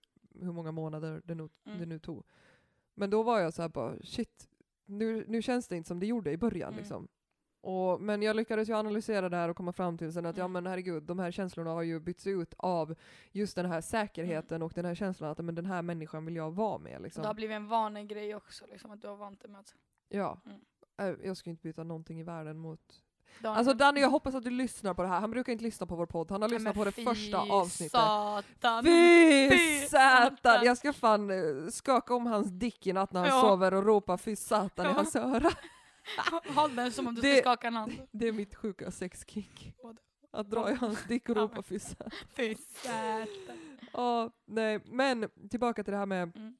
hur 0.41 0.53
många 0.53 0.73
månader 0.73 1.23
det 1.25 1.35
nu, 1.35 1.49
Mm. 1.67 1.79
det 1.79 1.87
nu 1.87 1.99
tog. 1.99 2.25
Men 2.97 3.11
då 3.11 3.23
var 3.23 3.39
jag 3.41 3.55
så 3.55 3.63
här 3.63 3.69
bara, 3.69 3.97
shit, 4.03 4.49
nu, 4.87 5.25
nu 5.29 5.43
känns 5.43 5.69
det 5.69 5.77
inte 5.77 5.89
som 5.89 6.01
det 6.01 6.07
gjorde 6.07 6.31
i 6.31 6.37
början. 6.37 6.69
Mm. 6.69 6.79
Liksom. 6.79 7.09
Och, 7.61 8.01
men 8.01 8.23
jag 8.23 8.37
lyckades 8.37 8.69
ju 8.69 8.73
analysera 8.77 9.29
det 9.29 9.37
här 9.37 9.49
och 9.49 9.57
komma 9.57 9.73
fram 9.73 9.99
till 9.99 10.13
sen 10.13 10.27
att 10.27 10.37
ja 10.37 10.45
Mm. 10.45 10.53
men 10.53 10.67
herregud, 10.67 11.03
de 11.03 11.19
här 11.19 11.31
känslorna 11.31 11.71
har 11.71 11.83
ju 11.83 12.01
bytts 12.01 12.27
ut 12.27 12.55
av 12.57 12.95
just 13.33 13.57
den 13.57 13.67
här 13.67 13.81
säkerheten 13.81 14.63
och 14.63 14.73
den 14.75 14.85
här 14.85 14.95
känslan 14.95 15.31
att 15.31 15.39
men 15.39 15.55
den 15.55 15.67
här 15.67 15.83
människan 15.83 16.25
vill 16.25 16.37
jag 16.37 16.51
vara 16.55 16.79
med. 16.79 17.03
Liksom. 17.03 17.23
Det 17.23 17.27
har 17.29 17.35
blivit 17.35 17.55
en 17.55 17.67
vanegrej 17.69 18.35
också, 18.35 18.67
liksom, 18.67 18.91
att 18.91 19.03
du 19.03 19.09
har 19.09 19.17
vant 19.17 19.41
dig 19.41 19.51
med 19.51 19.61
att... 19.61 19.75
Ja. 20.09 20.41
Mm. 20.47 20.61
Äh, 21.21 21.27
Jag 21.27 21.37
skulle 21.37 21.51
inte 21.51 21.63
byta 21.63 21.85
någonting 21.85 22.21
i 22.21 22.23
världen 22.23 22.59
mot... 22.59 23.03
Daniel- 23.41 23.59
Alltså 23.59 23.75
Danny, 23.75 24.01
jag 24.01 24.11
hoppas 24.11 24.35
att 24.35 24.45
du 24.45 24.51
lyssnar 24.51 24.95
på 24.95 25.03
det 25.03 25.09
här. 25.09 25.21
Han 25.21 25.31
brukar 25.31 25.53
inte 25.53 25.65
lyssna 25.65 25.87
på 25.87 25.97
vår 25.97 26.07
podd. 26.07 26.31
Han 26.31 26.43
har 26.43 26.49
lyssnat 26.49 26.75
på 26.75 26.85
det 26.85 26.93
första 26.93 27.39
avsnittet. 27.39 27.93
Satan. 27.93 28.85
Fy 28.85 29.51
Fy 29.51 29.87
satan! 29.87 30.65
Jag 30.65 30.79
ska 30.79 30.93
fan 30.93 31.31
eh, 31.31 31.69
skaka 31.71 32.15
om 32.15 32.27
hans 32.27 32.47
dick 32.51 32.87
i 32.87 32.93
natt 32.93 33.13
när 33.13 33.21
han 33.21 33.29
Ja. 33.29 33.41
sover 33.41 33.75
och 33.75 33.85
ropa 33.87 34.19
fy 34.19 34.37
satan 34.37 34.87
i 34.87 34.89
Ja. 34.89 34.93
hans 34.95 35.17
öra. 35.17 35.51
Håll 36.55 36.75
den 36.77 36.93
som 36.93 37.07
om 37.07 37.15
du 37.15 37.21
Det- 37.21 37.33
ska 37.37 37.43
skaka 37.43 37.67
en 37.67 37.75
hand. 37.75 37.93
Det 38.13 38.29
är 38.29 38.33
mitt 38.33 38.55
sjuka 38.55 38.91
sexkick. 38.91 39.73
Att 40.33 40.51
dra 40.51 40.71
i 40.71 40.75
hans 40.75 41.05
dick 41.05 41.29
och 41.29 41.37
ropa 41.37 41.63
fy 41.63 41.79
satan. 41.79 42.11
Fy 42.37 42.55
satan. 42.55 43.59
Ja, 43.93 44.31
nej. 44.47 44.81
Men 44.87 45.29
tillbaka 45.51 45.85
till 45.85 45.93
det 45.93 45.99
här 45.99 46.07
med 46.07 46.37
Mm. 46.37 46.57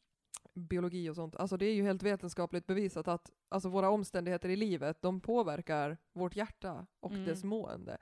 Biologi 0.57 1.11
och 1.11 1.15
sånt. 1.15 1.37
Alltså 1.37 1.57
det 1.57 1.67
är 1.67 1.75
ju 1.75 1.83
helt 1.83 2.03
vetenskapligt 2.03 2.67
bevisat 2.67 3.09
att 3.09 3.31
alltså 3.49 3.69
våra 3.69 3.91
omständigheter 3.91 4.49
i 4.49 4.57
livet, 4.57 5.03
de 5.03 5.21
påverkar 5.21 5.97
vårt 6.13 6.37
hjärta 6.37 6.87
och 7.01 7.13
Mm. 7.13 7.25
dess 7.25 7.45
mående. 7.45 7.99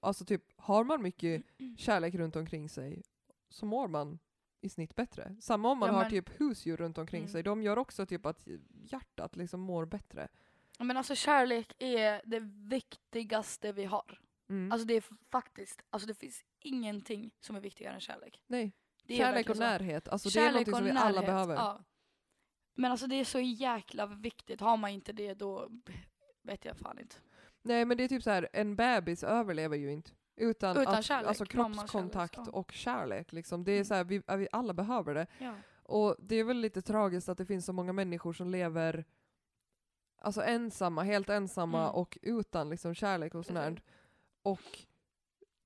Alltså 0.00 0.24
typ, 0.24 0.42
har 0.56 0.84
man 0.84 1.02
mycket 1.02 1.42
kärlek 1.78 2.14
runt 2.14 2.36
omkring 2.36 2.68
sig 2.68 3.02
så 3.48 3.66
mår 3.66 3.88
man 3.88 4.18
i 4.60 4.68
snitt 4.68 4.94
bättre. 4.96 5.36
Samma 5.40 5.70
om 5.70 5.78
man 5.78 5.86
Ja, 5.88 5.92
har 5.94 6.02
men- 6.02 6.10
typ 6.10 6.40
husdjur 6.40 6.76
runt 6.76 6.98
omkring 6.98 7.20
Mm. 7.22 7.32
sig, 7.32 7.42
de 7.42 7.62
gör 7.62 7.76
också 7.76 8.06
typ 8.06 8.26
att 8.26 8.48
hjärtat 8.70 9.36
liksom 9.36 9.60
mår 9.60 9.84
bättre. 9.86 10.28
Men 10.78 10.96
alltså 10.96 11.14
kärlek 11.14 11.74
är 11.78 12.22
det 12.24 12.40
viktigaste 12.68 13.72
vi 13.72 13.84
har. 13.84 14.20
Mm. 14.48 14.72
Alltså 14.72 14.86
det 14.86 14.94
är 14.94 15.04
faktiskt, 15.30 15.82
alltså 15.90 16.08
det 16.08 16.14
finns 16.14 16.44
ingenting 16.60 17.30
som 17.40 17.56
är 17.56 17.60
viktigare 17.60 17.94
än 17.94 18.00
kärlek. 18.00 18.42
Nej, 18.46 18.72
kärlek 19.18 19.50
och 19.50 19.56
så. 19.56 19.62
närhet, 19.62 20.08
alltså 20.08 20.28
det 20.28 20.40
är 20.40 20.50
någonting 20.52 20.74
som 20.74 20.84
vi 20.84 20.90
alla 20.90 21.20
behöver. 21.20 21.54
Ja. 21.54 21.80
Men 22.74 22.90
alltså 22.90 23.06
det 23.06 23.14
är 23.20 23.24
så 23.24 23.40
jäkla 23.40 24.06
viktigt, 24.06 24.60
har 24.60 24.76
man 24.76 24.90
inte 24.90 25.12
det 25.12 25.34
då 25.34 25.68
vet 26.42 26.64
jag 26.64 26.76
fan 26.76 26.98
inte. 26.98 27.16
Nej 27.62 27.84
men 27.84 27.96
det 27.96 28.04
är 28.04 28.08
typ 28.08 28.22
så 28.22 28.30
här, 28.30 28.48
en 28.52 28.76
bebis 28.76 29.24
överlever 29.24 29.76
ju 29.76 29.92
inte. 29.92 30.10
Utan, 30.36 30.76
Utan 30.76 30.94
att, 30.94 31.04
kärlek, 31.04 31.28
alltså 31.28 31.44
kroppskontakt 31.44 32.34
kärlek, 32.34 32.54
och 32.54 32.72
kärlek. 32.72 33.32
Liksom. 33.32 33.64
Det 33.64 33.72
är 33.72 33.84
så 33.84 33.94
här, 33.94 34.04
vi, 34.04 34.22
vi 34.36 34.48
alla 34.52 34.72
behöver 34.74 35.14
det. 35.14 35.26
Ja. 35.38 35.54
Och 35.82 36.16
det 36.18 36.36
är 36.36 36.44
väl 36.44 36.56
lite 36.56 36.82
tragiskt 36.82 37.28
att 37.28 37.38
det 37.38 37.46
finns 37.46 37.66
så 37.66 37.72
många 37.72 37.92
människor 37.92 38.32
som 38.32 38.50
lever 38.50 39.04
alltså 40.18 40.42
ensamma, 40.42 41.02
helt 41.02 41.30
ensamma 41.30 41.82
Mm. 41.82 41.94
och 41.94 42.18
utan 42.22 42.70
liksom 42.70 42.94
kärlek 42.94 43.34
och 43.34 43.46
sånt. 43.46 43.80
Och 44.42 44.60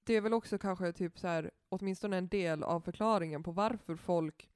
det 0.07 0.17
är 0.17 0.21
väl 0.21 0.35
också 0.35 0.59
kanske 0.59 0.93
typ 0.93 1.19
så 1.19 1.27
här, 1.27 1.51
åtminstone 1.69 2.17
en 2.17 2.29
del 2.29 2.63
av 2.63 2.81
förklaringen 2.81 3.43
på 3.43 3.51
varför 3.53 3.97
folk 3.97 4.51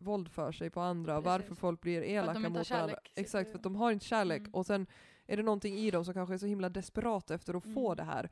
våldför 0.00 0.52
sig 0.52 0.70
på 0.70 0.80
andra, 0.80 1.18
och 1.18 1.24
varför 1.24 1.48
Precis. 1.48 1.58
folk 1.60 1.80
blir 1.80 2.02
elaka 2.02 2.38
mot 2.38 2.42
varandra. 2.42 2.64
kärlek, 2.64 3.12
Exakt, 3.16 3.50
för 3.50 3.58
att 3.58 3.62
de 3.62 3.76
har 3.76 3.92
inte 3.92 4.04
kärlek. 4.06 4.40
Mm. 4.40 4.54
Och 4.54 4.66
sen 4.66 4.86
är 5.26 5.36
det 5.36 5.42
någonting 5.42 5.74
i 5.78 5.90
dem 5.90 6.04
som 6.04 6.14
kanske 6.14 6.34
är 6.34 6.38
så 6.38 6.46
himla 6.46 6.68
desperat 6.68 7.30
efter 7.30 7.54
att 7.54 7.62
få 7.64 7.86
Mm. 7.92 7.96
det 7.96 8.02
här. 8.02 8.30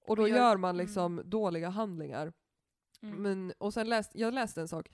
Och 0.00 0.16
då 0.16 0.22
Och 0.22 0.28
gör- 0.28 0.56
man 0.56 0.74
mm. 0.74 0.84
liksom 0.86 1.22
dåliga 1.24 1.68
handlingar. 1.68 2.32
Mm. 3.02 3.22
Men, 3.22 3.52
och 3.58 3.74
sen 3.74 3.88
läst, 3.88 4.10
jag 4.14 4.34
läste 4.34 4.60
en 4.60 4.68
sak. 4.68 4.88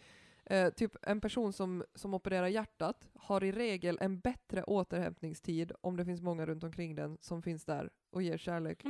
Eh, 0.45 0.71
typ 0.71 0.97
en 1.03 1.21
person 1.21 1.53
som, 1.53 1.85
som 1.95 2.15
opererar 2.15 2.47
hjärtat 2.47 3.09
har 3.15 3.45
i 3.45 3.53
regel 3.53 3.99
en 4.01 4.19
bättre 4.21 4.63
återhämtningstid 4.65 5.73
om 5.81 5.97
det 5.97 6.05
finns 6.05 6.21
många 6.23 6.47
runt 6.47 6.65
omkring 6.65 6.95
den 6.95 7.19
som 7.21 7.43
finns 7.43 7.65
där 7.65 7.91
och 8.11 8.23
ger 8.23 8.39
kärlek 8.39 8.85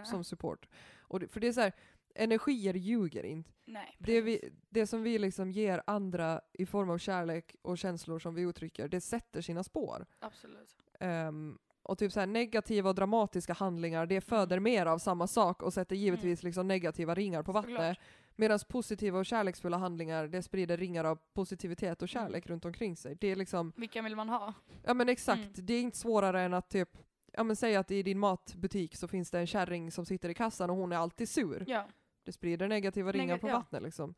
och, 0.00 0.06
som 0.06 0.24
support. 0.24 0.68
Och 1.12 1.20
det, 1.20 1.28
för 1.28 1.40
det 1.40 1.48
är 1.48 1.52
så 1.52 1.60
här, 1.60 1.72
energier 2.14 2.74
ljuger 2.74 3.22
inte. 3.24 3.50
Nej, 3.64 3.96
Det, 3.98 4.20
vi, 4.20 4.50
det 4.68 4.86
som 4.86 5.02
vi 5.02 5.18
liksom 5.18 5.50
ger 5.50 5.82
andra 5.86 6.40
i 6.52 6.66
form 6.66 6.90
av 6.90 6.98
kärlek 6.98 7.56
och 7.62 7.78
känslor 7.78 8.18
som 8.18 8.34
vi 8.34 8.42
uttrycker, 8.42 8.88
det 8.88 9.00
sätter 9.00 9.40
sina 9.40 9.64
spår. 9.64 10.06
Absolut. 10.18 10.76
Ehm, 11.00 11.58
och 11.82 11.98
typ 11.98 12.12
så 12.12 12.20
här, 12.20 12.26
negativa 12.26 12.88
och 12.88 12.94
dramatiska 12.94 13.52
handlingar, 13.52 14.06
det 14.06 14.20
föder 14.20 14.56
Mm. 14.56 14.62
mer 14.72 14.86
av 14.86 14.98
samma 14.98 15.26
sak 15.26 15.62
och 15.62 15.72
sätter 15.72 15.96
givetvis 15.96 16.42
liksom 16.42 16.68
negativa 16.68 17.14
ringar 17.14 17.42
på 17.42 17.52
vattnet. 17.52 17.98
Medan 18.36 18.58
positiva 18.68 19.18
och 19.18 19.26
kärleksfulla 19.26 19.76
handlingar, 19.76 20.28
det 20.28 20.42
sprider 20.42 20.76
ringar 20.76 21.04
av 21.04 21.18
positivitet 21.34 22.02
och 22.02 22.08
kärlek 22.08 22.46
Mm. 22.46 22.52
runt 22.54 22.64
omkring 22.64 22.96
sig. 22.96 23.14
Det 23.20 23.26
är 23.28 23.36
liksom, 23.36 23.72
Vilka 23.76 24.02
vill 24.02 24.16
man 24.16 24.28
ha? 24.28 24.54
ja 24.84 24.94
men 24.94 25.08
exakt, 25.08 25.38
Mm. 25.40 25.52
det 25.66 25.74
är 25.74 25.80
inte 25.82 25.98
svårare 25.98 26.42
än 26.42 26.54
att 26.54 26.68
typ, 26.70 26.98
ja 27.32 27.42
men 27.44 27.56
säg 27.56 27.76
att 27.76 27.90
i 27.90 28.02
din 28.02 28.18
matbutik 28.18 28.96
så 28.96 29.08
finns 29.08 29.30
det 29.30 29.38
en 29.38 29.46
kärring 29.46 29.90
som 29.92 30.06
sitter 30.06 30.28
i 30.28 30.34
kassan 30.34 30.70
och 30.70 30.76
hon 30.76 30.92
är 30.92 30.96
alltid 30.96 31.28
sur. 31.28 31.64
Ja. 31.66 31.88
Det 32.24 32.32
sprider 32.32 32.68
negativa 32.68 33.12
ringar 33.12 33.36
Nega- 33.36 33.40
på 33.40 33.48
ja. 33.48 33.52
vattnet 33.56 33.82
liksom. 33.82 34.14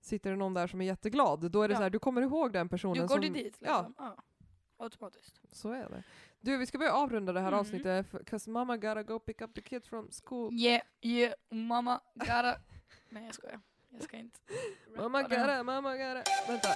Sitter 0.00 0.30
det 0.30 0.36
någon 0.36 0.54
där 0.54 0.66
som 0.66 0.80
är 0.80 0.84
jätteglad, 0.84 1.50
då 1.50 1.62
är 1.62 1.68
det 1.68 1.72
Ja. 1.72 1.78
så 1.78 1.82
här, 1.82 1.90
du 1.90 1.98
kommer 1.98 2.22
ihåg 2.22 2.52
den 2.52 2.68
personen 2.68 2.94
Du 2.94 3.00
går 3.00 3.08
som... 3.08 3.20
du 3.20 3.28
dit 3.28 3.44
liksom. 3.60 3.94
Ja. 3.98 4.16
Automatiskt. 4.76 5.40
Så 5.52 5.72
är 5.72 5.88
det. 5.88 6.02
Du, 6.40 6.56
vi 6.56 6.66
ska 6.66 6.78
börja 6.78 6.92
avrunda 6.92 7.32
det 7.32 7.40
här 7.40 7.48
Mm. 7.48 7.60
avsnittet, 7.60 8.06
'cause 8.12 8.50
mama 8.50 8.76
gotta 8.76 9.02
go 9.02 9.18
pick 9.18 9.40
up 9.40 9.54
the 9.54 9.60
kids 9.60 9.88
from 9.88 10.10
school. 10.24 10.54
Yeah, 10.54 10.82
yeah, 11.00 11.34
mamma 11.50 12.00
gotta... 12.14 12.56
Nej 13.08 13.24
jag 13.24 13.34
skojar. 13.34 13.60
Jag 13.90 14.02
ska 14.02 14.16
inte. 14.16 14.40
Mamma 14.96 15.22
den. 15.22 15.40
gotta, 15.40 15.62
mamma 15.62 15.92
gotta. 15.96 16.22
Vänta. 16.48 16.68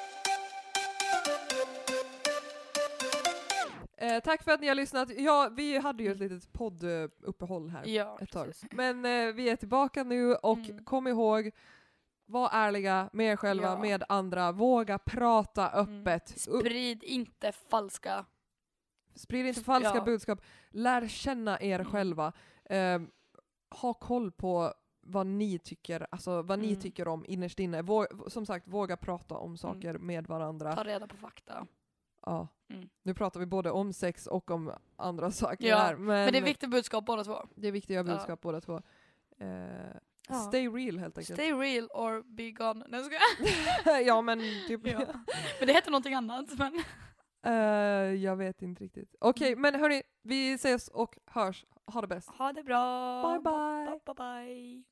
Eh, 3.96 4.20
tack 4.20 4.42
för 4.42 4.52
att 4.52 4.60
ni 4.60 4.68
har 4.68 4.74
lyssnat. 4.74 5.08
Ja, 5.18 5.50
vi 5.56 5.78
hade 5.78 6.02
ju 6.02 6.12
ett 6.12 6.18
litet 6.18 6.52
podduppehåll 6.52 7.68
här 7.70 7.86
Ja, 7.86 8.18
ett 8.20 8.30
tag. 8.30 8.46
precis. 8.46 8.72
Men 8.72 9.04
eh, 9.04 9.32
vi 9.34 9.48
är 9.48 9.56
tillbaka 9.56 10.04
nu 10.04 10.34
och 10.34 10.58
Mm. 10.58 10.84
kom 10.84 11.06
ihåg, 11.06 11.50
var 12.26 12.50
ärliga 12.52 13.10
med 13.12 13.32
er 13.32 13.36
själva, 13.36 13.66
Ja. 13.66 13.78
med 13.78 14.02
andra. 14.08 14.52
Våga 14.52 14.98
prata 14.98 15.70
Mm. 15.70 16.00
öppet. 16.00 16.30
U- 16.48 16.60
Sprid 16.60 17.02
inte 17.04 17.52
falska... 17.52 18.24
Sprid 19.14 19.46
inte 19.46 19.60
falska 19.64 19.94
Ja. 19.98 20.04
budskap. 20.04 20.40
Lär 20.70 21.08
känna 21.08 21.60
er 21.60 21.80
Mm. 21.80 21.92
själva. 21.92 22.32
Eh, 22.64 23.00
ha 23.70 23.94
koll 23.94 24.32
på 24.32 24.72
vad 25.00 25.26
ni 25.26 25.58
tycker, 25.58 26.06
alltså 26.10 26.42
vad 26.42 26.58
ni 26.58 26.68
Mm. 26.68 26.80
tycker 26.80 27.08
om 27.08 27.24
innerst 27.28 27.58
inne. 27.58 27.82
Vå- 27.82 28.28
som 28.28 28.46
sagt, 28.46 28.68
våga 28.68 28.96
prata 28.96 29.34
om 29.34 29.56
saker 29.56 29.98
med 29.98 30.26
varandra. 30.26 30.74
Ta 30.76 30.84
reda 30.84 31.06
på 31.06 31.16
fakta. 31.16 31.66
Ja. 32.26 32.48
Mm. 32.70 32.88
Nu 33.02 33.14
pratar 33.14 33.40
vi 33.40 33.46
både 33.46 33.70
om 33.70 33.92
sex 33.92 34.26
och 34.26 34.50
om 34.50 34.72
andra 34.96 35.30
saker 35.30 35.66
Ja, 35.68 35.76
här. 35.78 35.96
Men, 35.96 36.06
Men 36.06 36.32
det 36.32 36.38
är 36.38 36.42
viktigt 36.42 36.70
budskap 36.70 37.06
båda 37.06 37.24
två. 37.24 37.46
det 37.54 37.68
är 37.68 37.72
viktiga 37.72 37.96
Ja. 37.96 38.04
budskap 38.04 38.40
båda 38.40 38.60
två. 38.60 38.82
Eh, 39.40 39.46
Ja. 40.28 40.34
Stay 40.34 40.68
real 40.68 40.98
helt 40.98 41.18
enkelt. 41.18 41.38
Stay 41.38 41.52
real 41.52 41.84
or 41.94 42.22
be 42.22 42.50
gone. 42.50 42.84
Nej, 42.88 43.00
jag 43.00 43.04
skojar. 43.04 44.00
ja 44.06 44.22
men 44.22 44.38
typ. 44.68 44.86
Ja. 44.86 44.98
Men 45.58 45.66
det 45.66 45.72
heter 45.72 45.90
någonting 45.90 46.14
annat. 46.14 46.46
Men... 46.58 46.82
Eh, 47.46 48.14
jag 48.14 48.36
vet 48.36 48.62
inte 48.62 48.84
riktigt. 48.84 49.14
Okej, 49.20 49.48
Mm. 49.52 49.60
men 49.62 49.80
hörni, 49.80 50.02
vi 50.22 50.52
ses 50.52 50.88
och 50.88 51.18
hörs. 51.26 51.64
Ha 51.86 52.00
det 52.00 52.06
bäst. 52.06 52.30
Ha 52.30 52.52
det 52.52 52.62
bra. 52.62 53.22
Bye 53.32 53.40
bye. 53.42 54.00
Bye 54.06 54.14
bye. 54.14 54.82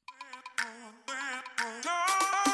No. 1.84 2.53